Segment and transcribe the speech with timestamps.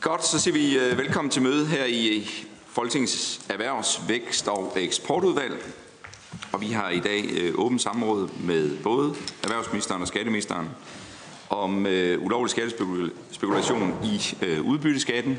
[0.00, 2.26] Godt, så siger vi øh, velkommen til møde her i øh,
[2.66, 5.74] Folketingets Erhvervs-, Vækst- og Eksportudvalg.
[6.52, 10.68] Og vi har i dag uh, åbent samråd med både erhvervsministeren og skatteministeren
[11.50, 14.20] om uh, ulovlig skattespekulation i
[14.60, 15.38] udbytteskatten.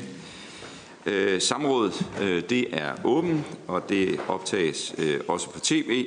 [1.06, 2.06] Uh, samrådet
[2.50, 4.94] det er åben, og det optages
[5.28, 6.06] også på tv,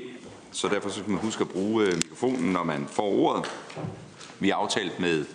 [0.51, 3.51] så derfor så skal man huske at bruge mikrofonen, når man får ordet.
[4.39, 5.25] Vi har aftalt med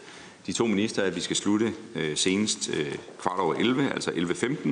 [0.49, 4.69] de to minister, at vi skal slutte øh, senest øh, kvart over 11, altså 11.15.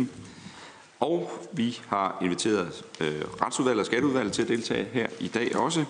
[1.00, 5.84] Og vi har inviteret øh, retsudvalget og skatteudvalget til at deltage her i dag også.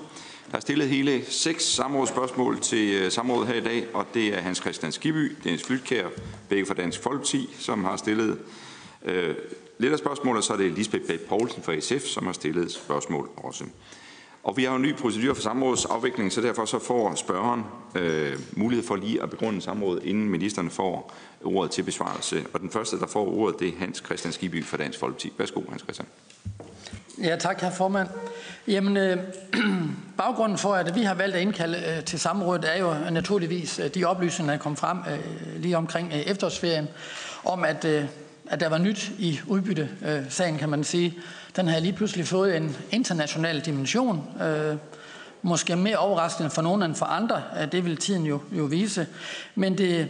[0.51, 4.59] Der er stillet hele seks samrådsspørgsmål til samrådet her i dag, og det er Hans
[4.59, 6.09] Christian Skiby, Dennis Flytkær,
[6.49, 8.39] begge fra Dansk Folkeparti, som har stillet
[9.05, 9.35] øh,
[9.79, 12.73] lidt af spørgsmål, og så er det Lisbeth Bæk Poulsen fra SF, som har stillet
[12.73, 13.65] spørgsmål også.
[14.47, 18.39] Og vi har jo en ny procedure for samrådsafvikling, så derfor så får spørgeren øh,
[18.53, 22.45] mulighed for lige at begrunde samrådet, inden ministerne får ordet til besvarelse.
[22.53, 25.33] Og den første, der får ordet, det er Hans Christian Skiby fra Dansk Folkeparti.
[25.39, 26.09] Værsgo, Hans Christian.
[27.23, 28.09] Ja, tak, herr formand.
[28.69, 29.19] Jamen, øh,
[30.19, 33.95] baggrunden for, at vi har valgt at indkalde øh, til samrådet, er jo naturligvis øh,
[33.95, 36.89] de oplysninger, der kom frem øh, lige omkring øh, efterårsferien,
[37.45, 38.05] om at, øh,
[38.47, 41.19] at der var nyt i udbytte-sagen, øh, kan man sige.
[41.57, 44.43] Den har lige pludselig fået en international dimension.
[44.43, 44.77] Øh,
[45.43, 47.43] måske mere overraskende for nogen end for andre.
[47.61, 49.07] Øh, det vil tiden jo, jo vise.
[49.55, 50.09] Men det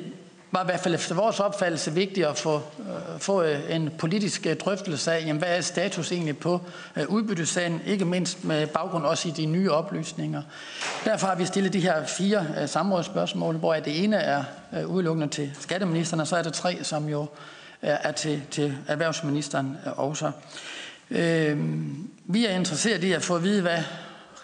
[0.51, 4.47] var i hvert fald efter vores opfattelse vigtigt at få, øh, få øh, en politisk
[4.47, 6.61] øh, drøftelse af, jamen, hvad er status egentlig på
[6.97, 10.43] øh, udbyttesagen, ikke mindst med baggrund også i de nye oplysninger.
[11.05, 14.45] Derfor har vi stillet de her fire øh, samrådsspørgsmål, hvor det ene er
[14.77, 17.27] øh, udelukkende til skatteministeren, og så er der tre, som jo
[17.83, 20.31] er til, til erhvervsministeren også.
[21.11, 21.59] Øh,
[22.25, 23.83] vi er interesseret i at få at vide, hvad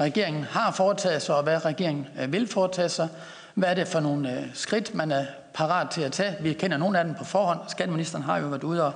[0.01, 3.09] regeringen har foretaget sig, og hvad regeringen øh, vil foretage sig.
[3.55, 6.37] Hvad er det for nogle øh, skridt, man er parat til at tage?
[6.41, 7.61] Vi kender nogle af dem på forhånd.
[7.69, 8.93] Skatteministeren har jo været ude og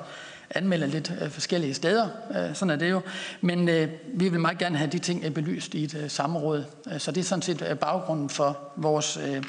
[0.50, 2.08] anmelde lidt øh, forskellige steder.
[2.54, 3.00] Sådan er det jo.
[3.40, 6.64] Men øh, vi vil meget gerne have de ting belyst i et øh, samråd.
[6.98, 9.42] Så det er sådan set baggrunden for vores øh,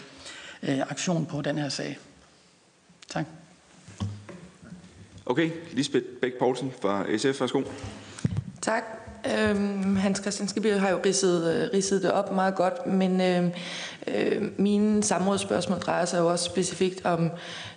[0.89, 1.97] aktion på den her sag.
[3.09, 3.25] Tak.
[5.29, 7.61] Okay, Lisbeth Bæk Poulsen fra SF, værsgo.
[8.61, 8.83] Tak.
[9.39, 13.51] Øhm, Hans Christian Skibby har jo ridset, øh, ridset det op meget godt, men øh,
[14.07, 17.29] øh, mine samrådsspørgsmål drejer sig jo også specifikt om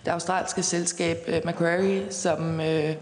[0.04, 2.94] det australske selskab øh, Macquarie, som øh,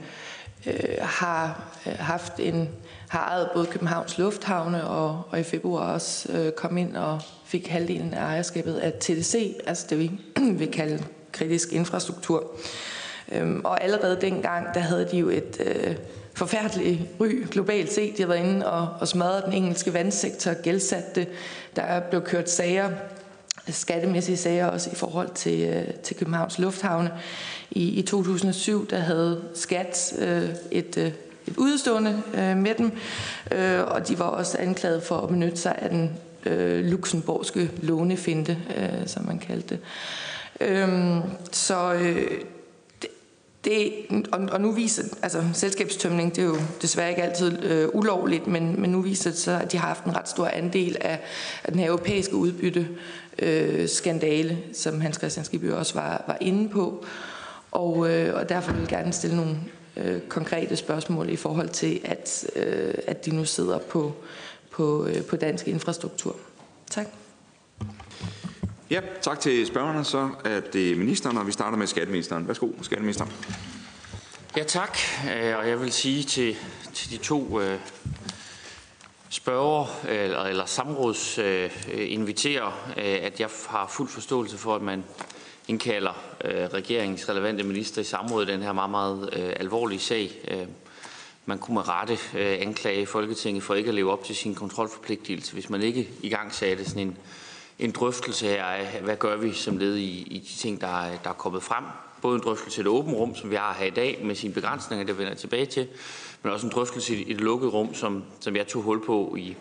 [0.66, 2.68] øh, har øh, haft en
[3.08, 7.68] har ejet både Københavns Lufthavne og, og i februar også øh, kom ind og fik
[7.68, 10.10] halvdelen af ejerskabet af TDC, altså det vi
[10.60, 12.44] vil kalde kritisk infrastruktur.
[13.32, 15.96] Øhm, og allerede dengang, der havde de jo et øh,
[16.34, 18.16] forfærdeligt ry globalt set.
[18.16, 21.28] De har været inde og, og smadret den engelske vandsektor, gældsat det.
[21.76, 22.90] Der er blevet kørt sager,
[23.68, 27.10] skattemæssige sager også i forhold til, øh, til Københavns Lufthavne.
[27.70, 31.12] I, I 2007 der havde Skat øh, et, øh,
[31.46, 32.92] et udstående øh, med dem,
[33.52, 36.10] øh, og de var også anklaget for at benytte sig af den
[36.46, 39.80] øh, luxemburgske lånefinte, øh, som man kaldte det.
[40.60, 41.22] Øhm,
[41.52, 42.40] så øh,
[43.64, 43.92] det,
[44.32, 48.80] og, og nu viser, altså selskabstømning, det er jo desværre ikke altid øh, ulovligt, men,
[48.80, 51.20] men nu viser det sig, at de har haft en ret stor andel af,
[51.64, 52.88] af den her europæiske udbytte
[53.38, 57.04] øh, skandale, som Hans Christian Skibby også var, var inde på.
[57.70, 59.56] Og, øh, og derfor vil jeg gerne stille nogle
[59.96, 64.14] øh, konkrete spørgsmål i forhold til, at, øh, at de nu sidder på,
[64.70, 66.36] på, øh, på dansk infrastruktur.
[66.90, 67.06] Tak.
[68.90, 70.04] Ja, tak til spørgerne.
[70.04, 72.48] Så er det ministeren, og vi starter med skatteministeren.
[72.48, 73.26] Værsgo, skatteminister.
[74.56, 74.98] Ja, tak.
[75.34, 76.56] Øh, og jeg vil sige til,
[76.94, 77.78] til de to øh,
[79.30, 85.04] spørger eller, eller samråds øh, inviterer, øh, at jeg har fuld forståelse for, at man
[85.68, 90.30] indkalder øh, regeringens relevante minister i samråd i den her meget, meget øh, alvorlige sag.
[90.48, 90.66] Øh,
[91.46, 95.52] man kunne med rette øh, anklage Folketinget for ikke at leve op til sin kontrolforpligtelse,
[95.52, 97.16] hvis man ikke i gang satte sådan en
[97.78, 101.16] en drøftelse her af, hvad gør vi som led i, i de ting, der er,
[101.24, 101.84] der er kommet frem.
[102.22, 104.54] Både en drøftelse i det åbne rum, som vi har her i dag, med sine
[104.54, 105.88] begrænsninger, det vender tilbage til,
[106.42, 109.56] men også en drøftelse i det lukkede rum, som, som jeg tog hul på i,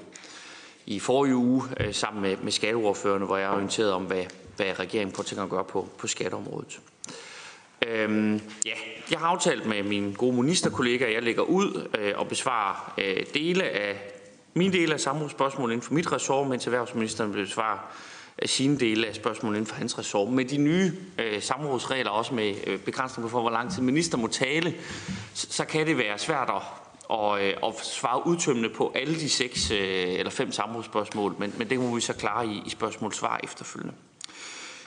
[0.86, 4.24] i forrige uge øh, sammen med, med skatteordførende, hvor jeg er orienteret om, hvad,
[4.56, 6.80] hvad regeringen påtænker at gøre på, på skatteområdet.
[7.88, 8.74] Øhm, ja,
[9.12, 13.26] jeg har aftalt med mine gode ministerkollegaer, at jeg lægger ud øh, og besvarer øh,
[13.34, 14.14] dele af
[14.54, 17.80] min del af samrådsspørgsmål inden for mit ressort, mens erhvervsministeren vil besvare
[18.46, 20.30] sine dele af spørgsmål inden for hans ressort.
[20.30, 24.28] Med de nye øh, samrådsregler, også med øh, begrænsninger for, hvor lang tid minister må
[24.28, 24.76] tale,
[25.34, 26.62] så, så kan det være svært at,
[27.04, 29.80] og, øh, at svare udtømmende på alle de seks øh,
[30.20, 33.94] eller fem samrådsspørgsmål, men, men det må vi så klare i, i spørgsmål svar efterfølgende.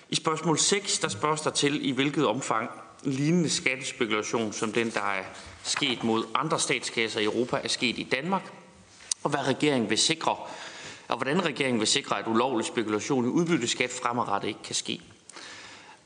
[0.09, 2.71] I spørgsmål 6, der spørges der til, i hvilket omfang
[3.03, 5.25] lignende skattespekulation som den, der er
[5.63, 8.53] sket mod andre statskasser i Europa, er sket i Danmark,
[9.23, 10.37] og hvad regeringen vil sikre,
[11.11, 15.01] og hvordan regeringen vil sikre, at ulovlig spekulation i udbytteskat fremadrettet ikke kan ske.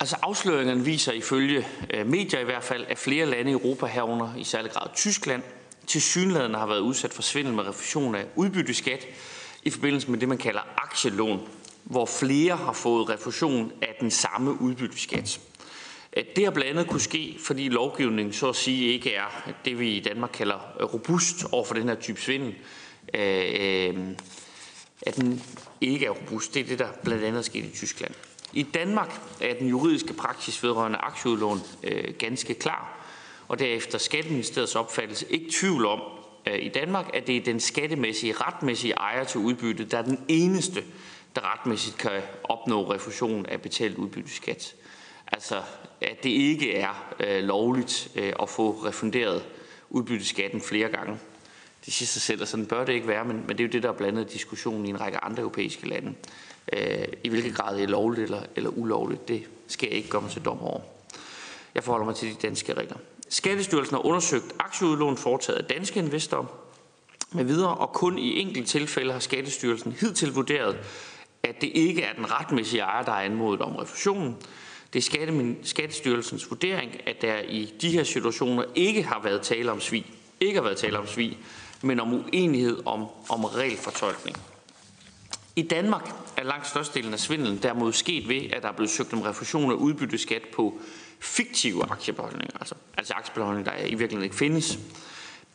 [0.00, 4.34] Altså afsløringerne viser ifølge øh, medier i hvert fald, at flere lande i Europa herunder
[4.36, 5.42] i særlig grad Tyskland
[5.86, 9.06] til synlædende har været udsat for svindel med refusion af udbytteskat
[9.62, 11.48] i forbindelse med det, man kalder aktielån,
[11.84, 15.40] hvor flere har fået refusion af den samme udbytteskat.
[16.16, 19.78] Øh, det har blandt andet kunne ske, fordi lovgivningen så at sige ikke er det,
[19.78, 22.54] vi i Danmark kalder robust over for den her type svindel.
[23.14, 24.14] Øh,
[25.02, 25.42] at den
[25.80, 26.54] ikke er robust.
[26.54, 28.14] Det er det, der blandt andet er sket i Tyskland.
[28.52, 33.06] I Danmark er den juridiske praksis vedrørende aktieudlån øh, ganske klar,
[33.48, 36.00] og derefter Skatteministeriets opfattelse ikke tvivl om
[36.46, 40.24] øh, i Danmark, at det er den skattemæssige, retmæssige ejer til udbytte, der er den
[40.28, 40.84] eneste,
[41.34, 44.74] der retmæssigt kan opnå refusion af betalt udbytteskat.
[45.26, 45.62] Altså,
[46.00, 49.44] at det ikke er øh, lovligt øh, at få refunderet
[49.90, 51.18] udbytteskatten flere gange.
[51.84, 53.72] Det siger sig selv, at sådan bør det ikke være, men, men det er jo
[53.72, 56.14] det, der er blandet diskussionen i en række andre europæiske lande.
[56.72, 60.28] Øh, I hvilken grad det er lovligt eller, eller ulovligt, det skal jeg ikke komme
[60.28, 60.80] til dom over.
[61.74, 62.96] Jeg forholder mig til de danske regler.
[63.28, 66.46] Skattestyrelsen har undersøgt aktieudlån foretaget af danske investorer
[67.32, 70.78] med videre, og kun i enkelte tilfælde har Skattestyrelsen hidtil vurderet,
[71.42, 74.36] at det ikke er den retmæssige ejer, der er anmodet om refusionen.
[74.92, 79.80] Det er Skattestyrelsens vurdering, at der i de her situationer ikke har været tale om
[79.80, 80.06] svig,
[80.40, 81.38] ikke har været tale om svig,
[81.84, 84.36] men om uenighed om, om regelfortolkning.
[85.56, 89.12] I Danmark er langt størstedelen af svindelen derimod sket ved, at der er blevet søgt
[89.12, 90.78] om refusion af udbytteskat på
[91.20, 94.78] fiktive aktiebeholdninger, altså, altså aktiebeholdninger, der i virkeligheden ikke findes.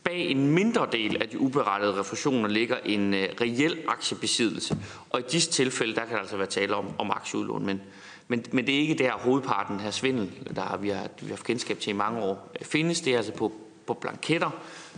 [0.04, 4.76] Bag en mindre del af de uberettede refusioner ligger en uh, reel aktiebesiddelse,
[5.10, 7.66] og i disse tilfælde der kan der altså være tale om, om aktieudlån.
[7.66, 7.80] Men,
[8.28, 11.78] men, men det er ikke der hovedparten af svindel, der vi, har, vi har kendskab
[11.78, 13.00] til i mange år, øh, findes.
[13.00, 13.52] Det er altså på,
[13.86, 14.52] på blanketter uh,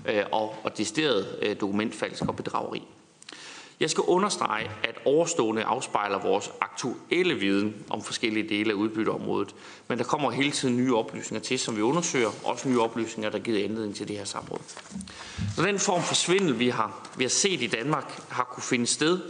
[0.08, 2.82] Øh, og, og decideret øh, dokumentfalsk og bedrageri.
[3.80, 9.54] Jeg skal understrege, at overstående afspejler vores aktuelle viden om forskellige dele af udbytteområdet,
[9.88, 13.38] men der kommer hele tiden nye oplysninger til, som vi undersøger, også nye oplysninger, der
[13.38, 14.60] giver anledning til det her samråd.
[15.56, 18.86] Så den form for svindel, vi har, vi har set i Danmark, har kunne finde
[18.86, 19.20] sted,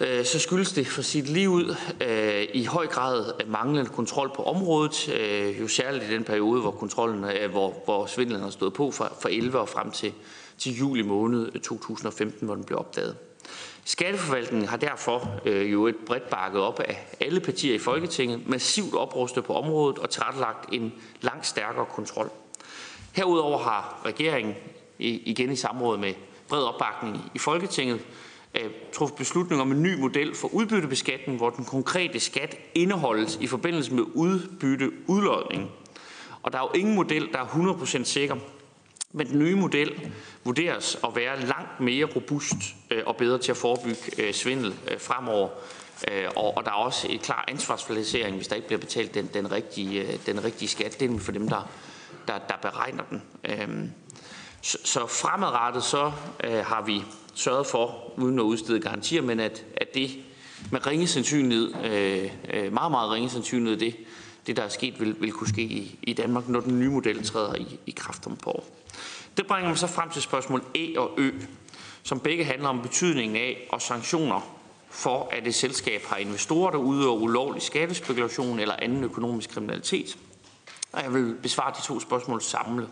[0.00, 4.42] Øh, så skyldes det for sit liv ud øh, i høj grad manglende kontrol på
[4.42, 8.72] området, øh, jo særligt i den periode, hvor, kontrollen, øh, hvor, hvor svindlen har stået
[8.72, 10.12] på fra, fra 11 og frem til,
[10.58, 13.16] til juli måned øh, 2015, hvor den blev opdaget.
[13.84, 18.94] Skatteforvaltningen har derfor øh, jo et bredt bakket op af alle partier i Folketinget, massivt
[18.94, 22.30] oprustet på området og tilrettelagt en langt stærkere kontrol.
[23.12, 24.54] Herudover har regeringen,
[24.98, 26.14] igen i samråd med
[26.48, 28.00] bred opbakning i Folketinget,
[28.60, 33.46] Øh, truffet beslutning om en ny model for udbyttebeskatning, hvor den konkrete skat indeholdes i
[33.46, 35.70] forbindelse med udbytteudlodning.
[36.42, 38.36] Og der er jo ingen model, der er 100% sikker,
[39.12, 40.10] men den nye model
[40.44, 42.54] vurderes at være langt mere robust
[42.90, 45.48] øh, og bedre til at forebygge øh, svindel fremover.
[46.36, 50.20] Og der er også et klar ansvarsfalisering, hvis der ikke bliver betalt den, den, rigtige,
[50.26, 51.00] den rigtige skat.
[51.00, 51.68] Det er for dem, der,
[52.28, 53.22] der, der beregner den.
[53.44, 53.90] Øhm,
[54.62, 56.12] så fremadrettet så
[56.44, 57.02] har vi
[57.36, 60.10] sørget for, uden at udstede garantier, men at, at det
[60.72, 63.96] med ringe sandsynlighed, øh, øh, meget, meget ringe sandsynlighed, det,
[64.46, 67.24] det der er sket, vil, vil kunne ske i, i Danmark, når den nye model
[67.24, 68.66] træder i, i kraft om på år.
[69.36, 71.30] Det bringer mig så frem til spørgsmål E og Ø,
[72.02, 74.56] som begge handler om betydningen af og sanktioner
[74.90, 80.18] for, at et selskab har investorer, der udøver ulovlig skattespekulation eller anden økonomisk kriminalitet.
[80.92, 82.88] Og jeg vil besvare de to spørgsmål samlet.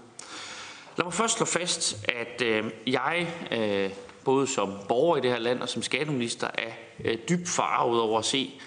[0.96, 3.90] Lad mig først slå fast, at øh, jeg, øh,
[4.24, 8.24] både som borger i det her land og som skatteminister, er dybt farvet over at
[8.24, 8.60] se,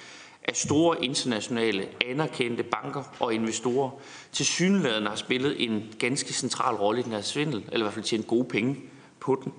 [0.43, 3.89] at store internationale anerkendte banker og investorer
[4.31, 7.93] til synligheden har spillet en ganske central rolle i den her svindel, eller i hvert
[7.93, 8.77] fald tjent gode penge
[9.19, 9.53] på den.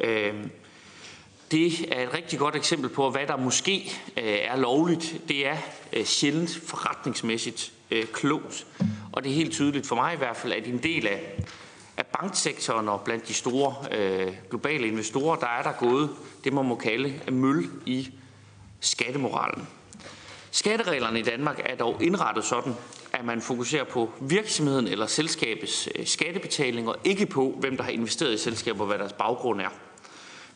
[0.00, 0.50] Øhm,
[1.50, 5.20] det er et rigtig godt eksempel på, hvad der måske øh, er lovligt.
[5.28, 5.56] Det er
[5.92, 8.66] øh, sjældent forretningsmæssigt øh, klogt.
[9.12, 11.44] Og det er helt tydeligt for mig i hvert fald, at en del af
[12.20, 16.10] banksektoren og blandt de store øh, globale investorer, der er der gået
[16.44, 18.10] det, man må kalde møl i
[18.80, 19.68] skattemoralen.
[20.50, 22.74] Skattereglerne i Danmark er dog indrettet sådan,
[23.12, 27.90] at man fokuserer på virksomheden eller selskabets øh, skattebetaling, og ikke på, hvem der har
[27.90, 29.70] investeret i selskabet og hvad deres baggrund er.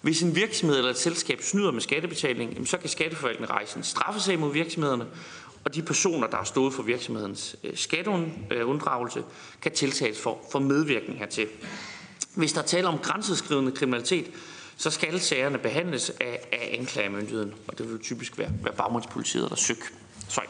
[0.00, 4.38] Hvis en virksomhed eller et selskab snyder med skattebetaling, så kan skatteforvaltningen rejse en straffesag
[4.38, 5.06] mod virksomhederne,
[5.64, 9.24] og de personer, der har stået for virksomhedens øh, skatteunddragelse, øh,
[9.62, 11.48] kan tiltales for, for medvirkning hertil.
[12.34, 14.30] Hvis der taler om grænseskridende kriminalitet,
[14.76, 19.56] så skal sagerne behandles af, af anklagemyndigheden, og det vil typisk være, være bagmandspolitiet eller
[19.56, 19.78] søg.
[20.28, 20.44] Søg.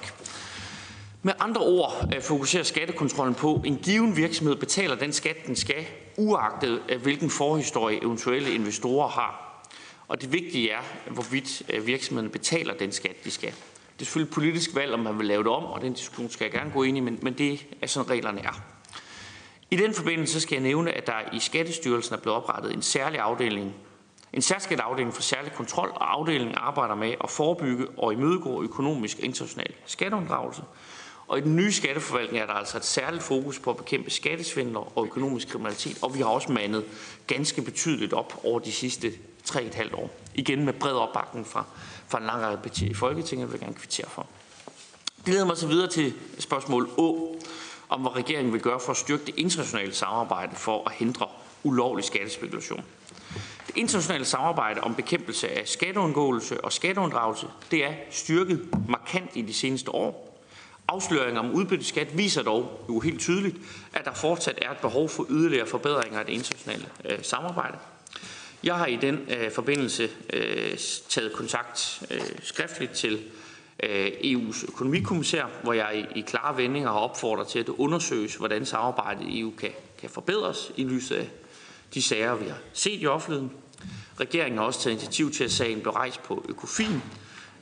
[1.23, 5.57] Med andre ord øh, fokuserer skattekontrollen på, at en given virksomhed betaler den skat, den
[5.57, 9.61] skal, uagtet hvilken forhistorie eventuelle investorer har.
[10.09, 10.81] Og det vigtige er,
[11.11, 13.53] hvorvidt virksomheden betaler den skat, de skal.
[13.95, 16.31] Det er selvfølgelig et politisk valg, om man vil lave det om, og den diskussion
[16.31, 18.63] skal jeg gerne gå ind i, men, men det er sådan reglerne er.
[19.71, 23.21] I den forbindelse skal jeg nævne, at der i Skattestyrelsen er blevet oprettet en særlig
[23.21, 23.75] afdeling,
[24.33, 29.19] en særskilt afdeling for særlig kontrol, og afdelingen arbejder med at forebygge og imødegå økonomisk
[29.19, 30.63] international skatteunddragelse.
[31.27, 34.99] Og i den nye skatteforvaltning er der altså et særligt fokus på at bekæmpe skattesvindler
[34.99, 36.85] og økonomisk kriminalitet, og vi har også mandet
[37.27, 39.13] ganske betydeligt op over de sidste
[39.51, 40.11] 3,5 år.
[40.35, 41.65] Igen med bred opbakning fra,
[42.15, 44.27] fra en lang række partier i Folketinget, vil jeg gerne kvittere for.
[45.27, 47.37] Det leder mig så videre til spørgsmål Å,
[47.89, 51.27] om hvad regeringen vil gøre for at styrke det internationale samarbejde for at hindre
[51.65, 52.85] ulovlig skattespekulation.
[53.67, 59.55] Det internationale samarbejde om bekæmpelse af skatteundgåelse og skatteunddragelse, det er styrket markant i de
[59.55, 60.39] seneste år.
[60.89, 63.57] Afsløringer om udbytteskat viser dog jo helt tydeligt,
[63.93, 67.79] at der fortsat er et behov for yderligere forbedringer af det internationale øh, samarbejde.
[68.65, 70.79] Jeg har i den øh, forbindelse øh,
[71.09, 73.23] taget kontakt øh, skriftligt til
[73.83, 78.35] øh, EU's økonomikommissær, hvor jeg i, i klare vendinger har opfordret til, at det undersøges,
[78.35, 81.29] hvordan samarbejdet i EU kan, kan forbedres i lyset af
[81.95, 83.53] de sager, vi har set i offentligheden.
[84.21, 87.03] Regeringen har også taget initiativ til, at sagen blev rejst på Økofin,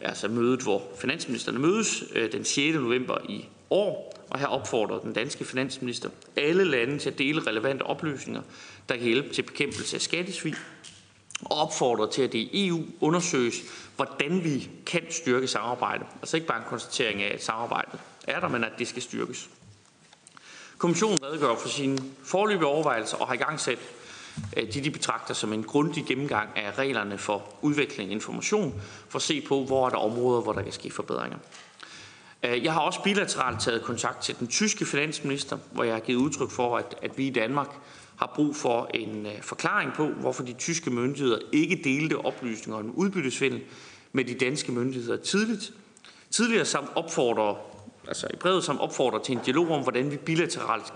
[0.01, 2.75] altså mødet, hvor finansministerne mødes øh, den 6.
[2.75, 4.19] november i år.
[4.31, 8.43] Og her opfordrer den danske finansminister alle lande til at dele relevante oplysninger,
[8.89, 10.55] der kan hjælpe til bekæmpelse af skattesvig,
[11.45, 13.57] og opfordrer til, at det i EU undersøges,
[13.97, 16.07] hvordan vi kan styrke samarbejdet.
[16.21, 19.51] Altså ikke bare en konstatering af, at samarbejdet er der, men at det skal styrkes.
[20.79, 23.79] Kommissionen redegør for sine forløbige overvejelser og har i gang sat
[24.57, 29.19] øh, de de betragter som en grundig gennemgang af reglerne for udvikling af information, for
[29.19, 31.39] at se på, hvor er der områder, hvor der kan ske forbedringer.
[32.43, 36.19] Øh, jeg har også bilateralt taget kontakt til den tyske finansminister, hvor jeg har givet
[36.19, 37.69] udtryk for, at, at vi i Danmark
[38.23, 42.91] har brug for en øh, forklaring på, hvorfor de tyske myndigheder ikke delte oplysninger om
[42.95, 43.63] udbyttesvindel
[44.13, 45.73] med de danske myndigheder tidligt.
[46.31, 47.55] Tidligere samt opfordrer,
[48.09, 50.93] altså i brevet som opfordrer til en dialog om, hvordan vi bilateralt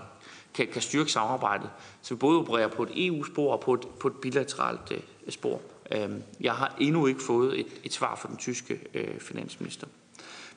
[0.53, 1.69] kan, kan styrke samarbejdet,
[2.01, 5.61] så vi både opererer på et EU-spor og på et, på et bilateralt øh, spor.
[5.91, 6.09] Øh,
[6.41, 9.87] jeg har endnu ikke fået et, et svar fra den tyske øh, finansminister,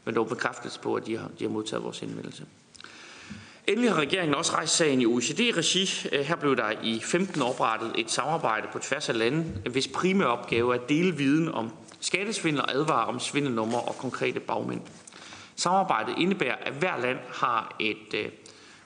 [0.04, 2.46] men dog bekræftelse på, at de har, de har modtaget vores indmeldelse.
[3.66, 6.08] Endelig har regeringen også rejst sagen i OECD-regi.
[6.12, 10.28] Øh, her blev der i 15 oprettet et samarbejde på tværs af lande, hvis primære
[10.28, 14.80] opgave er at dele viden om skattesvindel og advare om svindelnummer og konkrete bagmænd.
[15.56, 18.26] Samarbejdet indebærer, at hver land har et øh,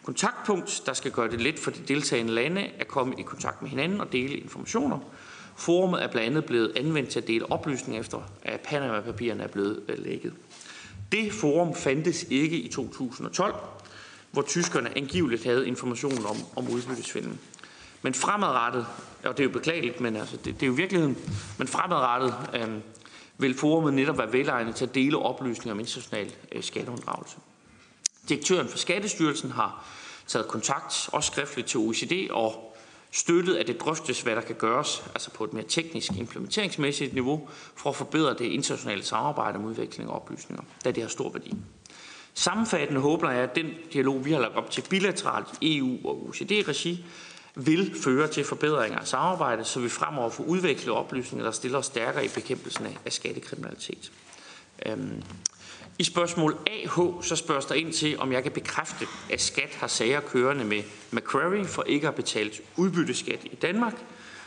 [0.02, 3.70] kontaktpunkt, der skal gøre det let for de deltagende lande at komme i kontakt med
[3.70, 4.98] hinanden og dele informationer.
[5.56, 9.82] Forumet er blandt andet blevet anvendt til at dele oplysninger efter, at Panama-papirerne er blevet
[9.88, 10.32] øh, lækket.
[11.12, 13.54] Det forum fandtes ikke i 2012,
[14.34, 17.38] hvor tyskerne angiveligt havde information om, om udbyttesvindel.
[18.02, 18.86] Men fremadrettet,
[19.24, 21.18] og det er jo beklageligt, men altså, det, det er jo virkeligheden,
[21.58, 22.68] men fremadrettet øh,
[23.38, 27.36] vil forumet netop være velegnet til at dele oplysninger om international øh, skatteunddragelse.
[28.28, 29.86] Direktøren for Skattestyrelsen har
[30.26, 32.76] taget kontakt, også skriftligt til OECD, og
[33.12, 37.48] støttet, at det drøftes, hvad der kan gøres, altså på et mere teknisk implementeringsmæssigt niveau,
[37.76, 41.54] for at forbedre det internationale samarbejde om udvikling og oplysninger, da det har stor værdi.
[42.34, 46.26] Sammenfattende håber jeg, at den dialog, vi har lagt op til bilateralt i EU og
[46.26, 47.04] OECD-regi,
[47.54, 51.86] vil føre til forbedringer af samarbejdet, så vi fremover får udviklet oplysninger, der stiller os
[51.86, 54.12] stærkere i bekæmpelsen af skattekriminalitet.
[54.86, 55.22] Øhm,
[55.98, 59.86] i spørgsmål AH så spørges der ind til, om jeg kan bekræfte, at skat har
[59.86, 63.94] sager kørende med Macquarie for ikke at have betalt udbytteskat i Danmark,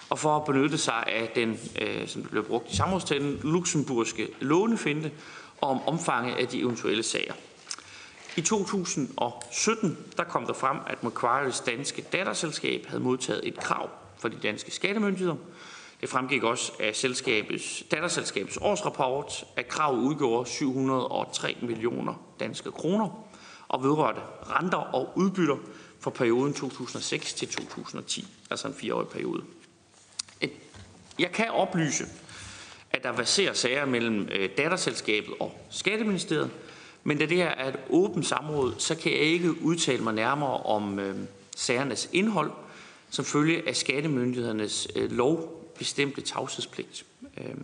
[0.09, 5.11] og for at benytte sig af den, øh, som blev brugt i samrådstænden, luxemburgske lånefinde
[5.61, 7.33] og om omfanget af de eventuelle sager.
[8.37, 14.29] I 2017 der kom der frem, at Macquaries danske datterselskab havde modtaget et krav fra
[14.29, 15.35] de danske skattemyndigheder
[16.01, 23.27] det fremgik også af selskabets, datterselskabets årsrapport, at kravet udgjorde 703 millioner danske kroner
[23.67, 25.57] og vedrørte renter og udbytter
[25.99, 29.43] for perioden 2006 til 2010, altså en fireårig periode.
[31.19, 32.05] Jeg kan oplyse,
[32.91, 36.51] at der baserer sager mellem øh, datterselskabet og Skatteministeriet,
[37.07, 40.57] men da det her er et åbent samråd, så kan jeg ikke udtale mig nærmere
[40.57, 41.15] om øh,
[41.55, 42.51] sagernes indhold,
[43.09, 47.05] som følge af skattemyndighedernes øh, lovbestemte tavshedspligt.
[47.37, 47.55] Øh,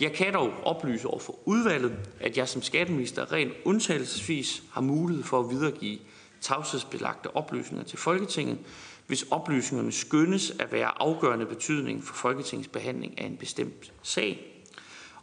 [0.00, 5.24] jeg kan dog oplyse over for udvalget, at jeg som skatteminister rent undtagelsesvis har mulighed
[5.24, 5.98] for at videregive
[6.40, 8.58] tavshedsbelagte oplysninger til Folketinget,
[9.06, 14.49] hvis oplysningerne skønnes at være afgørende betydning for Folketingets behandling af en bestemt sag.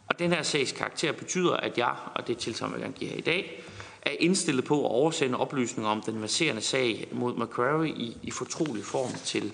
[0.08, 3.18] Og den her sags karakter betyder, at jeg, og det tilsammen jeg gerne give her
[3.18, 3.64] i dag,
[4.02, 8.84] er indstillet på at oversende oplysninger om den verserende sag mod Macquarie i, i fortrolig
[8.84, 9.52] form til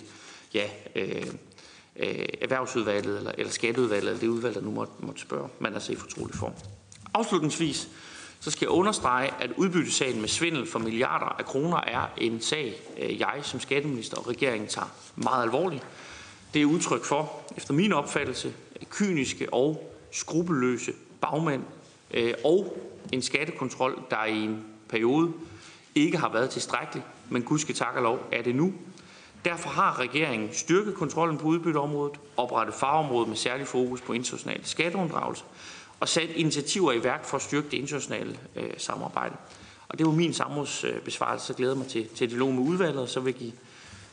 [0.54, 1.26] ja, øh,
[1.96, 5.92] øh, erhvervsudvalget eller, eller skatteudvalget, eller det udvalg, der nu måtte, måtte spørge, men altså
[5.92, 6.52] i fortrolig form.
[7.14, 7.88] Afslutningsvis
[8.40, 12.74] så skal jeg understrege, at udbyttesagen med svindel for milliarder af kroner er en sag,
[12.98, 15.86] øh, jeg som skatteminister og regeringen tager meget alvorligt.
[16.54, 18.54] Det er udtryk for, efter min opfattelse,
[18.90, 21.62] kyniske og skrupelløse bagmænd
[22.10, 22.76] øh, og
[23.12, 25.32] en skattekontrol, der i en periode
[25.94, 28.72] ikke har været tilstrækkelig, men gudske tak og lov er det nu.
[29.44, 35.44] Derfor har regeringen styrket kontrollen på udbytteområdet, oprettet fagområdet med særlig fokus på international skatteunddragelse
[36.00, 39.36] og sat initiativer i værk for at styrke det internationale øh, samarbejde.
[39.88, 43.20] Og det var min samrådsbesvarelse, så glæder mig til, til dialog med udvalget, og så
[43.20, 43.52] vil jeg give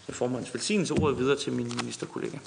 [0.10, 2.38] formandens velsignelse ordet videre til min ministerkollega.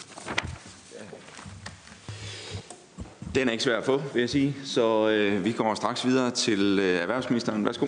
[3.35, 6.31] Den er ikke svær at få, vil jeg sige, så øh, vi går straks videre
[6.31, 7.65] til øh, erhvervsministeren.
[7.65, 7.87] Værsgo.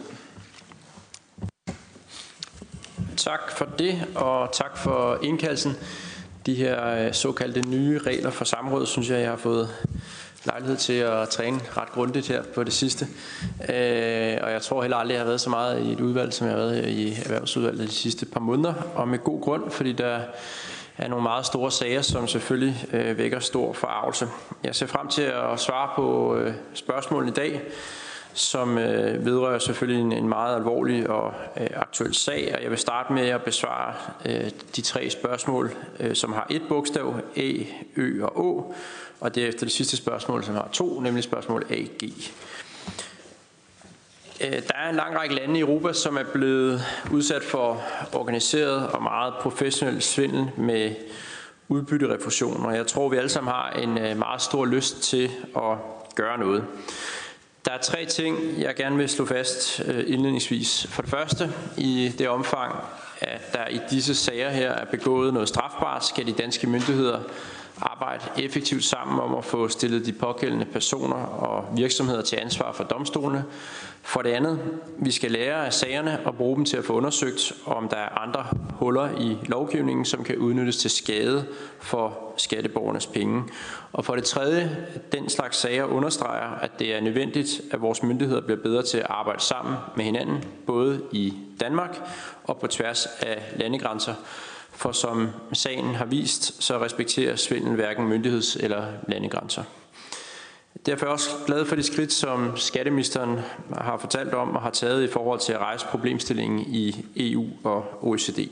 [3.16, 5.72] Tak for det, og tak for indkaldelsen.
[6.46, 9.68] De her øh, såkaldte nye regler for samråd, synes jeg, jeg har fået
[10.44, 13.06] lejlighed til at træne ret grundigt her på det sidste.
[13.68, 16.46] Øh, og jeg tror heller aldrig, jeg har været så meget i et udvalg, som
[16.46, 18.74] jeg har været i erhvervsudvalget de sidste par måneder.
[18.94, 20.20] Og med god grund, fordi der
[20.98, 24.28] er nogle meget store sager, som selvfølgelig øh, vækker stor forarvelse.
[24.64, 27.62] Jeg ser frem til at svare på øh, spørgsmålene i dag,
[28.32, 32.52] som øh, vedrører selvfølgelig en, en meget alvorlig og øh, aktuel sag.
[32.56, 36.62] Og jeg vil starte med at besvare øh, de tre spørgsmål, øh, som har et
[36.68, 37.52] bogstav, A,
[37.96, 38.74] Ø og Å,
[39.20, 41.74] og derefter det sidste spørgsmål, som har to, nemlig spørgsmål A,
[42.04, 42.32] G.
[44.40, 48.86] Øh, der er en lang række lande i Europa, som er blevet udsat for organiseret
[48.86, 50.94] og meget professionel svindel med
[51.68, 55.78] udbytterefusion, og jeg tror, vi alle sammen har en øh, meget stor lyst til at
[56.14, 56.64] gøre noget.
[57.64, 60.86] Der er tre ting, jeg gerne vil slå fast øh, indledningsvis.
[60.90, 62.74] For det første, i det omfang,
[63.20, 67.20] at der i disse sager her er begået noget strafbart, skal de danske myndigheder
[67.80, 72.84] arbejde effektivt sammen om at få stillet de pågældende personer og virksomheder til ansvar for
[72.84, 73.44] domstolene.
[74.06, 74.60] For det andet,
[74.98, 78.18] vi skal lære af sagerne og bruge dem til at få undersøgt, om der er
[78.18, 81.46] andre huller i lovgivningen, som kan udnyttes til skade
[81.80, 83.42] for skatteborgernes penge.
[83.92, 88.40] Og for det tredje, den slags sager understreger, at det er nødvendigt, at vores myndigheder
[88.40, 92.00] bliver bedre til at arbejde sammen med hinanden, både i Danmark
[92.44, 94.14] og på tværs af landegrænser,
[94.70, 99.62] for som sagen har vist, så respekterer svindel hverken myndigheds- eller landegrænser.
[100.86, 103.38] Derfor er jeg også glad for de skridt, som skatteministeren
[103.74, 107.84] har fortalt om og har taget i forhold til at rejse problemstillingen i EU og
[108.00, 108.48] OECD.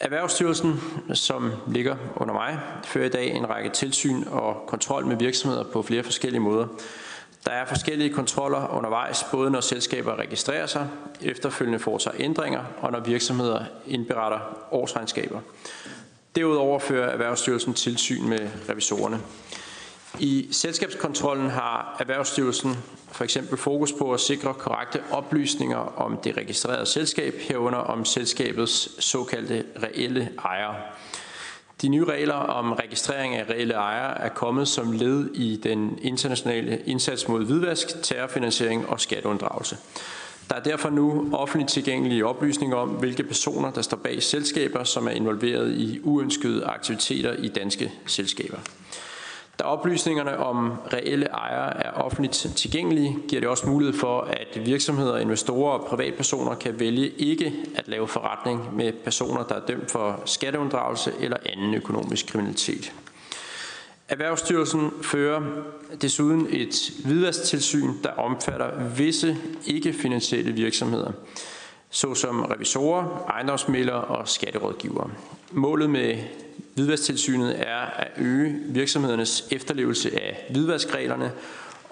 [0.00, 0.80] Erhvervsstyrelsen,
[1.14, 5.82] som ligger under mig, fører i dag en række tilsyn og kontrol med virksomheder på
[5.82, 6.66] flere forskellige måder.
[7.44, 10.88] Der er forskellige kontroller undervejs, både når selskaber registrerer sig,
[11.20, 14.38] efterfølgende foretager ændringer, og når virksomheder indberetter
[14.70, 15.40] årsregnskaber.
[16.36, 19.20] Derudover fører Erhvervsstyrelsen tilsyn med revisorerne.
[20.18, 22.76] I selskabskontrollen har Erhvervsstyrelsen
[23.12, 29.04] for eksempel fokus på at sikre korrekte oplysninger om det registrerede selskab, herunder om selskabets
[29.04, 30.74] såkaldte reelle ejere.
[31.82, 36.82] De nye regler om registrering af reelle ejere er kommet som led i den internationale
[36.86, 39.76] indsats mod hvidvask, terrorfinansiering og skatteunddragelse.
[40.50, 45.06] Der er derfor nu offentligt tilgængelige oplysninger om, hvilke personer, der står bag selskaber, som
[45.06, 48.58] er involveret i uønskede aktiviteter i danske selskaber.
[49.58, 55.16] Da oplysningerne om reelle ejere er offentligt tilgængelige, giver det også mulighed for, at virksomheder,
[55.18, 60.20] investorer og privatpersoner kan vælge ikke at lave forretning med personer, der er dømt for
[60.24, 62.92] skatteunddragelse eller anden økonomisk kriminalitet.
[64.08, 65.40] Erhvervsstyrelsen fører
[66.02, 69.36] desuden et hvidvasktilsyn, der omfatter visse
[69.66, 71.12] ikke-finansielle virksomheder,
[71.90, 75.10] såsom revisorer, ejendomsmælere og skatterådgivere.
[75.52, 76.18] Målet med
[76.74, 81.32] Hvidvasktilsynet er at øge virksomhedernes efterlevelse af hvidvaskreglerne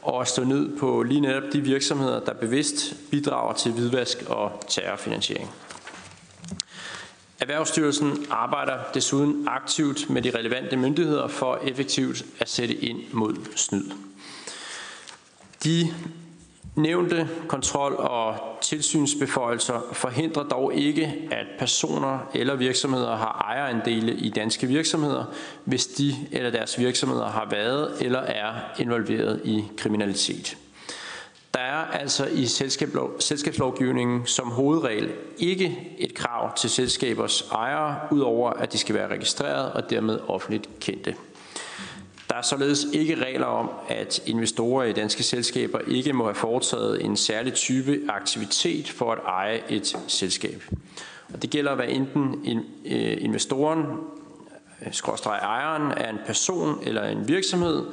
[0.02, 4.64] og at stå ned på lige netop de virksomheder, der bevidst bidrager til hvidvask og
[4.68, 5.50] terrorfinansiering.
[7.40, 13.84] Erhvervsstyrelsen arbejder desuden aktivt med de relevante myndigheder for effektivt at sætte ind mod snyd.
[15.64, 15.94] De
[16.80, 24.66] Nævnte kontrol- og tilsynsbeføjelser forhindrer dog ikke, at personer eller virksomheder har ejerandele i danske
[24.66, 25.24] virksomheder,
[25.64, 30.56] hvis de eller deres virksomheder har været eller er involveret i kriminalitet.
[31.54, 32.46] Der er altså i
[33.18, 39.72] selskabslovgivningen som hovedregel ikke et krav til selskabers ejere, udover at de skal være registreret
[39.72, 41.14] og dermed offentligt kendte.
[42.30, 47.04] Der er således ikke regler om, at investorer i danske selskaber ikke må have foretaget
[47.04, 50.62] en særlig type aktivitet for at eje et selskab.
[51.34, 52.44] Og det gælder hvad enten
[52.84, 53.86] øh, investoren,
[54.86, 57.86] øh, skråstrej ejeren, er en person eller en virksomhed,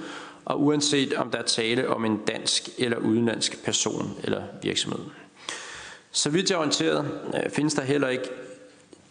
[0.45, 4.99] og uanset om der er tale om en dansk eller udenlandsk person eller virksomhed.
[6.11, 8.29] Så vidt jeg er orienteret, øh, findes der heller ikke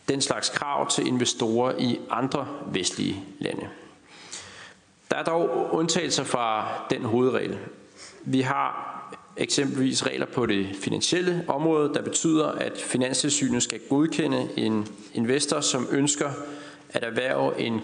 [0.09, 3.69] den slags krav til investorer i andre vestlige lande.
[5.11, 7.59] Der er dog undtagelser fra den hovedregel.
[8.25, 8.93] Vi har
[9.37, 15.89] eksempelvis regler på det finansielle område, der betyder, at Finanstilsynet skal godkende en investor, som
[15.91, 16.31] ønsker
[16.91, 17.81] at erhverve en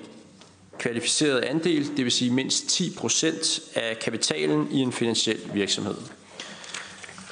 [0.79, 5.95] kvalificeret andel, det vil sige mindst 10% af kapitalen i en finansiel virksomhed.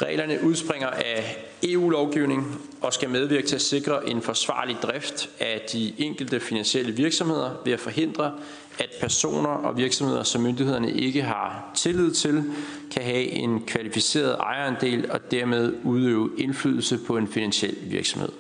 [0.03, 5.95] Reglerne udspringer af EU-lovgivning og skal medvirke til at sikre en forsvarlig drift af de
[5.99, 8.33] enkelte finansielle virksomheder ved at forhindre,
[8.79, 12.45] at personer og virksomheder, som myndighederne ikke har tillid til,
[12.91, 18.33] kan have en kvalificeret ejerandel og dermed udøve indflydelse på en finansiel virksomhed.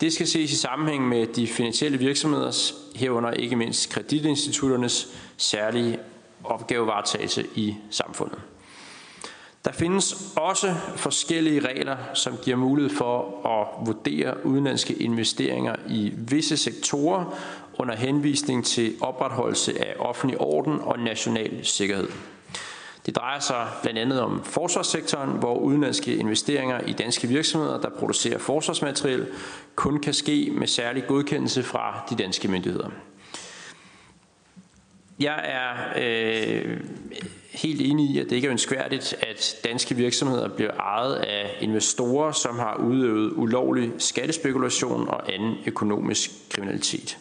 [0.00, 5.98] Det skal ses i sammenhæng med de finansielle virksomheders, herunder ikke mindst kreditinstitutternes, særlige
[6.44, 8.38] opgavevaretagelse i samfundet.
[9.64, 16.56] Der findes også forskellige regler, som giver mulighed for at vurdere udenlandske investeringer i visse
[16.56, 17.38] sektorer
[17.80, 22.08] under henvisning til opretholdelse af offentlig orden og national sikkerhed.
[23.06, 28.38] Det drejer sig blandt andet om forsvarssektoren, hvor udenlandske investeringer i danske virksomheder, der producerer
[28.38, 29.26] forsvarsmateriel,
[29.74, 32.88] kun kan ske med særlig godkendelse fra de danske myndigheder.
[35.20, 36.80] Jeg er øh,
[37.52, 42.32] helt enig i, at det ikke er ønskværdigt, at danske virksomheder bliver ejet af investorer,
[42.32, 47.18] som har udøvet ulovlig skattespekulation og anden økonomisk kriminalitet.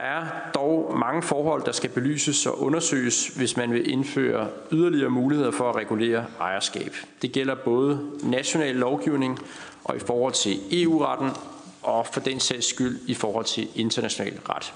[0.00, 5.10] Der er dog mange forhold, der skal belyses og undersøges, hvis man vil indføre yderligere
[5.10, 6.94] muligheder for at regulere ejerskab.
[7.22, 9.38] Det gælder både national lovgivning
[9.84, 11.30] og i forhold til EU-retten,
[11.82, 14.74] og for den sags skyld i forhold til international ret.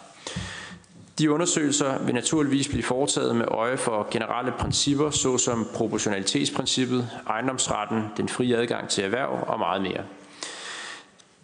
[1.19, 8.29] De undersøgelser vil naturligvis blive foretaget med øje for generelle principper, såsom proportionalitetsprincippet, ejendomsretten, den
[8.29, 10.01] frie adgang til erhverv og meget mere.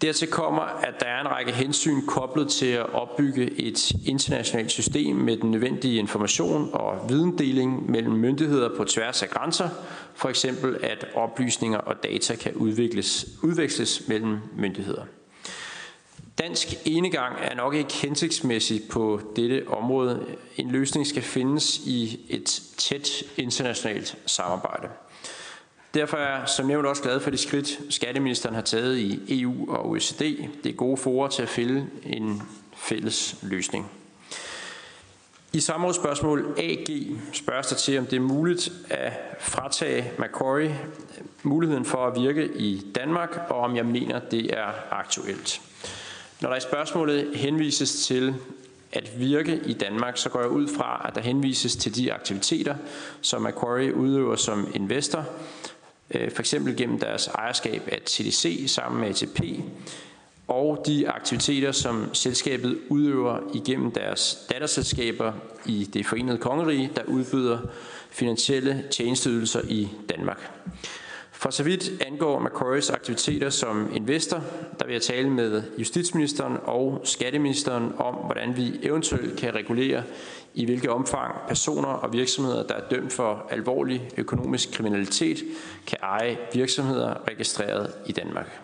[0.03, 5.17] Dertil kommer, at der er en række hensyn koblet til at opbygge et internationalt system
[5.17, 9.69] med den nødvendige information og videndeling mellem myndigheder på tværs af grænser,
[10.15, 15.05] for eksempel at oplysninger og data kan udvikles, udveksles mellem myndigheder.
[16.39, 20.27] Dansk enegang er nok ikke hensigtsmæssig på dette område.
[20.57, 24.89] En løsning skal findes i et tæt internationalt samarbejde.
[25.95, 29.73] Derfor er jeg som nævnt også glad for de skridt, skatteministeren har taget i EU
[29.73, 30.21] og OECD.
[30.65, 32.43] Det er gode forer til at finde en
[32.77, 33.91] fælles løsning.
[35.53, 36.87] I samrådsspørgsmål AG
[37.33, 40.81] spørges der til, om det er muligt at fratage Macquarie
[41.43, 45.61] muligheden for at virke i Danmark, og om jeg mener, det er aktuelt.
[46.41, 48.35] Når der i spørgsmålet henvises til
[48.93, 52.75] at virke i Danmark, så går jeg ud fra, at der henvises til de aktiviteter,
[53.21, 55.70] som Macquarie udøver som investor, øh,
[56.15, 59.41] Øh, for eksempel gennem deres ejerskab af TDC sammen med ATP,
[60.49, 65.33] og de aktiviteter, som selskabet udøver igennem deres datterselskaber
[65.67, 67.59] i det forenede kongerige, der udbyder
[68.11, 70.51] finansielle tjenesteydelser i Danmark.
[71.33, 74.43] For så vidt angår Macquaries aktiviteter som investor,
[74.79, 80.03] der vil jeg tale med justitsministeren og skatteministeren om, hvordan vi eventuelt kan regulere,
[80.55, 85.45] i hvilket omfang personer og virksomheder, der er dømt for alvorlig økonomisk kriminalitet,
[85.87, 88.61] kan eje virksomheder registreret i Danmark.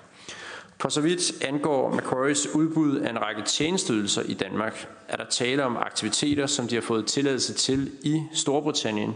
[0.81, 5.65] For så vidt angår Macquaries udbud af en række tjenesteydelser i Danmark, er der tale
[5.65, 9.15] om aktiviteter, som de har fået tilladelse til i Storbritannien,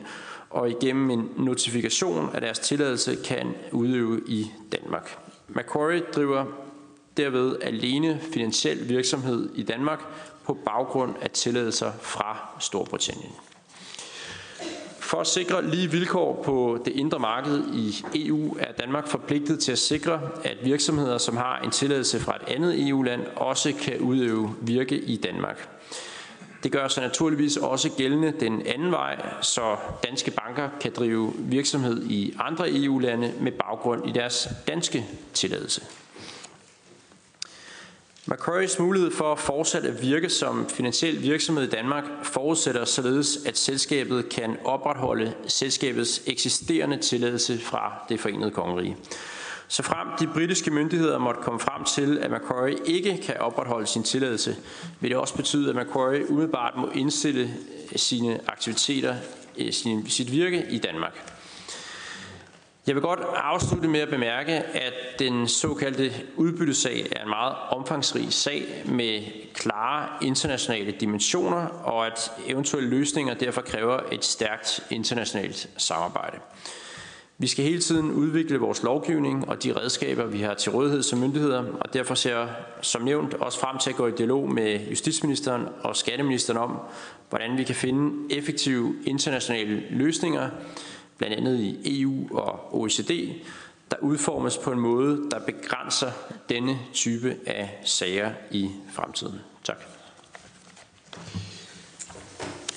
[0.50, 5.18] og igennem en notifikation af deres tilladelse kan udøve i Danmark.
[5.48, 6.44] Macquarie driver
[7.16, 10.00] derved alene finansiel virksomhed i Danmark
[10.50, 13.32] på baggrund af tilladelser fra Storbritannien.
[14.98, 19.72] For at sikre lige vilkår på det indre marked i EU er Danmark forpligtet til
[19.72, 24.54] at sikre, at virksomheder, som har en tilladelse fra et andet EU-land, også kan udøve
[24.60, 25.68] virke i Danmark.
[26.62, 32.02] Det gør sig naturligvis også gældende den anden vej, så danske banker kan drive virksomhed
[32.02, 35.82] i andre EU-lande med baggrund i deres danske tilladelse.
[38.30, 44.28] Macquaries mulighed for fortsat at virke som finansiel virksomhed i Danmark forudsætter således, at selskabet
[44.28, 48.96] kan opretholde selskabets eksisterende tilladelse fra det forenede kongerige.
[49.68, 54.02] Så frem de britiske myndigheder måtte komme frem til, at Macquarie ikke kan opretholde sin
[54.02, 54.56] tilladelse,
[55.00, 57.50] vil det også betyde, at Macquarie umiddelbart må indstille
[57.96, 59.14] sine aktiviteter,
[59.58, 61.39] øh, sin, sit virke i Danmark.
[62.86, 68.32] Jeg vil godt afslutte med at bemærke, at den såkaldte udbyttesag er en meget omfangsrig
[68.32, 69.22] sag med
[69.54, 76.38] klare internationale dimensioner, og at eventuelle løsninger derfor kræver et stærkt internationalt samarbejde.
[77.38, 81.18] Vi skal hele tiden udvikle vores lovgivning og de redskaber, vi har til rådighed som
[81.18, 82.48] myndigheder, og derfor ser jeg
[82.82, 86.78] som nævnt også frem til at gå i dialog med justitsministeren og skatteministeren om,
[87.28, 90.48] hvordan vi kan finde effektive internationale løsninger,
[91.20, 93.33] blandt andet i EU og OECD,
[93.90, 96.11] der udformes på en måde, der begrænser
[96.48, 99.40] denne type af sager i fremtiden.
[99.64, 99.76] Tak.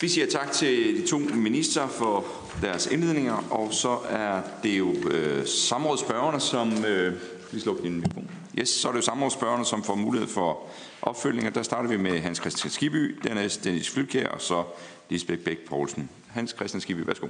[0.01, 2.25] Vi siger tak til de to minister for
[2.61, 6.85] deres indledninger, og så er det jo øh, samrådsspørgerne, som...
[6.85, 7.13] Øh,
[7.51, 8.31] vi slukker din mikrofon.
[8.59, 10.67] Yes, så er det jo samrådsspørgerne, som får mulighed for
[11.01, 14.63] opfølgning, der starter vi med Hans Christian Skiby, dernæst Dennis Flydkjær, og så
[15.09, 16.09] Lisbeth Bæk Poulsen.
[16.27, 17.27] Hans Christian Skiby, værsgo.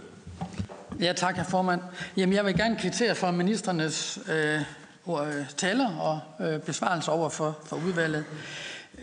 [1.00, 1.82] Ja, tak, herr formand.
[2.18, 4.62] Jamen, jeg vil gerne kvittere for ministernes øh,
[5.10, 8.26] øh, taler og øh, besvarelser over for, for udvalget.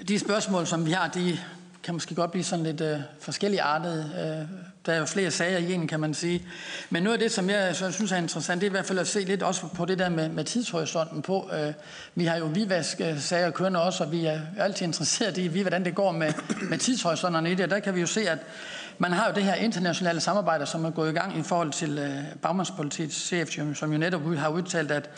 [0.09, 1.39] De spørgsmål, som vi har, de
[1.83, 4.11] kan måske godt blive sådan lidt øh, forskellige artede.
[4.19, 6.47] Øh, der er jo flere sager i en, kan man sige.
[6.91, 8.99] Men noget af det, som jeg så synes er interessant, det er i hvert fald
[8.99, 11.51] at se lidt også på det der med, med tidshorisonten på.
[11.53, 11.73] Øh,
[12.15, 16.13] vi har jo Vivask-sager kørende også, og vi er altid interesseret i, hvordan det går
[16.13, 17.71] med, med tidshorisonterne i det.
[17.71, 18.39] Der kan vi jo se, at
[19.03, 21.99] man har jo det her internationale samarbejde, som er gået i gang i forhold til
[21.99, 25.11] øh, bagmandspolitiets chef, som jo netop har udtalt, at,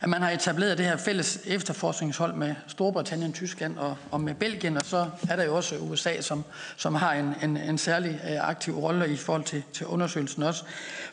[0.00, 4.76] at man har etableret det her fælles efterforskningshold med Storbritannien, Tyskland og, og med Belgien,
[4.76, 6.44] og så er der jo også USA, som,
[6.76, 10.64] som har en, en, en særlig øh, aktiv rolle i forhold til, til undersøgelsen også.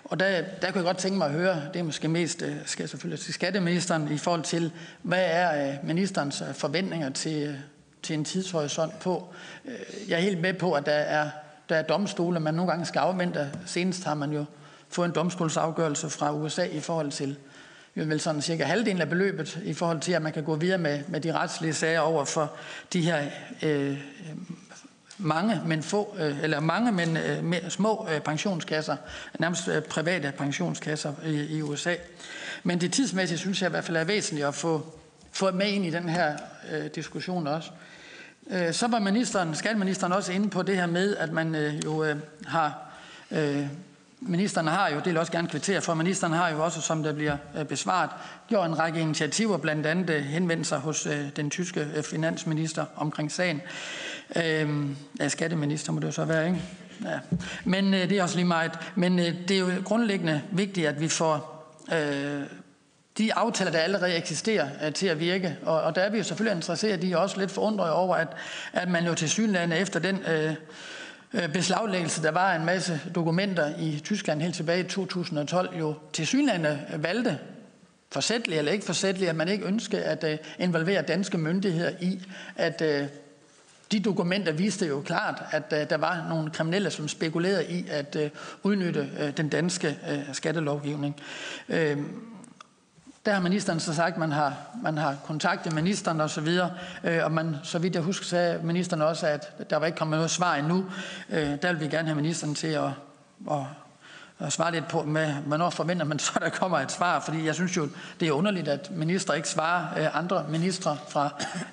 [0.04, 2.56] Og der, der kunne jeg godt tænke mig at høre, det er måske mest, øh,
[2.66, 7.48] skal jeg selvfølgelig til skatteministeren, i forhold til, hvad er øh, ministerens øh, forventninger til,
[7.48, 7.56] øh,
[8.04, 9.34] til en tidshorisont på.
[9.66, 11.30] Øh, jeg er helt med på, at der er
[11.70, 13.52] der er domstole, man nogle gange skal afvente.
[13.66, 14.46] Senest har man jo
[14.90, 17.38] fået en domstolsafgørelse fra USA i forhold til
[17.96, 20.78] jo vel sådan cirka halvdelen af beløbet, i forhold til, at man kan gå videre
[20.78, 22.54] med, med de retslige sager over for
[22.94, 23.24] de her
[23.64, 23.98] øh,
[25.18, 28.98] mange, men få, øh, eller mange, men øh, små øh, pensionskasser,
[29.40, 31.96] nærmest øh, private pensionskasser i, i USA.
[32.64, 34.86] Men det tidsmæssigt synes jeg i hvert fald er væsentligt at få,
[35.32, 36.38] få med ind i den her
[36.72, 37.70] øh, diskussion også.
[38.52, 42.04] Øh, så var ministeren, skatteministeren også inde på det her med, at man øh, jo
[42.04, 42.74] øh, har
[43.32, 43.68] øh,
[44.28, 47.14] Ministeren har jo, det vil også gerne kvittere for, ministeren har jo også, som der
[47.14, 48.10] bliver øh, besvaret,
[48.48, 53.62] gjort en række initiativer, blandt andet henvendt sig hos den tyske finansminister omkring sagen.
[54.36, 56.62] Ja, skatteminister må det jo så være, ikke?
[57.04, 57.20] Ja.
[57.66, 58.72] Men det er også lige meget.
[58.96, 61.56] Men det er jo grundlæggende vigtigt, at vi får
[63.18, 65.58] de aftaler, der allerede eksisterer, øh, til at virke.
[65.64, 68.28] Og, og der er vi jo selvfølgelig interesseret i, også lidt forundret over, at,
[68.74, 70.56] at man jo til synlande efter den øh,
[71.34, 76.28] øh, beslaglæggelse, der var en masse dokumenter i Tyskland helt tilbage i 2012, jo til
[76.28, 77.40] synlande valgte
[78.12, 82.22] forsætteligt eller ikke forsætteligt, at man ikke ønskede at øh, involvere danske myndigheder i,
[82.56, 83.08] at øh,
[83.92, 88.16] de dokumenter viste jo klart, at øh, der var nogle kriminelle, som spekulerede i at
[88.16, 88.30] øh,
[88.64, 91.16] udnytte øh, den danske øh, skattelovgivning.
[91.70, 91.98] Øh,
[93.26, 96.72] der har ministeren så sagt, at man har, man har kontaktet ministeren og så videre,
[97.04, 100.18] øh, og man, så vidt jeg husker, sagde ministeren også, at der var ikke kommet
[100.18, 100.86] noget svar endnu.
[101.30, 102.90] Øh, der vil vi gerne have ministeren til at,
[103.52, 103.58] at,
[104.40, 107.56] at svare lidt på, med, hvornår forventer man så, der kommer et svar, fordi jeg
[107.56, 107.88] synes jo,
[108.20, 111.30] det er underligt, at minister ikke svarer øh, andre ministre fra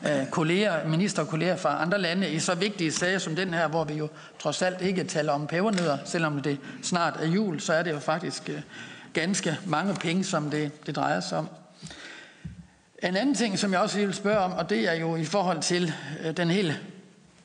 [0.08, 3.68] øh, kolleger, minister og kolleger fra andre lande i så vigtige sager som den her,
[3.68, 7.72] hvor vi jo trods alt ikke taler om pebernødder, selvom det snart er jul, så
[7.72, 8.50] er det jo faktisk
[9.12, 11.48] ganske mange penge, som det, det drejer sig om.
[13.02, 15.62] En anden ting, som jeg også vil spørge om, og det er jo i forhold
[15.62, 15.92] til
[16.24, 16.78] øh, den hele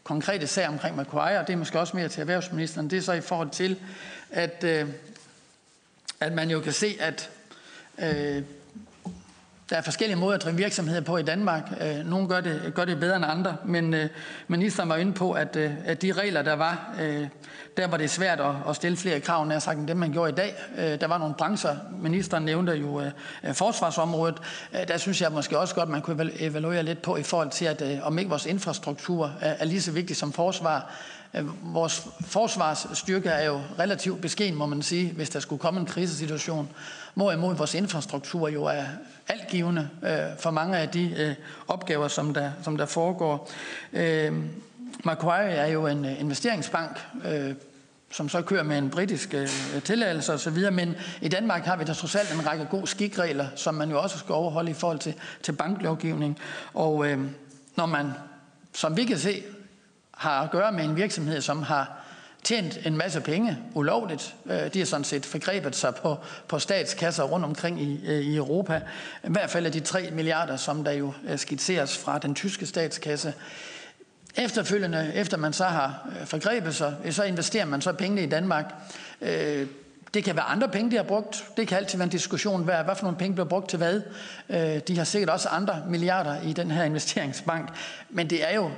[0.03, 3.13] konkrete sag omkring Macquarie, og det er måske også mere til erhvervsministeren, det er så
[3.13, 3.79] i forhold til,
[4.31, 4.89] at, øh,
[6.19, 7.29] at man jo kan se, at
[7.97, 8.43] øh,
[9.69, 11.63] der er forskellige måder at drive virksomheder på i Danmark.
[11.81, 14.09] Øh, nogle gør det, gør det bedre end andre, men øh,
[14.47, 16.95] ministeren var inde på, at, øh, at de regler, der var,
[17.77, 20.35] der var det svært at, stille flere krav, nær sagt, end dem, man gjorde i
[20.35, 20.55] dag.
[20.99, 23.01] Der var nogle brancher, ministeren nævnte jo
[23.53, 24.37] forsvarsområdet.
[24.87, 27.83] Der synes jeg måske også godt, man kunne evaluere lidt på i forhold til, at
[28.01, 30.91] om ikke vores infrastruktur er lige så vigtig som forsvar,
[31.61, 36.69] Vores forsvarsstyrke er jo relativt beskeden, må man sige, hvis der skulle komme en krisesituation.
[37.13, 38.83] Hvorimod vores infrastruktur jo er
[39.27, 41.35] altgivende øh, for mange af de øh,
[41.67, 43.49] opgaver, som der, som der foregår.
[43.93, 44.33] Øh,
[45.03, 47.53] Macquarie er jo en øh, investeringsbank, øh,
[48.11, 49.47] som så kører med en britisk øh,
[49.83, 53.75] tilladelse osv., men i Danmark har vi da trods alt en række gode skikregler, som
[53.75, 55.13] man jo også skal overholde i forhold til,
[55.43, 56.39] til banklovgivning.
[56.73, 57.19] Og øh,
[57.75, 58.11] når man,
[58.73, 59.43] som vi kan se,
[60.11, 61.96] har at gøre med en virksomhed, som har
[62.47, 64.35] tjent en masse penge ulovligt.
[64.45, 68.35] Øh, de har sådan set forgrebet sig på, på statskasser rundt omkring i, øh, i
[68.35, 68.81] Europa.
[69.23, 72.65] I hvert fald er de 3 milliarder, som der jo øh, skitseres fra den tyske
[72.65, 73.33] statskasse.
[74.35, 78.65] Efterfølgende, efter man så har forgrebet sig, så investerer man så pengene i Danmark.
[80.13, 81.45] Det kan være andre penge, de har brugt.
[81.57, 84.01] Det kan altid være en diskussion, hvad, hvad for nogle penge bliver brugt til hvad.
[84.79, 87.69] De har sikkert også andre milliarder i den her investeringsbank.
[88.09, 88.71] Men det er jo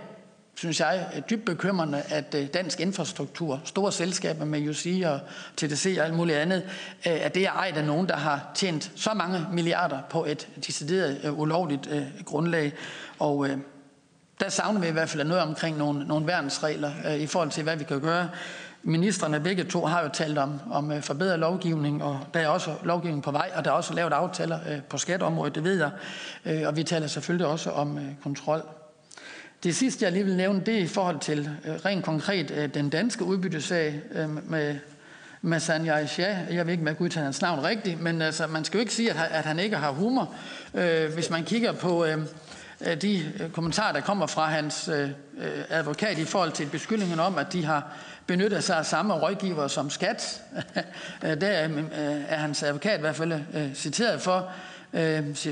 [0.59, 5.19] synes jeg, dybt bekymrende, at øh, dansk infrastruktur, store selskaber med UC og
[5.57, 6.63] TDC og alt muligt andet,
[7.07, 10.47] øh, at det er ejet af nogen, der har tjent så mange milliarder på et
[10.67, 11.89] decideret øh, ulovligt
[12.25, 12.73] grundlag.
[13.19, 13.47] Og
[14.39, 17.75] der savner vi i hvert fald noget omkring nogle, nogle værnsregler i forhold til, hvad
[17.75, 18.29] vi kan gøre.
[18.83, 23.23] Ministerne begge to har jo talt om, om forbedret lovgivning, og der er også lovgivning
[23.23, 25.77] på vej, og der er også lavet aftaler på skatteområdet, det ved
[26.45, 26.67] jeg.
[26.67, 28.63] Og vi taler selvfølgelig også om kontrol.
[29.63, 32.73] Det sidste, jeg lige vil nævne, det er i forhold til øh, rent konkret øh,
[32.73, 34.75] den danske udbyttesag øh, med,
[35.41, 38.65] med Sanja Jeg ved ikke, om jeg kan udtale hans navn rigtigt, men altså, man
[38.65, 40.33] skal jo ikke sige, at, han ikke har humor.
[41.13, 42.05] Hvis man kigger på
[43.01, 44.89] de kommentarer, der kommer fra hans
[45.69, 47.91] advokat i forhold til beskyldningen om, at de har
[48.25, 50.41] benyttet sig af samme rådgiver som skat.
[51.21, 51.47] Der
[52.27, 53.41] er hans advokat i hvert fald
[53.75, 54.51] citeret for,
[54.93, 55.47] Øh,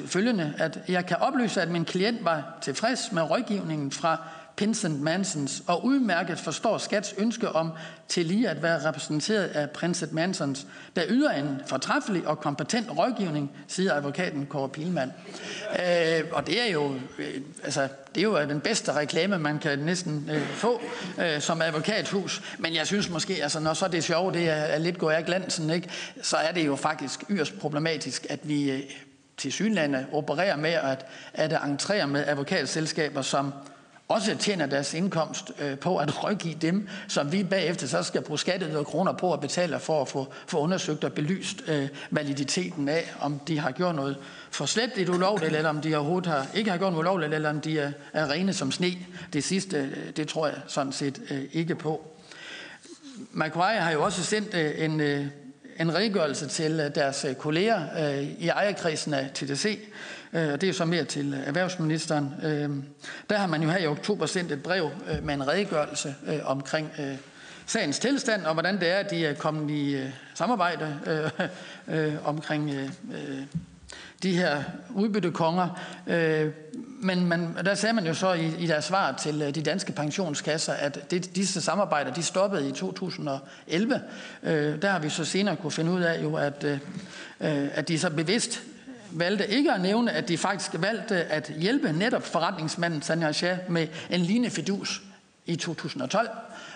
[0.87, 4.17] jeg kan oplyse, at min klient var tilfreds med rådgivningen fra
[4.57, 7.71] Pinsent Mansons og udmærket forstår Skats ønske om
[8.07, 13.51] til lige at være repræsenteret af Prinset Mansons, der yder en fortræffelig og kompetent rådgivning,
[13.67, 15.13] siger advokaten Kåre Pilman.
[15.71, 19.79] Øh, og det er jo øh, altså, det er jo den bedste reklame, man kan
[19.79, 20.81] næsten øh, få
[21.17, 22.41] øh, som advokathus.
[22.57, 25.25] Men jeg synes måske, altså, når så det sjove, det er, er lidt går af
[25.25, 25.89] glansen, ikke,
[26.21, 28.81] så er det jo faktisk yderst problematisk, at vi øh,
[29.37, 33.53] til synlande opererer med at, at entrere med advokatselskaber, som
[34.07, 38.39] også tjener deres indkomst øh, på at rådgive dem, som vi bagefter så skal bruge
[38.39, 43.13] skattede kroner på at betale for at få, få undersøgt og belyst øh, validiteten af,
[43.19, 44.17] om de har gjort noget
[44.51, 47.79] forslæbtigt ulovligt, eller om de overhovedet har, ikke har gjort noget ulovligt, eller om de
[47.79, 48.91] er, er rene som sne.
[49.33, 52.11] Det sidste, øh, det tror jeg sådan set øh, ikke på.
[53.31, 55.25] Macquarie har jo også sendt øh, en, øh,
[55.79, 59.79] en redegørelse til øh, deres øh, kolleger øh, i ejerkredsen af TDC,
[60.33, 62.33] og det er så mere til erhvervsministeren.
[63.29, 64.89] Der har man jo her i oktober sendt et brev
[65.23, 66.91] med en redegørelse omkring
[67.65, 69.97] sagens tilstand, og hvordan det er, at de er kommet i
[70.33, 70.99] samarbejde
[72.25, 72.71] omkring
[74.23, 74.63] de her
[74.95, 75.79] udbyttekonger.
[76.99, 79.91] Men man, der sagde man jo så i, i deres svar til øh, de danske
[79.91, 84.01] pensionskasser, at det, disse samarbejder de stoppede i 2011.
[84.43, 86.79] Øh, der har vi så senere kunne finde ud af, jo, at, øh,
[87.41, 88.63] øh, at de så bevidst
[89.11, 93.87] valgte ikke at nævne, at de faktisk valgte at hjælpe netop forretningsmanden Sanja Shah med
[94.09, 95.01] en lignende fidus
[95.45, 96.29] i 2012.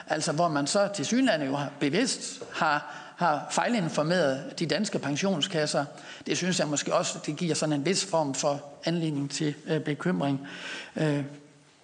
[0.07, 5.85] Altså hvor man så til synlande jo bevidst har har fejlinformeret de danske pensionskasser.
[6.25, 9.79] Det synes jeg måske også, det giver sådan en vis form for anledning til øh,
[9.79, 10.47] bekymring.
[10.95, 11.23] Øh,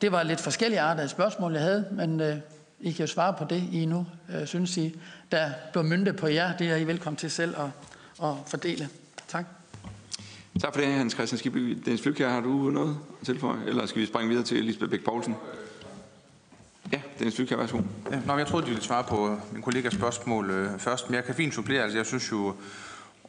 [0.02, 2.38] det var lidt forskellige arter af spørgsmål, jeg havde, men øh,
[2.80, 5.00] I kan jo svare på det, I nu øh, synes I,
[5.32, 6.58] der blev myndet på jer.
[6.58, 7.70] Det er I velkommen til selv at,
[8.24, 8.90] at fordele.
[9.28, 9.46] Tak.
[10.62, 11.82] Tak for det, Hans Christian Skibby.
[11.86, 13.60] Dennis Flygkjær, har du noget at tilføje?
[13.68, 15.36] Eller skal vi springe videre til Lisbeth Bæk Poulsen?
[16.92, 17.80] Ja, Dennis Flykær, værsgo.
[18.12, 21.16] Ja, nå, jeg troede, du ville svare på øh, min kollegas spørgsmål øh, først, men
[21.16, 21.84] jeg kan fint supplere.
[21.84, 22.56] Altså, jeg synes jo,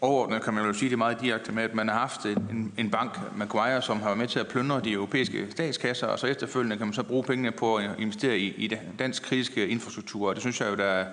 [0.01, 2.91] overordnet kan man jo sige det meget direkte med, at man har haft en, en
[2.91, 6.77] bank, Maguire, som har været med til at plyndre de europæiske statskasser, og så efterfølgende
[6.77, 10.43] kan man så bruge pengene på at investere i, i dansk kritiske infrastruktur, og det
[10.43, 11.07] synes jeg jo, der er,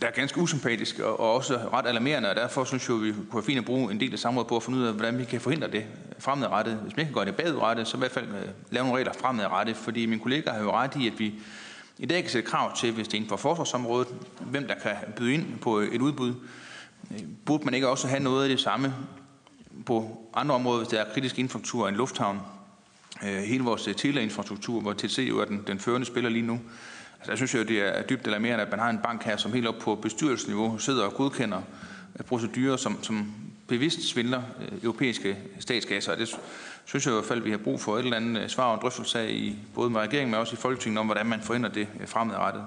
[0.00, 3.34] der er ganske usympatisk og, også ret alarmerende, og derfor synes jeg, at vi kunne
[3.34, 5.24] være fint at bruge en del af samrådet på at finde ud af, hvordan vi
[5.24, 5.84] kan forhindre det
[6.18, 6.74] fremadrettet.
[6.74, 9.12] Hvis man ikke kan gøre det bagudrettet, så i hvert fald øh, lave nogle regler
[9.12, 11.34] fremadrettet, fordi min kollega har jo ret i, at vi
[11.98, 14.08] i dag kan sætte krav til, hvis det er inden for forsvarsområdet,
[14.40, 16.34] hvem der kan byde ind på øh, et udbud.
[17.10, 18.94] Øh, burde man ikke også have noget af det samme
[19.86, 22.40] på andre områder, hvis der er kritisk infrastruktur i en lufthavn?
[23.20, 26.60] Hele vores teleinfrastruktur, hvor TC jo er den, den førende spiller lige nu.
[27.20, 29.52] Altså, jeg synes jo, det er dybt alarmerende, at man har en bank her, som
[29.52, 31.62] helt op på bestyrelsesniveau sidder og godkender
[32.26, 33.32] procedurer, som, som
[33.68, 36.14] bevidst svindler øh, europæiske statskasser.
[36.14, 36.38] Det
[36.84, 38.74] synes jeg i hvert fald, vi har brug for et eller andet øh, svar og
[38.74, 41.70] en drøftelse af, i, både med regeringen, men også i Folketinget, om hvordan man forhindrer
[41.70, 42.66] det øh, fremadrettet.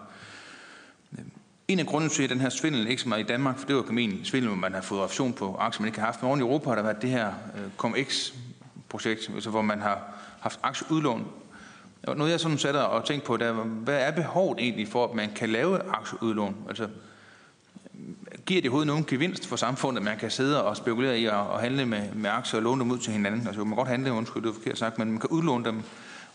[1.68, 3.76] En af grundene til, at den her svindel ikke så meget i Danmark, for det
[3.76, 6.24] var kamen svindel, hvor man har fået option på aktier, man ikke har haft.
[6.24, 7.34] Men i Europa har der været det her
[7.78, 10.02] ComX-projekt, altså hvor man har
[10.40, 11.28] haft aktieudlån
[12.08, 15.30] noget jeg sådan sætter og tænker på, der, hvad er behovet egentlig for, at man
[15.36, 16.56] kan lave aktieudlån?
[16.68, 16.88] Altså,
[18.46, 21.34] giver det overhovedet nogen gevinst for samfundet, at man kan sidde og spekulere i at,
[21.34, 23.48] at handle med, med aktier og låne dem ud til hinanden?
[23.48, 25.82] Altså, man kan godt handle, undskyld, det er forkert sagt, men man kan udlåne dem.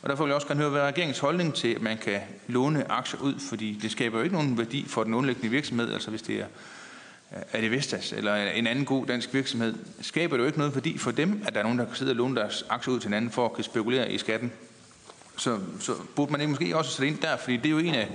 [0.03, 2.21] Og derfor vil jeg også gerne høre, hvad er regeringens holdning til, at man kan
[2.47, 6.11] låne aktier ud, fordi det skaber jo ikke nogen værdi for den underliggende virksomhed, altså
[6.11, 6.47] hvis det er
[7.31, 10.99] er det Vestas eller en anden god dansk virksomhed, skaber det jo ikke noget værdi
[10.99, 13.09] for dem, at der er nogen, der kan sidde og låne deres aktier ud til
[13.09, 14.53] hinanden for at kunne spekulere i skatten.
[15.39, 17.95] Så, så burde man ikke måske også sætte ind der, fordi det er jo en
[17.95, 18.11] af,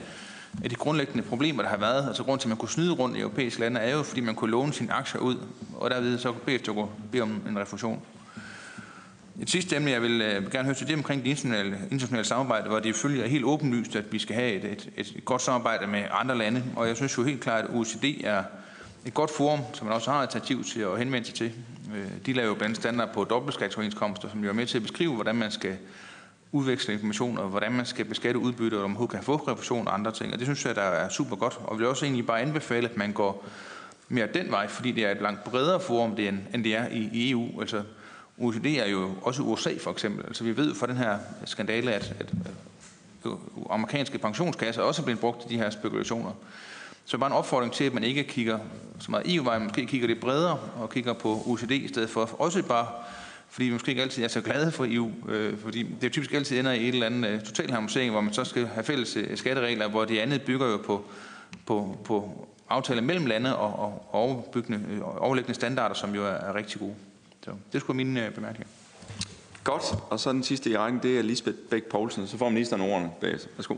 [0.63, 2.07] af de grundlæggende problemer, der har været.
[2.07, 4.36] Altså grund til, at man kunne snyde rundt i europæiske lande, er jo, fordi man
[4.36, 5.38] kunne låne sine aktier ud,
[5.74, 8.01] og derved så kunne kunne bede om en refusion.
[9.41, 12.69] Et sidste emne, jeg vil øh, gerne høre til det omkring det internationale, internationale samarbejde,
[12.69, 16.03] hvor det er helt åbenlyst, at vi skal have et, et, et godt samarbejde med
[16.11, 16.63] andre lande.
[16.76, 18.43] Og jeg synes jo helt klart, at OECD er
[19.05, 21.51] et godt forum, som man også har initiativ til at henvende sig til.
[21.95, 24.82] Øh, de laver jo blandt andet standard på dobbeltskatsoverenskomster, som jo er med til at
[24.82, 25.78] beskrive, hvordan man skal
[26.54, 29.93] udveksle information, og hvordan man skal beskatte udbytte, og om man kan få refusion og
[29.93, 30.34] andre ting.
[30.34, 31.60] Og det synes jeg, der er super godt.
[31.64, 33.45] Og vil også egentlig bare anbefale, at man går
[34.10, 37.32] mere den vej, fordi det er et langt bredere forum, det end det er i
[37.32, 37.62] EU.
[37.62, 37.84] Altså,
[38.38, 40.26] OECD er jo også USA for eksempel.
[40.26, 42.34] Altså, vi ved fra den her skandale, at, at
[43.70, 46.32] amerikanske pensionskasser også er blevet brugt i de her spekulationer.
[47.06, 48.60] Så bare en opfordring til, at man ikke kigger
[48.99, 52.30] så meget EU-vej, men måske kigger lidt bredere og kigger på OECD i stedet for.
[52.39, 52.88] Også bare,
[53.54, 56.60] fordi vi måske ikke altid er så glade for EU, øh, fordi det typisk altid
[56.60, 59.89] ender i et eller andet øh, totalharmonisering, hvor man så skal have fælles øh, skatteregler,
[59.89, 61.06] hvor det andet bygger jo på,
[61.66, 66.56] på, på aftaler mellem lande og, og overbyggende, øh, overlæggende standarder, som jo er, er
[66.56, 66.95] rigtig gode.
[67.43, 68.74] Så det skulle mine øh, bemærkninger.
[69.64, 72.28] Godt, og så den sidste i rækken, det er Lisbeth Bæk Poulsen.
[72.28, 73.47] Så får ministeren ordene bagefter.
[73.58, 73.76] Værsgo.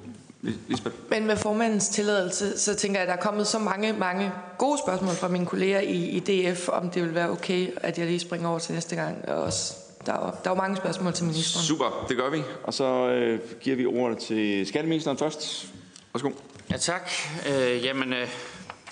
[0.67, 0.95] Lisbeth.
[1.09, 4.79] Men med formandens tilladelse, så tænker jeg, at der er kommet så mange, mange gode
[4.85, 8.19] spørgsmål fra mine kolleger i, i DF, om det vil være okay, at jeg lige
[8.19, 9.29] springer over til næste gang.
[9.29, 9.73] Og også,
[10.05, 11.65] der, er, der er jo mange spørgsmål til ministeren.
[11.65, 12.41] Super, det gør vi.
[12.63, 15.67] Og så øh, giver vi ordet til skatteministeren først.
[16.13, 16.31] Værsgo.
[16.71, 17.09] Ja, tak.
[17.49, 18.27] Øh, jamen, øh,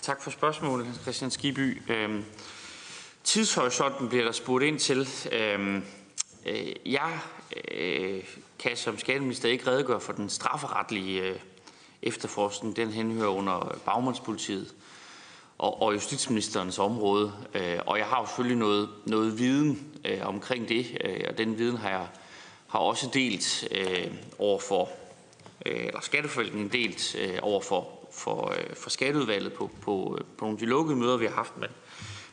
[0.02, 1.82] tak for spørgsmålet, Christian Skiby.
[1.92, 2.10] Øh,
[3.24, 5.10] tidshorisonten bliver der spurgt ind til.
[5.32, 5.82] Øh,
[6.46, 7.20] Øh, jeg
[7.72, 8.24] øh,
[8.64, 11.40] kan som skatteminister ikke redegøre for den strafferetlige øh,
[12.02, 12.76] efterforskning.
[12.76, 14.74] Den henhører under bagmandspolitiet
[15.58, 17.34] og, og justitsministerens område.
[17.54, 20.98] Øh, og jeg har jo selvfølgelig noget, noget viden øh, omkring det,
[21.30, 22.08] og den viden har jeg
[22.74, 24.90] har også delt øh, over for,
[25.66, 30.60] eller skatteforvaltningen delt øh, over for, for, øh, for skatteudvalget på, på, på nogle af
[30.60, 31.54] de lukkede møder, vi har haft.
[31.58, 31.70] Men,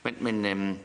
[0.03, 0.76] men, men øh,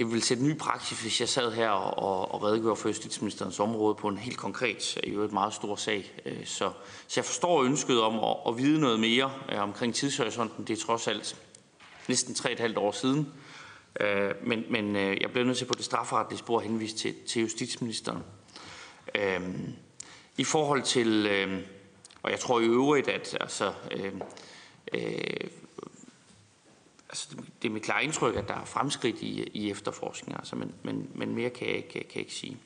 [0.00, 3.94] det vil sætte ny praksis, hvis jeg sad her og, og redegjorde for justitsministerens område
[3.94, 6.12] på en helt konkret, i øvrigt meget stor sag.
[6.26, 6.72] Øh, så,
[7.08, 10.66] så jeg forstår ønsket om at, at vide noget mere øh, omkring tidshorisonten.
[10.66, 11.36] Det er trods alt
[12.08, 13.32] næsten 3,5 år siden.
[14.00, 17.42] Øh, men, men jeg bliver nødt til på det strafferetlige spor at henvise til, til
[17.42, 18.22] justitsministeren.
[20.36, 21.28] I forhold til,
[22.22, 23.72] og jeg tror i øvrigt, at altså,
[27.10, 27.28] altså,
[27.62, 31.10] det er mit klare indtryk, at der er fremskridt i, i efterforskning, altså, men, men,
[31.14, 32.56] men mere kan jeg, ikke, kan, kan jeg ikke sige.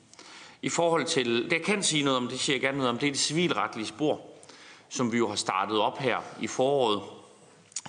[0.61, 2.97] I forhold til, det jeg kan sige noget om, det siger jeg gerne noget om,
[2.97, 4.21] det er det civilretlige spor,
[4.89, 7.01] som vi jo har startet op her i foråret.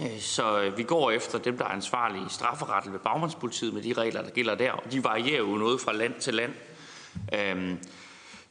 [0.03, 3.83] Øh, så øh, vi går efter dem, der er ansvarlige i strafferettet ved bagmandspolitiet med
[3.83, 6.53] de regler, der gælder der, og de varierer jo noget fra land til land.
[7.35, 7.79] Øhm,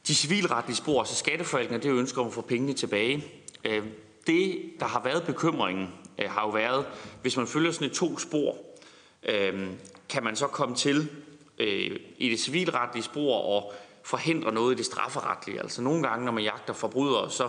[0.06, 3.24] de civilretlige spor, altså skatteforvaltninger, det er jo ønsker om at få pengene tilbage.
[3.64, 3.84] Øh,
[4.26, 5.88] det, der har været bekymringen
[6.18, 6.86] Øh, har jo været,
[7.22, 8.56] hvis man følger sådan et to spor,
[9.22, 9.68] øh,
[10.08, 11.10] kan man så komme til
[11.58, 15.60] øh, i det civilretlige spor og forhindre noget i det strafferetlige.
[15.60, 17.48] Altså nogle gange, når man jagter forbrydere, så,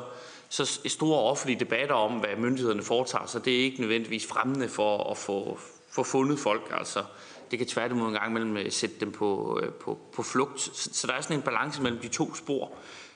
[0.50, 5.12] så store offentlige debatter om, hvad myndighederne foretager sig, det er ikke nødvendigvis fremmende for
[5.12, 5.60] at få,
[5.90, 6.74] få fundet folk.
[6.78, 7.04] Altså,
[7.52, 10.62] det kan tværtimod en gang imellem øh, sætte dem på, øh, på, på flugt.
[10.62, 12.72] Så, så der er sådan en balance mellem de to spor,